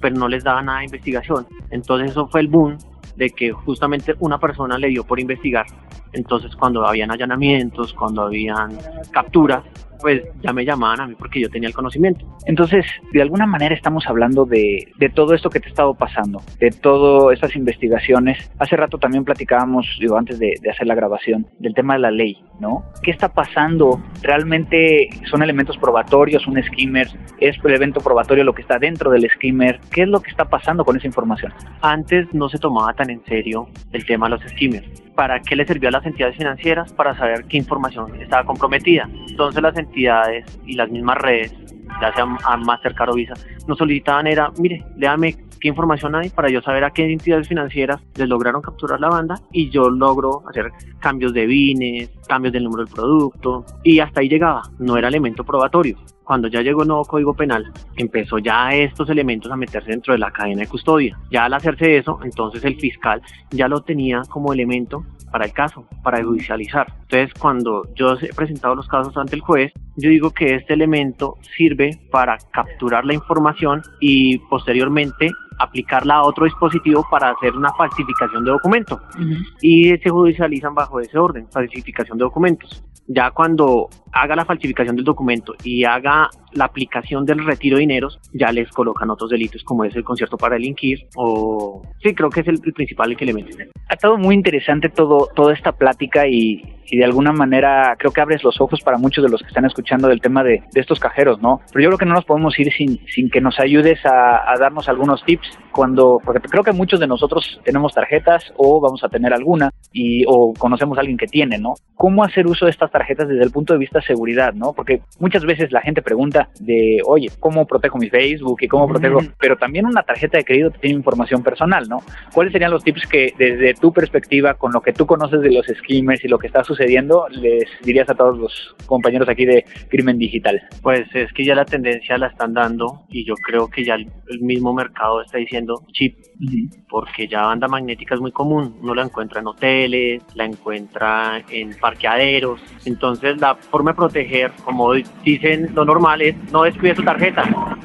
pero 0.00 0.16
no 0.16 0.28
les 0.28 0.44
daba 0.44 0.62
nada 0.62 0.78
de 0.80 0.86
investigación. 0.86 1.46
Entonces 1.70 2.10
eso 2.10 2.26
fue 2.28 2.40
el 2.40 2.48
boom 2.48 2.78
de 3.16 3.30
que 3.30 3.52
justamente 3.52 4.14
una 4.20 4.38
persona 4.38 4.78
le 4.78 4.88
dio 4.88 5.04
por 5.04 5.20
investigar. 5.20 5.66
Entonces 6.12 6.54
cuando 6.56 6.86
habían 6.86 7.10
allanamientos, 7.10 7.92
cuando 7.92 8.22
habían 8.22 8.76
capturas, 9.10 9.62
pues 10.00 10.22
ya 10.42 10.52
me 10.52 10.64
llamaban 10.64 11.00
a 11.00 11.06
mí 11.06 11.14
porque 11.18 11.40
yo 11.40 11.48
tenía 11.48 11.68
el 11.68 11.74
conocimiento. 11.74 12.26
Entonces, 12.46 12.84
de 13.12 13.22
alguna 13.22 13.46
manera 13.46 13.74
estamos 13.74 14.06
hablando 14.06 14.44
de, 14.44 14.92
todo 15.14 15.34
esto 15.34 15.50
que 15.50 15.60
te 15.60 15.66
ha 15.66 15.70
estado 15.70 15.94
pasando, 15.94 16.42
de 16.58 16.70
todas 16.70 17.34
estas 17.34 17.54
investigaciones. 17.56 18.50
Hace 18.58 18.76
rato 18.76 18.98
también 18.98 19.24
platicábamos, 19.24 19.86
digo, 20.00 20.16
antes 20.16 20.38
de, 20.38 20.54
de, 20.60 20.70
hacer 20.70 20.86
la 20.86 20.94
grabación, 20.94 21.46
del 21.58 21.74
tema 21.74 21.94
de 21.94 22.00
la 22.00 22.10
ley, 22.10 22.42
¿no? 22.60 22.84
¿Qué 23.02 23.10
está 23.10 23.32
pasando? 23.32 24.02
¿Realmente 24.22 25.08
son 25.30 25.42
elementos 25.42 25.76
probatorios, 25.78 26.46
un 26.46 26.62
skimmer? 26.62 27.08
¿Es 27.38 27.56
el 27.62 27.74
evento 27.74 28.00
probatorio 28.00 28.44
lo 28.44 28.54
que 28.54 28.62
está 28.62 28.78
dentro 28.78 29.10
del 29.10 29.28
skimmer? 29.30 29.80
¿Qué 29.90 30.02
es 30.02 30.08
lo 30.08 30.20
que 30.20 30.30
está 30.30 30.46
pasando 30.46 30.84
con 30.84 30.96
esa 30.96 31.06
información? 31.06 31.52
Antes 31.80 32.32
no 32.32 32.48
se 32.48 32.58
tomaba 32.58 32.92
tan 32.94 33.10
en 33.10 33.24
serio 33.24 33.68
el 33.92 34.04
tema 34.04 34.26
de 34.26 34.36
los 34.36 34.42
skimmers 34.50 35.04
para 35.14 35.40
qué 35.40 35.56
le 35.56 35.66
sirvió 35.66 35.88
a 35.88 35.92
las 35.92 36.06
entidades 36.06 36.36
financieras 36.36 36.92
para 36.92 37.16
saber 37.16 37.44
qué 37.44 37.56
información 37.56 38.20
estaba 38.20 38.44
comprometida. 38.44 39.08
Entonces 39.28 39.62
las 39.62 39.76
entidades 39.84 40.58
y 40.66 40.74
las 40.74 40.90
mismas 40.90 41.18
redes, 41.18 41.54
ya 42.00 42.12
sea 42.14 42.26
Mastercard 42.26 43.10
o 43.10 43.14
Visa, 43.14 43.34
nos 43.66 43.78
solicitaban 43.78 44.26
era, 44.26 44.50
mire, 44.58 44.84
léame 44.96 45.36
qué 45.64 45.68
información 45.68 46.14
hay 46.14 46.28
para 46.28 46.50
yo 46.50 46.60
saber 46.60 46.84
a 46.84 46.90
qué 46.90 47.10
entidades 47.10 47.48
financieras 47.48 47.98
les 48.16 48.28
lograron 48.28 48.60
capturar 48.60 49.00
la 49.00 49.08
banda 49.08 49.40
y 49.50 49.70
yo 49.70 49.88
logro 49.88 50.42
hacer 50.46 50.70
cambios 51.00 51.32
de 51.32 51.46
bienes, 51.46 52.10
cambios 52.28 52.52
del 52.52 52.64
número 52.64 52.84
del 52.84 52.94
producto 52.94 53.64
y 53.82 53.98
hasta 53.98 54.20
ahí 54.20 54.28
llegaba, 54.28 54.62
no 54.78 54.98
era 54.98 55.08
elemento 55.08 55.42
probatorio. 55.42 55.96
Cuando 56.22 56.48
ya 56.48 56.60
llegó 56.60 56.82
el 56.82 56.88
nuevo 56.88 57.04
Código 57.04 57.34
Penal, 57.34 57.70
empezó 57.96 58.38
ya 58.38 58.74
estos 58.74 59.08
elementos 59.10 59.52
a 59.52 59.56
meterse 59.56 59.90
dentro 59.90 60.12
de 60.12 60.18
la 60.18 60.30
cadena 60.30 60.62
de 60.62 60.68
custodia. 60.68 61.18
Ya 61.30 61.44
al 61.44 61.52
hacerse 61.54 61.98
eso, 61.98 62.18
entonces 62.24 62.64
el 62.64 62.76
fiscal 62.80 63.22
ya 63.50 63.68
lo 63.68 63.82
tenía 63.82 64.22
como 64.28 64.52
elemento 64.52 65.04
para 65.34 65.46
el 65.46 65.52
caso, 65.52 65.84
para 66.04 66.22
judicializar. 66.22 66.86
Entonces, 67.02 67.34
cuando 67.34 67.92
yo 67.96 68.14
he 68.22 68.32
presentado 68.32 68.76
los 68.76 68.86
casos 68.86 69.16
ante 69.16 69.34
el 69.34 69.40
juez, 69.40 69.72
yo 69.96 70.08
digo 70.08 70.30
que 70.30 70.54
este 70.54 70.74
elemento 70.74 71.38
sirve 71.56 71.90
para 72.12 72.38
capturar 72.52 73.04
la 73.04 73.14
información 73.14 73.82
y 73.98 74.38
posteriormente 74.38 75.32
aplicarla 75.58 76.18
a 76.18 76.22
otro 76.22 76.44
dispositivo 76.44 77.04
para 77.10 77.30
hacer 77.30 77.56
una 77.56 77.72
falsificación 77.72 78.44
de 78.44 78.52
documento. 78.52 79.00
Uh 79.18 79.22
-huh. 79.22 79.46
Y 79.60 79.98
se 79.98 80.08
judicializan 80.08 80.72
bajo 80.72 81.00
ese 81.00 81.18
orden, 81.18 81.48
falsificación 81.50 82.16
de 82.16 82.22
documentos. 82.22 82.84
Ya 83.08 83.32
cuando 83.32 83.88
haga 84.12 84.36
la 84.36 84.44
falsificación 84.44 84.94
del 84.94 85.04
documento 85.04 85.54
y 85.64 85.82
haga 85.82 86.30
la 86.54 86.66
aplicación 86.66 87.24
del 87.24 87.44
retiro 87.44 87.76
de 87.76 87.80
dineros, 87.80 88.18
ya 88.32 88.52
les 88.52 88.68
colocan 88.70 89.10
otros 89.10 89.30
delitos 89.30 89.62
como 89.64 89.84
es 89.84 89.94
el 89.94 90.04
concierto 90.04 90.36
para 90.36 90.54
delinquir 90.54 91.06
o... 91.16 91.82
Sí, 92.02 92.14
creo 92.14 92.30
que 92.30 92.40
es 92.40 92.48
el, 92.48 92.60
el 92.64 92.72
principal 92.72 93.14
elemento. 93.18 93.56
Ha 93.88 93.94
estado 93.94 94.16
muy 94.16 94.34
interesante 94.34 94.88
todo, 94.88 95.28
toda 95.34 95.52
esta 95.52 95.72
plática 95.72 96.26
y, 96.26 96.62
y 96.90 96.98
de 96.98 97.04
alguna 97.04 97.32
manera 97.32 97.96
creo 97.98 98.12
que 98.12 98.20
abres 98.20 98.44
los 98.44 98.60
ojos 98.60 98.80
para 98.82 98.98
muchos 98.98 99.24
de 99.24 99.30
los 99.30 99.40
que 99.40 99.48
están 99.48 99.64
escuchando 99.64 100.08
del 100.08 100.20
tema 100.20 100.42
de, 100.42 100.62
de 100.72 100.80
estos 100.80 101.00
cajeros, 101.00 101.40
¿no? 101.40 101.60
Pero 101.72 101.82
yo 101.82 101.88
creo 101.90 101.98
que 101.98 102.06
no 102.06 102.14
nos 102.14 102.24
podemos 102.24 102.58
ir 102.58 102.72
sin, 102.72 103.00
sin 103.06 103.30
que 103.30 103.40
nos 103.40 103.58
ayudes 103.58 104.04
a, 104.06 104.50
a, 104.50 104.58
darnos 104.58 104.88
algunos 104.88 105.24
tips 105.24 105.58
cuando, 105.72 106.20
porque 106.24 106.40
creo 106.48 106.62
que 106.62 106.72
muchos 106.72 107.00
de 107.00 107.06
nosotros 107.06 107.60
tenemos 107.64 107.94
tarjetas 107.94 108.52
o 108.56 108.80
vamos 108.80 109.02
a 109.04 109.08
tener 109.08 109.32
alguna 109.32 109.70
y 109.92 110.24
o 110.26 110.52
conocemos 110.54 110.98
a 110.98 111.00
alguien 111.00 111.18
que 111.18 111.26
tiene, 111.26 111.58
¿no? 111.58 111.74
¿Cómo 111.94 112.24
hacer 112.24 112.46
uso 112.46 112.66
de 112.66 112.70
estas 112.70 112.90
tarjetas 112.90 113.28
desde 113.28 113.44
el 113.44 113.50
punto 113.50 113.72
de 113.72 113.78
vista 113.78 113.98
de 113.98 114.06
seguridad, 114.06 114.54
¿no? 114.54 114.72
Porque 114.72 115.00
muchas 115.18 115.44
veces 115.44 115.72
la 115.72 115.80
gente 115.80 116.02
pregunta 116.02 116.43
de, 116.60 117.00
oye, 117.06 117.28
¿cómo 117.40 117.66
protejo 117.66 117.98
mi 117.98 118.08
Facebook 118.08 118.58
y 118.62 118.68
cómo 118.68 118.88
protejo? 118.88 119.20
Mm. 119.20 119.34
Pero 119.38 119.56
también 119.56 119.86
una 119.86 120.02
tarjeta 120.02 120.38
de 120.38 120.44
crédito 120.44 120.70
tiene 120.70 120.96
información 120.96 121.42
personal, 121.42 121.88
¿no? 121.88 121.98
¿Cuáles 122.32 122.52
serían 122.52 122.70
los 122.70 122.84
tips 122.84 123.06
que 123.06 123.34
desde 123.38 123.74
tu 123.74 123.92
perspectiva, 123.92 124.54
con 124.54 124.72
lo 124.72 124.80
que 124.80 124.92
tú 124.92 125.06
conoces 125.06 125.40
de 125.40 125.50
los 125.50 125.66
skimmers 125.66 126.24
y 126.24 126.28
lo 126.28 126.38
que 126.38 126.46
está 126.46 126.64
sucediendo, 126.64 127.26
les 127.30 127.64
dirías 127.82 128.08
a 128.10 128.14
todos 128.14 128.38
los 128.38 128.76
compañeros 128.86 129.28
aquí 129.28 129.44
de 129.44 129.64
Crimen 129.88 130.18
Digital? 130.18 130.60
Pues 130.82 131.06
es 131.14 131.32
que 131.32 131.44
ya 131.44 131.54
la 131.54 131.64
tendencia 131.64 132.18
la 132.18 132.28
están 132.28 132.54
dando 132.54 133.04
y 133.08 133.24
yo 133.24 133.34
creo 133.34 133.68
que 133.68 133.84
ya 133.84 133.94
el, 133.94 134.10
el 134.28 134.40
mismo 134.40 134.72
mercado 134.74 135.22
está 135.22 135.38
diciendo 135.38 135.82
chip, 135.92 136.16
uh 136.18 136.44
-huh. 136.44 136.84
porque 136.88 137.26
ya 137.26 137.42
banda 137.42 137.68
magnética 137.68 138.14
es 138.14 138.20
muy 138.20 138.32
común, 138.32 138.76
uno 138.80 138.94
la 138.94 139.02
encuentra 139.02 139.40
en 139.40 139.46
hoteles, 139.46 140.22
la 140.34 140.44
encuentra 140.44 141.42
en 141.50 141.74
parqueaderos, 141.78 142.60
entonces 142.84 143.40
la 143.40 143.54
forma 143.54 143.92
de 143.92 143.96
proteger, 143.96 144.52
como 144.64 144.92
dicen 145.24 145.70
lo 145.74 145.84
normal, 145.84 146.22
es 146.22 146.33
no 146.52 146.62
descuide 146.62 146.94
su 146.94 147.02
tarjeta. 147.02 147.44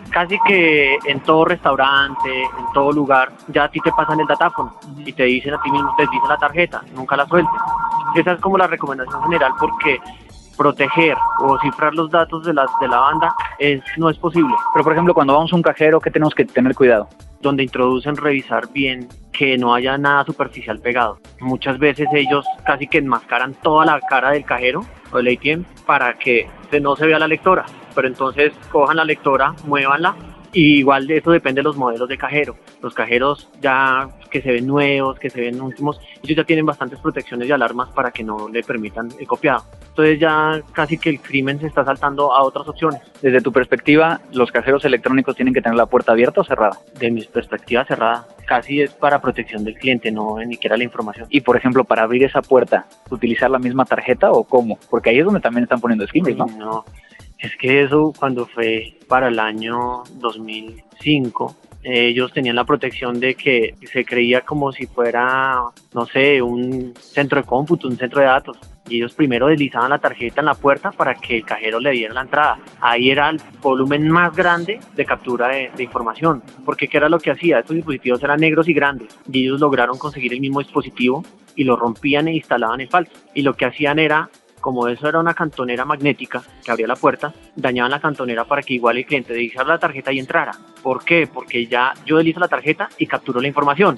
Casi 0.10 0.40
que 0.46 0.98
en 1.06 1.20
todo 1.22 1.46
restaurante, 1.46 2.44
en 2.44 2.74
todo 2.74 2.92
lugar, 2.92 3.32
ya 3.48 3.66
a 3.66 3.72
ti 3.72 3.80
te 3.80 3.92
pasan 3.92 4.20
el 4.20 4.28
datáfono 4.28 4.76
y 4.98 5.14
te 5.14 5.24
dicen 5.24 5.54
a 5.54 5.62
ti 5.62 5.72
mismo, 5.72 5.94
te 5.96 6.04
dicen 6.04 6.28
la 6.28 6.38
tarjeta, 6.38 6.82
nunca 6.96 7.16
la 7.16 7.28
sueltes. 7.28 7.54
Esa 8.16 8.34
es 8.34 8.40
como 8.40 8.58
la 8.58 8.68
recomendación 8.68 9.22
general 9.24 9.52
porque 9.60 10.00
proteger 10.60 11.16
o 11.40 11.58
cifrar 11.60 11.94
los 11.96 12.12
datos 12.12 12.44
de 12.44 12.54
la, 12.54 12.66
de 12.82 12.88
la 12.90 13.00
banda 13.00 13.34
es, 13.60 13.82
no 13.98 14.10
es 14.10 14.18
posible. 14.18 14.54
Pero 14.74 14.84
por 14.84 14.94
ejemplo, 14.94 15.14
cuando 15.14 15.34
vamos 15.34 15.54
a 15.54 15.56
un 15.56 15.62
cajero, 15.62 16.02
¿qué 16.02 16.12
tenemos 16.12 16.36
que 16.36 16.44
tener 16.44 16.76
cuidado? 16.76 17.08
Donde 17.40 17.64
introducen 17.64 18.18
revisar 18.18 18.68
bien 18.74 19.08
que 19.32 19.58
no 19.58 19.74
haya 19.74 19.98
nada 19.98 20.26
superficial 20.26 20.80
pegado. 20.80 21.18
Muchas 21.40 21.80
veces 21.80 22.10
ellos 22.14 22.46
casi 22.66 22.88
que 22.88 22.98
enmascaran 22.98 23.54
toda 23.54 23.86
la 23.86 24.02
cara 24.02 24.32
del 24.32 24.44
cajero 24.44 24.82
o 25.12 25.18
del 25.18 25.38
ATM 25.38 25.64
para 25.86 26.18
que 26.18 26.48
no 26.82 26.96
se 26.96 27.06
vea 27.06 27.20
la 27.20 27.28
lectora. 27.28 27.66
Pero 27.96 28.08
entonces 28.08 28.54
cojan 28.72 28.98
la 28.98 29.06
lectora, 29.06 29.54
muévanla 29.66 30.16
y 30.54 30.80
igual 30.80 31.08
de 31.08 31.18
eso 31.18 31.32
depende 31.32 31.60
de 31.60 31.64
los 31.64 31.78
modelos 31.78 32.10
de 32.10 32.18
cajero. 32.18 32.56
Los 32.82 32.94
cajeros 32.94 33.50
ya 33.62 34.10
que 34.30 34.42
se 34.42 34.52
ven 34.52 34.68
nuevos, 34.68 35.20
que 35.20 35.30
se 35.30 35.42
ven 35.42 35.62
últimos, 35.62 36.00
ellos 36.24 36.38
ya 36.38 36.44
tienen 36.44 36.66
bastantes 36.66 37.00
protecciones 37.00 37.48
y 37.48 37.52
alarmas 37.52 37.90
para 37.90 38.12
que 38.12 38.24
no 38.24 38.48
le 38.50 38.64
permitan 38.64 39.10
el 39.20 39.28
copiado. 39.28 39.64
Entonces 39.90 40.20
ya 40.20 40.62
casi 40.72 40.98
que 40.98 41.10
el 41.10 41.20
crimen 41.20 41.60
se 41.60 41.68
está 41.68 41.84
saltando 41.84 42.34
a 42.34 42.44
otras 42.44 42.68
opciones. 42.68 43.02
Desde 43.22 43.42
tu 43.42 43.52
perspectiva, 43.52 44.22
¿los 44.32 44.52
cajeros 44.52 44.86
electrónicos 44.86 45.36
tienen 45.36 45.54
que 45.54 45.62
tener 45.62 45.78
la 45.78 45.88
puerta 45.88 46.14
abierta 46.14 46.42
o 46.42 46.44
cerrada? 46.44 46.78
De 47.00 47.12
mi 47.12 47.24
perspectiva, 47.24 47.86
cerrada. 47.86 48.28
Casi 48.46 48.82
es 48.82 48.92
para 48.94 49.22
protección 49.22 49.64
del 49.64 49.76
cliente, 49.76 50.12
no 50.12 50.38
ni 50.40 50.54
siquiera 50.56 50.78
la 50.78 50.84
información. 50.84 51.28
Y 51.30 51.42
por 51.42 51.58
ejemplo, 51.58 51.84
para 51.84 52.04
abrir 52.04 52.24
esa 52.24 52.42
puerta, 52.42 52.88
¿utilizar 53.10 53.50
la 53.50 53.60
misma 53.60 53.86
tarjeta 53.86 54.32
o 54.32 54.44
cómo? 54.44 54.80
Porque 54.90 55.10
ahí 55.10 55.20
es 55.20 55.26
donde 55.26 55.40
también 55.42 55.64
están 55.64 55.82
poniendo 55.82 56.08
skimmers, 56.08 56.38
¿no? 56.38 56.46
No, 56.46 56.86
es 57.40 57.56
que 57.56 57.84
eso 57.84 58.14
cuando 58.18 58.46
fue 58.46 58.98
para 59.08 59.30
el 59.30 59.40
año 59.40 60.04
2005, 60.16 61.56
ellos 61.84 62.34
tenían 62.34 62.58
la 62.58 62.66
protección 62.66 63.20
de 63.20 63.36
que 63.36 63.76
se 63.92 64.04
creía 64.04 64.42
como 64.42 64.72
si 64.74 64.86
fuera, 64.86 65.62
no 65.94 66.06
sé, 66.06 66.42
un 66.42 66.94
centro 67.00 67.40
de 67.42 67.48
cómputo, 67.48 67.88
un 67.88 67.98
centro 67.98 68.20
de 68.20 68.28
datos. 68.28 68.58
Y 68.90 68.98
ellos 68.98 69.14
primero 69.14 69.48
deslizaban 69.48 69.92
la 69.92 70.00
tarjeta 70.00 70.42
en 70.42 70.48
la 70.48 70.56
puerta 70.56 70.92
para 70.92 71.14
que 71.14 71.38
el 71.38 71.46
cajero 71.46 71.80
le 71.80 71.92
diera 71.92 72.14
la 72.14 72.22
entrada. 72.22 72.60
Ahí 72.82 73.12
era 73.12 73.30
el 73.30 73.40
volumen 73.62 74.10
más 74.10 74.36
grande 74.36 74.80
de 74.96 75.06
captura 75.06 75.48
de, 75.50 75.72
información. 75.84 76.42
Porque 76.66 76.88
¿qué 76.88 76.98
era 76.98 77.08
lo 77.08 77.20
que 77.20 77.32
hacía? 77.32 77.60
Estos 77.60 77.76
dispositivos 77.76 78.22
eran 78.24 78.40
negros 78.40 78.68
y 78.68 78.74
grandes. 78.74 79.16
Y 79.32 79.44
ellos 79.44 79.62
lograron 79.62 79.98
conseguir 79.98 80.34
el 80.34 80.42
mismo 80.42 80.60
dispositivo 80.60 81.24
y 81.56 81.64
lo 81.64 81.76
rompían 81.76 82.28
e 82.28 82.34
instalaban 82.34 82.82
en 82.82 82.90
falso. 82.90 83.12
Y 83.36 83.44
lo 83.44 83.54
que 83.54 83.66
hacían 83.66 84.00
era 84.00 84.30
como 84.60 84.88
eso 84.88 85.08
era 85.08 85.20
una 85.20 85.34
cantonera 85.34 85.86
magnética 85.86 86.44
que 86.64 86.72
abría 86.72 86.88
la 86.88 86.96
puerta, 86.96 87.34
dañaban 87.56 87.92
la 87.92 88.00
cantonera 88.00 88.46
para 88.46 88.62
que 88.62 88.74
igual 88.74 88.98
el 88.98 89.06
cliente 89.06 89.34
deslizara 89.34 89.68
la 89.68 89.80
tarjeta 89.80 90.12
y 90.12 90.20
entrara. 90.20 90.52
¿Por 90.82 91.04
qué? 91.04 91.28
Porque 91.32 91.66
ya 91.68 91.94
yo 92.06 92.18
deslizo 92.18 92.40
la 92.40 92.48
tarjeta 92.48 92.90
y 92.98 93.08
capturo 93.08 93.42
la 93.42 93.48
información. 93.48 93.98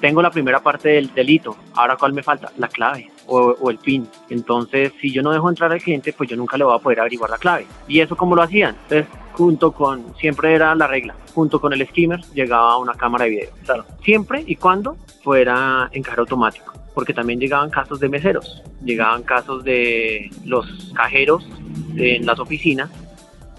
Tengo 0.00 0.22
la 0.22 0.30
primera 0.30 0.60
parte 0.60 0.90
del 0.90 1.12
delito. 1.12 1.56
Ahora, 1.74 1.96
¿cuál 1.96 2.12
me 2.12 2.22
falta? 2.22 2.52
La 2.58 2.68
clave 2.68 3.10
o, 3.26 3.70
el 3.70 3.78
PIN. 3.78 4.08
Entonces, 4.28 4.92
si 5.00 5.12
yo 5.12 5.22
no 5.22 5.32
dejo 5.32 5.48
entrar 5.48 5.72
al 5.72 5.80
cliente, 5.80 6.12
pues 6.12 6.28
yo 6.28 6.36
nunca 6.36 6.56
le 6.56 6.64
voy 6.64 6.76
a 6.76 6.78
poder 6.78 7.00
averiguar 7.00 7.30
la 7.30 7.38
clave. 7.38 7.66
¿Y 7.88 8.00
eso 8.00 8.16
cómo 8.16 8.34
lo 8.34 8.42
hacían? 8.42 8.76
Entonces, 8.82 9.06
junto 9.32 9.72
con, 9.72 10.14
siempre 10.16 10.54
era 10.54 10.74
la 10.74 10.86
regla, 10.86 11.14
junto 11.34 11.60
con 11.60 11.72
el 11.72 11.86
skimmer 11.86 12.20
llegaba 12.34 12.78
una 12.78 12.94
cámara 12.94 13.24
de 13.24 13.30
video. 13.30 13.50
Siempre 14.02 14.44
y 14.46 14.56
cuando 14.56 14.96
fuera 15.22 15.88
en 15.92 16.02
cajero 16.02 16.22
automático 16.22 16.80
porque 16.94 17.14
también 17.14 17.40
llegaban 17.40 17.70
casos 17.70 18.00
de 18.00 18.08
meseros, 18.08 18.62
llegaban 18.84 19.22
casos 19.22 19.64
de 19.64 20.30
los 20.44 20.92
cajeros 20.94 21.46
en 21.96 22.26
las 22.26 22.38
oficinas, 22.38 22.90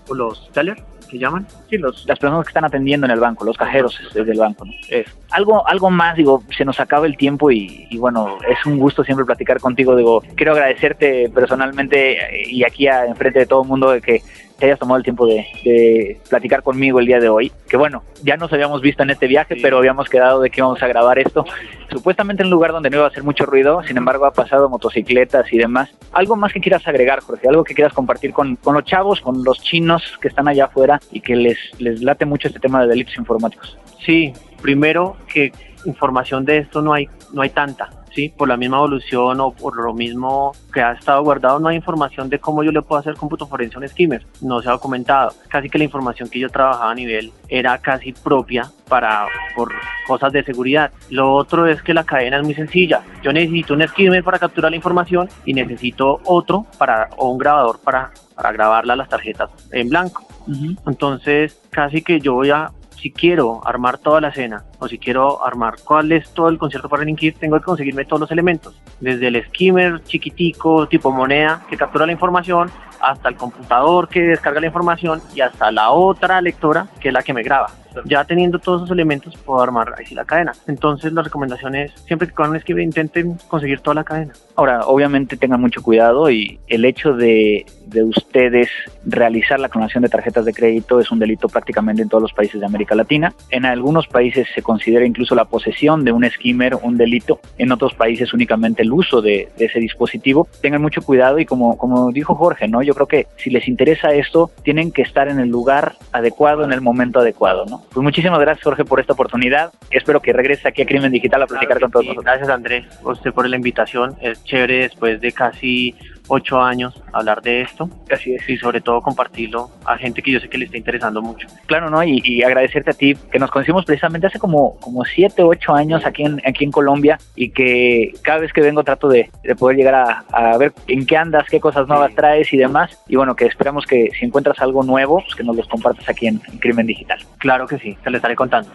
o 0.08 0.14
los 0.14 0.52
tellers, 0.52 0.82
que 1.10 1.18
llaman. 1.18 1.46
Sí, 1.70 1.78
los, 1.78 2.06
las 2.08 2.18
personas 2.18 2.46
que 2.46 2.52
están 2.52 2.66
atendiendo 2.66 3.06
en 3.06 3.12
el 3.12 3.20
banco, 3.20 3.44
los 3.44 3.58
cajeros 3.58 4.00
desde 4.14 4.32
el 4.32 4.40
banco. 4.40 4.66
¿no? 4.66 4.72
Es, 4.90 5.08
algo, 5.32 5.68
algo 5.68 5.90
más, 5.90 6.16
digo, 6.16 6.44
se 6.56 6.64
nos 6.64 6.80
acaba 6.80 7.06
el 7.06 7.18
tiempo 7.18 7.52
y, 7.52 7.88
y, 7.90 7.98
bueno, 7.98 8.38
es 8.48 8.66
un 8.66 8.78
gusto 8.78 9.04
siempre 9.04 9.26
platicar 9.26 9.60
contigo. 9.60 9.96
Digo, 9.96 10.24
quiero 10.36 10.54
agradecerte 10.54 11.30
personalmente 11.30 12.46
y 12.48 12.64
aquí 12.64 12.88
a, 12.88 13.06
enfrente 13.06 13.40
de 13.40 13.46
todo 13.46 13.64
el 13.64 13.68
mundo 13.68 13.92
de 13.92 14.02
que 14.02 14.22
te 14.62 14.68
hayas 14.68 14.80
tomado 14.80 15.00
el 15.00 15.04
tiempo 15.04 15.26
de, 15.26 15.44
de, 15.66 16.22
platicar 16.30 16.62
conmigo 16.62 17.00
el 17.00 17.08
día 17.08 17.20
de 17.20 17.28
hoy. 17.30 17.52
Que 17.68 17.78
bueno, 17.78 18.04
ya 18.24 18.38
nos 18.38 18.54
habíamos 18.54 18.80
visto 18.80 19.02
en 19.02 19.10
este 19.10 19.26
viaje, 19.26 19.56
pero 19.60 19.80
habíamos 19.80 20.08
quedado 20.08 20.40
de 20.40 20.52
que 20.52 20.60
íbamos 20.60 20.82
a 20.84 20.88
grabar 20.88 21.18
esto. 21.18 21.46
Supuestamente 21.90 22.44
en 22.44 22.48
un 22.48 22.52
lugar 22.52 22.72
donde 22.72 22.92
no 22.92 22.98
iba 22.98 23.06
a 23.06 23.10
hacer 23.10 23.24
mucho 23.24 23.48
ruido, 23.48 23.82
sin 23.82 23.98
embargo 23.98 24.28
ha 24.28 24.34
pasado 24.34 24.70
motocicletas 24.70 25.52
y 25.52 25.58
demás. 25.58 25.90
¿Algo 26.12 26.36
más 26.36 26.54
que 26.54 26.62
quieras 26.62 26.88
agregar, 26.88 27.22
Jorge? 27.22 27.48
¿Algo 27.48 27.64
que 27.64 27.74
quieras 27.74 27.92
compartir 27.92 28.34
con, 28.34 28.56
con 28.58 28.76
los 28.76 28.84
chavos, 28.84 29.20
con 29.20 29.44
los 29.44 29.60
chinos 29.64 30.04
que 30.22 30.28
están 30.28 30.48
allá 30.48 30.66
afuera 30.66 31.00
y 31.12 31.22
que 31.22 31.36
les, 31.36 31.58
les 31.80 32.04
late 32.04 32.26
mucho 32.26 32.48
este 32.48 32.60
tema 32.60 32.84
de 32.84 32.88
delitos 32.88 33.18
informáticos? 33.18 33.80
Sí, 34.06 34.32
primero 34.62 35.18
que 35.28 35.52
información 35.86 36.46
de 36.46 36.60
esto 36.60 36.84
no 36.84 36.94
hay, 36.94 37.10
no 37.34 37.42
hay 37.42 37.50
tanta 37.50 37.90
¿sí? 38.14 38.30
Por 38.30 38.48
la 38.48 38.58
misma 38.58 38.78
evolución 38.78 39.40
o 39.40 39.52
por 39.52 39.76
lo 39.78 39.94
mismo 39.94 40.54
que 40.74 40.82
ha 40.82 40.94
estado 40.94 41.24
guardado, 41.24 41.60
no 41.60 41.70
hay 41.70 41.78
información 41.78 42.30
de 42.30 42.40
cómo 42.40 42.64
yo 42.64 42.72
le 42.72 42.82
puedo 42.82 43.00
hacer 43.00 43.16
cómputo 43.16 43.48
forense 43.48 43.76
a 43.76 43.80
un 43.80 43.88
skimmer. 43.88 44.26
No 44.42 44.62
se 44.62 44.70
ha 44.70 44.74
documentado. 44.74 45.34
Casi 45.48 45.70
que 45.70 45.78
la 45.78 45.84
información 45.84 46.30
que 46.30 46.40
yo 46.40 46.50
trabajaba 46.50 46.92
a 46.92 46.96
nivel 46.96 47.32
era 47.48 47.78
casi 47.78 48.14
propia 48.14 48.72
para 48.88 49.26
por 49.56 49.72
cosas 50.08 50.32
de 50.34 50.44
seguridad. 50.44 50.92
Lo 51.10 51.34
otro 51.34 51.68
es 51.68 51.82
que 51.82 51.94
la 51.94 52.04
cadena 52.04 52.38
es 52.38 52.44
muy 52.44 52.54
sencilla. 52.54 53.02
Yo 53.24 53.32
necesito 53.32 53.74
un 53.74 53.88
skimmer 53.88 54.24
para 54.24 54.40
capturar 54.40 54.72
la 54.72 54.78
información 54.78 55.30
y 55.46 55.54
necesito 55.54 56.20
otro 56.26 56.66
para 56.78 57.10
o 57.18 57.30
un 57.30 57.38
grabador 57.38 57.80
para 57.80 58.12
para 58.36 58.54
grabarla 58.54 58.96
las 58.96 59.08
tarjetas 59.08 59.52
en 59.72 59.90
blanco. 59.90 60.26
Uh 60.48 60.52
-huh. 60.52 60.78
Entonces, 60.88 61.62
casi 61.70 62.02
que 62.02 62.20
yo 62.20 62.34
voy 62.34 62.50
a 62.50 62.72
si 63.02 63.12
quiero 63.12 63.62
armar 63.66 63.98
toda 63.98 64.22
la 64.22 64.28
escena 64.28 64.64
o 64.78 64.88
si 64.88 65.00
quiero 65.00 65.44
armar 65.44 65.76
cuál 65.84 66.12
es 66.12 66.30
todo 66.34 66.50
el 66.50 66.60
concierto 66.60 66.88
para 66.88 67.04
Kit, 67.04 67.38
tengo 67.40 67.58
que 67.58 67.66
conseguirme 67.66 68.06
todos 68.06 68.20
los 68.20 68.32
elementos. 68.32 68.80
Desde 69.00 69.28
el 69.28 69.44
skimmer 69.48 70.04
chiquitico, 70.04 70.88
tipo 70.88 71.12
moneda, 71.12 71.66
que 71.68 71.78
captura 71.78 72.06
la 72.06 72.12
información, 72.12 72.70
hasta 73.02 73.30
el 73.30 73.36
computador 73.36 74.08
que 74.08 74.22
descarga 74.22 74.60
la 74.60 74.68
información 74.68 75.20
y 75.34 75.42
hasta 75.42 75.72
la 75.72 75.90
otra 75.90 76.40
lectora, 76.42 76.88
que 77.00 77.08
es 77.08 77.14
la 77.14 77.24
que 77.24 77.34
me 77.34 77.42
graba. 77.42 77.72
Ya 78.06 78.24
teniendo 78.24 78.60
todos 78.60 78.82
esos 78.82 78.92
elementos, 78.92 79.36
puedo 79.38 79.62
armar 79.62 79.94
ahí 79.98 80.06
sí 80.06 80.16
la 80.16 80.26
cadena. 80.26 80.54
Entonces, 80.68 81.14
la 81.14 81.24
recomendación 81.24 81.76
es 81.76 81.92
siempre 82.06 82.28
que 82.28 82.34
con 82.34 82.50
un 82.50 82.60
skimmer 82.60 82.84
intenten 82.84 83.38
conseguir 83.48 83.80
toda 83.80 83.96
la 83.96 84.04
cadena. 84.04 84.34
Ahora, 84.56 84.86
obviamente 84.86 85.38
tengan 85.38 85.62
mucho 85.62 85.82
cuidado 85.82 86.30
y 86.30 86.60
el 86.68 86.86
hecho 86.86 87.14
de, 87.14 87.66
de 87.88 88.04
ustedes 88.04 88.70
realizar 89.06 89.60
la 89.60 89.70
clonación 89.70 90.04
de 90.04 90.10
tarjetas 90.10 90.46
de 90.46 90.54
crédito 90.54 91.00
es 91.00 91.12
un 91.12 91.20
delito 91.20 91.48
prácticamente 91.48 92.02
en 92.02 92.10
todos 92.10 92.22
los 92.22 92.34
países 92.34 92.60
de 92.60 92.66
América 92.66 92.96
Latina. 92.96 93.34
En 93.50 93.66
algunos 93.66 94.08
países 94.08 94.48
se 94.54 94.62
considera 94.62 95.06
incluso 95.06 95.36
la 95.36 95.46
posesión 95.46 96.04
de 96.04 96.12
un 96.12 96.30
skimmer 96.30 96.76
un 96.76 96.98
delito, 96.98 97.40
en 97.58 97.72
otros 97.72 97.94
países 97.94 98.34
únicamente 98.34 98.82
el 98.84 98.92
uso 98.92 99.22
de, 99.22 99.50
de 99.58 99.66
ese 99.66 99.80
dispositivo. 99.80 100.48
Tengan 100.62 100.82
mucho 100.82 101.02
cuidado 101.02 101.40
y 101.40 101.46
como, 101.46 101.78
como 101.78 102.12
dijo 102.12 102.36
Jorge, 102.36 102.68
¿no? 102.68 102.82
yo 102.82 102.94
creo 102.94 103.08
que 103.08 103.28
si 103.38 103.50
les 103.50 103.68
interesa 103.68 104.14
esto, 104.14 104.52
tienen 104.64 104.92
que 104.92 105.02
estar 105.02 105.28
en 105.28 105.40
el 105.40 105.50
lugar 105.50 105.96
adecuado, 106.12 106.64
en 106.64 106.72
el 106.72 106.82
momento 106.82 107.20
adecuado. 107.20 107.66
¿no? 107.66 107.81
Pues 107.94 108.04
muchísimas 108.04 108.40
gracias 108.40 108.64
Jorge 108.64 108.86
por 108.86 109.00
esta 109.00 109.14
oportunidad. 109.14 109.74
Espero 109.90 110.22
que 110.22 110.34
regrese 110.34 110.68
aquí 110.68 110.82
a 110.82 110.86
Crimen 110.86 111.12
Digital 111.12 111.44
a 111.44 111.48
platicar 111.48 111.78
claro 111.78 111.82
con 111.82 111.92
todos 111.92 112.04
sí. 112.04 112.10
nosotros. 112.10 112.26
Gracias 112.26 112.50
Andrés, 112.50 112.86
usted 113.04 113.34
por 113.34 113.48
la 113.48 113.56
invitación. 113.56 114.16
Es 114.22 114.44
chévere 114.44 114.84
después 114.84 115.20
de 115.20 115.32
casi 115.32 115.96
ocho 116.32 116.62
años 116.62 116.94
hablar 117.12 117.42
de 117.42 117.62
esto. 117.62 117.90
Así 118.10 118.34
es. 118.34 118.48
Y 118.50 118.58
sobre 118.58 118.80
todo 118.80 119.02
compartirlo 119.02 119.70
a 119.86 119.98
gente 119.98 120.22
que 120.22 120.32
yo 120.32 120.40
sé 120.40 120.50
que 120.50 120.58
le 120.58 120.66
está 120.66 120.78
interesando 120.78 121.22
mucho. 121.22 121.48
Claro, 121.66 121.90
¿no? 121.90 122.02
Y, 122.04 122.22
y 122.24 122.42
agradecerte 122.42 122.92
a 122.92 122.94
ti, 122.94 123.16
que 123.32 123.38
nos 123.38 123.52
conocimos 123.52 123.86
precisamente 123.86 124.28
hace 124.28 124.40
como, 124.40 124.78
como 124.80 125.04
siete, 125.04 125.44
ocho 125.44 125.74
años 125.74 126.06
aquí 126.06 126.24
en, 126.24 126.42
aquí 126.46 126.64
en 126.64 126.72
Colombia 126.72 127.20
y 127.36 127.50
que 127.50 128.14
cada 128.22 128.40
vez 128.40 128.54
que 128.54 128.62
vengo 128.62 128.84
trato 128.84 129.10
de, 129.10 129.30
de 129.44 129.56
poder 129.56 129.78
llegar 129.78 129.96
a, 129.96 130.24
a, 130.32 130.58
ver 130.58 130.74
en 130.88 131.06
qué 131.06 131.18
andas, 131.18 131.46
qué 131.50 131.60
cosas 131.60 131.88
nuevas 131.88 132.12
sí. 132.12 132.16
traes 132.16 132.54
y 132.54 132.58
demás. 132.58 132.98
Y 133.08 133.18
bueno, 133.18 133.36
que 133.36 133.46
esperamos 133.46 133.86
que 133.86 134.10
si 134.18 134.26
encuentras 134.26 134.60
algo 134.62 134.84
nuevo, 134.84 135.22
pues 135.22 135.36
que 135.36 135.44
nos 135.44 135.56
los 135.56 135.68
compartas 135.68 136.08
aquí 136.08 136.28
en, 136.28 136.42
en 136.50 136.58
Crimen 136.60 136.88
Digital. 136.88 137.20
Claro 137.40 137.68
que 137.68 137.78
sí, 137.78 137.98
te 138.02 138.10
lo 138.10 138.18
estaré 138.18 138.36
contando. 138.36 138.72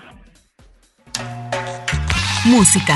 Música. 2.44 2.94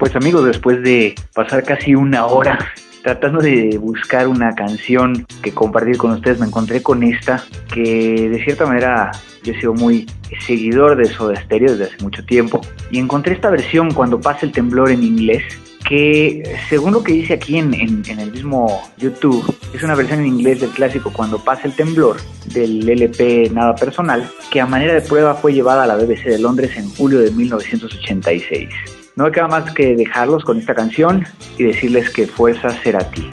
Pues 0.00 0.16
amigos, 0.16 0.46
después 0.46 0.82
de 0.82 1.14
pasar 1.34 1.62
casi 1.62 1.94
una 1.94 2.24
hora 2.24 2.58
tratando 3.02 3.38
de 3.38 3.76
buscar 3.76 4.28
una 4.28 4.54
canción 4.54 5.26
que 5.42 5.52
compartir 5.52 5.98
con 5.98 6.12
ustedes, 6.12 6.40
me 6.40 6.46
encontré 6.46 6.82
con 6.82 7.02
esta, 7.02 7.44
que 7.70 8.30
de 8.30 8.42
cierta 8.42 8.64
manera 8.64 9.10
yo 9.42 9.52
he 9.52 9.60
sido 9.60 9.74
muy 9.74 10.06
seguidor 10.46 10.96
de 10.96 11.04
Soda 11.04 11.38
Stereo 11.42 11.72
desde 11.72 11.92
hace 11.92 12.02
mucho 12.02 12.24
tiempo, 12.24 12.62
y 12.90 12.98
encontré 12.98 13.34
esta 13.34 13.50
versión 13.50 13.92
cuando 13.92 14.18
pasa 14.18 14.46
el 14.46 14.52
temblor 14.52 14.90
en 14.90 15.02
inglés, 15.02 15.42
que 15.86 16.44
según 16.70 16.94
lo 16.94 17.02
que 17.02 17.12
dice 17.12 17.34
aquí 17.34 17.58
en, 17.58 17.74
el 17.74 18.32
mismo 18.32 18.82
YouTube, 18.96 19.54
es 19.74 19.82
una 19.82 19.94
versión 19.94 20.20
en 20.20 20.28
inglés 20.28 20.60
del 20.60 20.70
clásico 20.70 21.12
Cuando 21.12 21.44
pasa 21.44 21.66
el 21.66 21.74
temblor 21.74 22.16
del 22.54 22.88
LP 22.88 23.50
Nada 23.52 23.74
Personal, 23.74 24.26
que 24.50 24.62
a 24.62 24.66
manera 24.66 24.94
de 24.94 25.02
prueba 25.02 25.34
fue 25.34 25.52
llevada 25.52 25.82
a 25.82 25.86
la 25.86 25.96
BBC 25.96 26.24
de 26.24 26.38
Londres 26.38 26.74
en 26.78 26.88
julio 26.88 27.20
de 27.20 27.30
1986. 27.32 28.99
No 29.16 29.24
me 29.24 29.32
queda 29.32 29.48
más 29.48 29.72
que 29.74 29.96
dejarlos 29.96 30.44
con 30.44 30.58
esta 30.58 30.74
canción 30.74 31.24
y 31.58 31.64
decirles 31.64 32.10
que 32.10 32.26
fuerza 32.26 32.70
será 32.82 33.00
ti. 33.10 33.28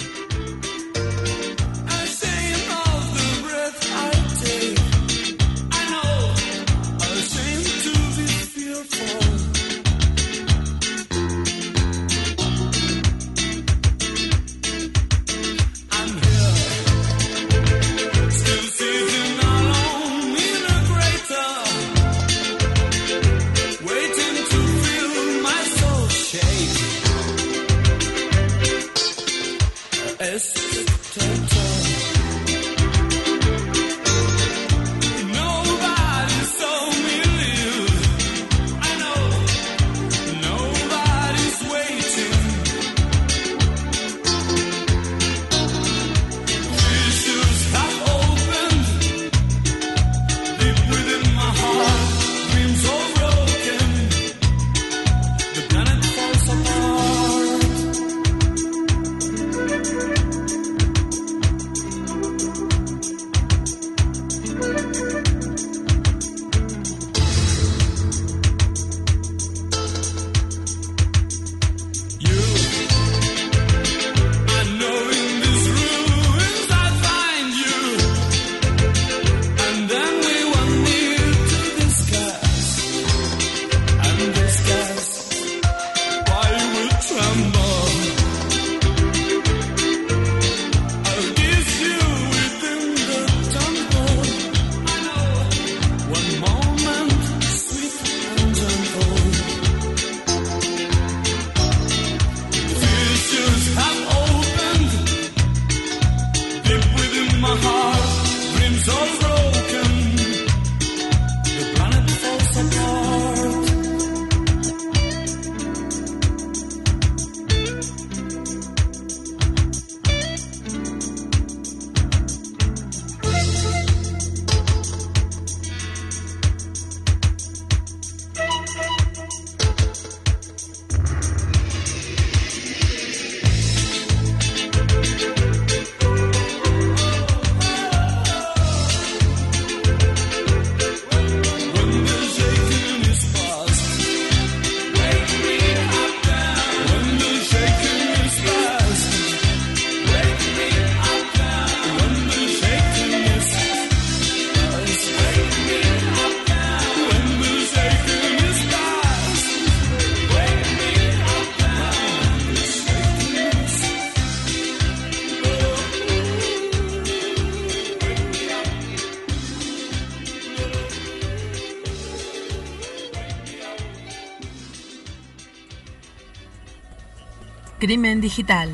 Crimen 177.87 178.19
Digital. 178.19 178.67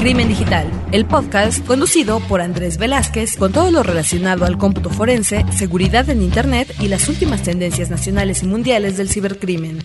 Crimen 0.00 0.26
Digital, 0.26 0.66
el 0.90 1.06
podcast 1.06 1.64
conducido 1.64 2.18
por 2.28 2.40
Andrés 2.40 2.76
Velázquez 2.76 3.36
con 3.38 3.52
todo 3.52 3.70
lo 3.70 3.84
relacionado 3.84 4.44
al 4.44 4.58
cómputo 4.58 4.90
forense, 4.90 5.44
seguridad 5.52 6.10
en 6.10 6.20
Internet 6.22 6.74
y 6.80 6.88
las 6.88 7.08
últimas 7.08 7.44
tendencias 7.44 7.88
nacionales 7.88 8.42
y 8.42 8.46
mundiales 8.46 8.96
del 8.96 9.08
cibercrimen. 9.08 9.78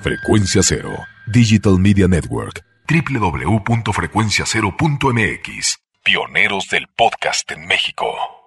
Frecuencia 0.00 0.62
Cero, 0.62 0.92
Digital 1.26 1.78
Media 1.78 2.06
Network 2.08 2.71
www.frecuenciacero.mx. 2.88 5.78
Pioneros 6.02 6.68
del 6.68 6.88
podcast 6.88 7.50
en 7.52 7.66
México. 7.66 8.41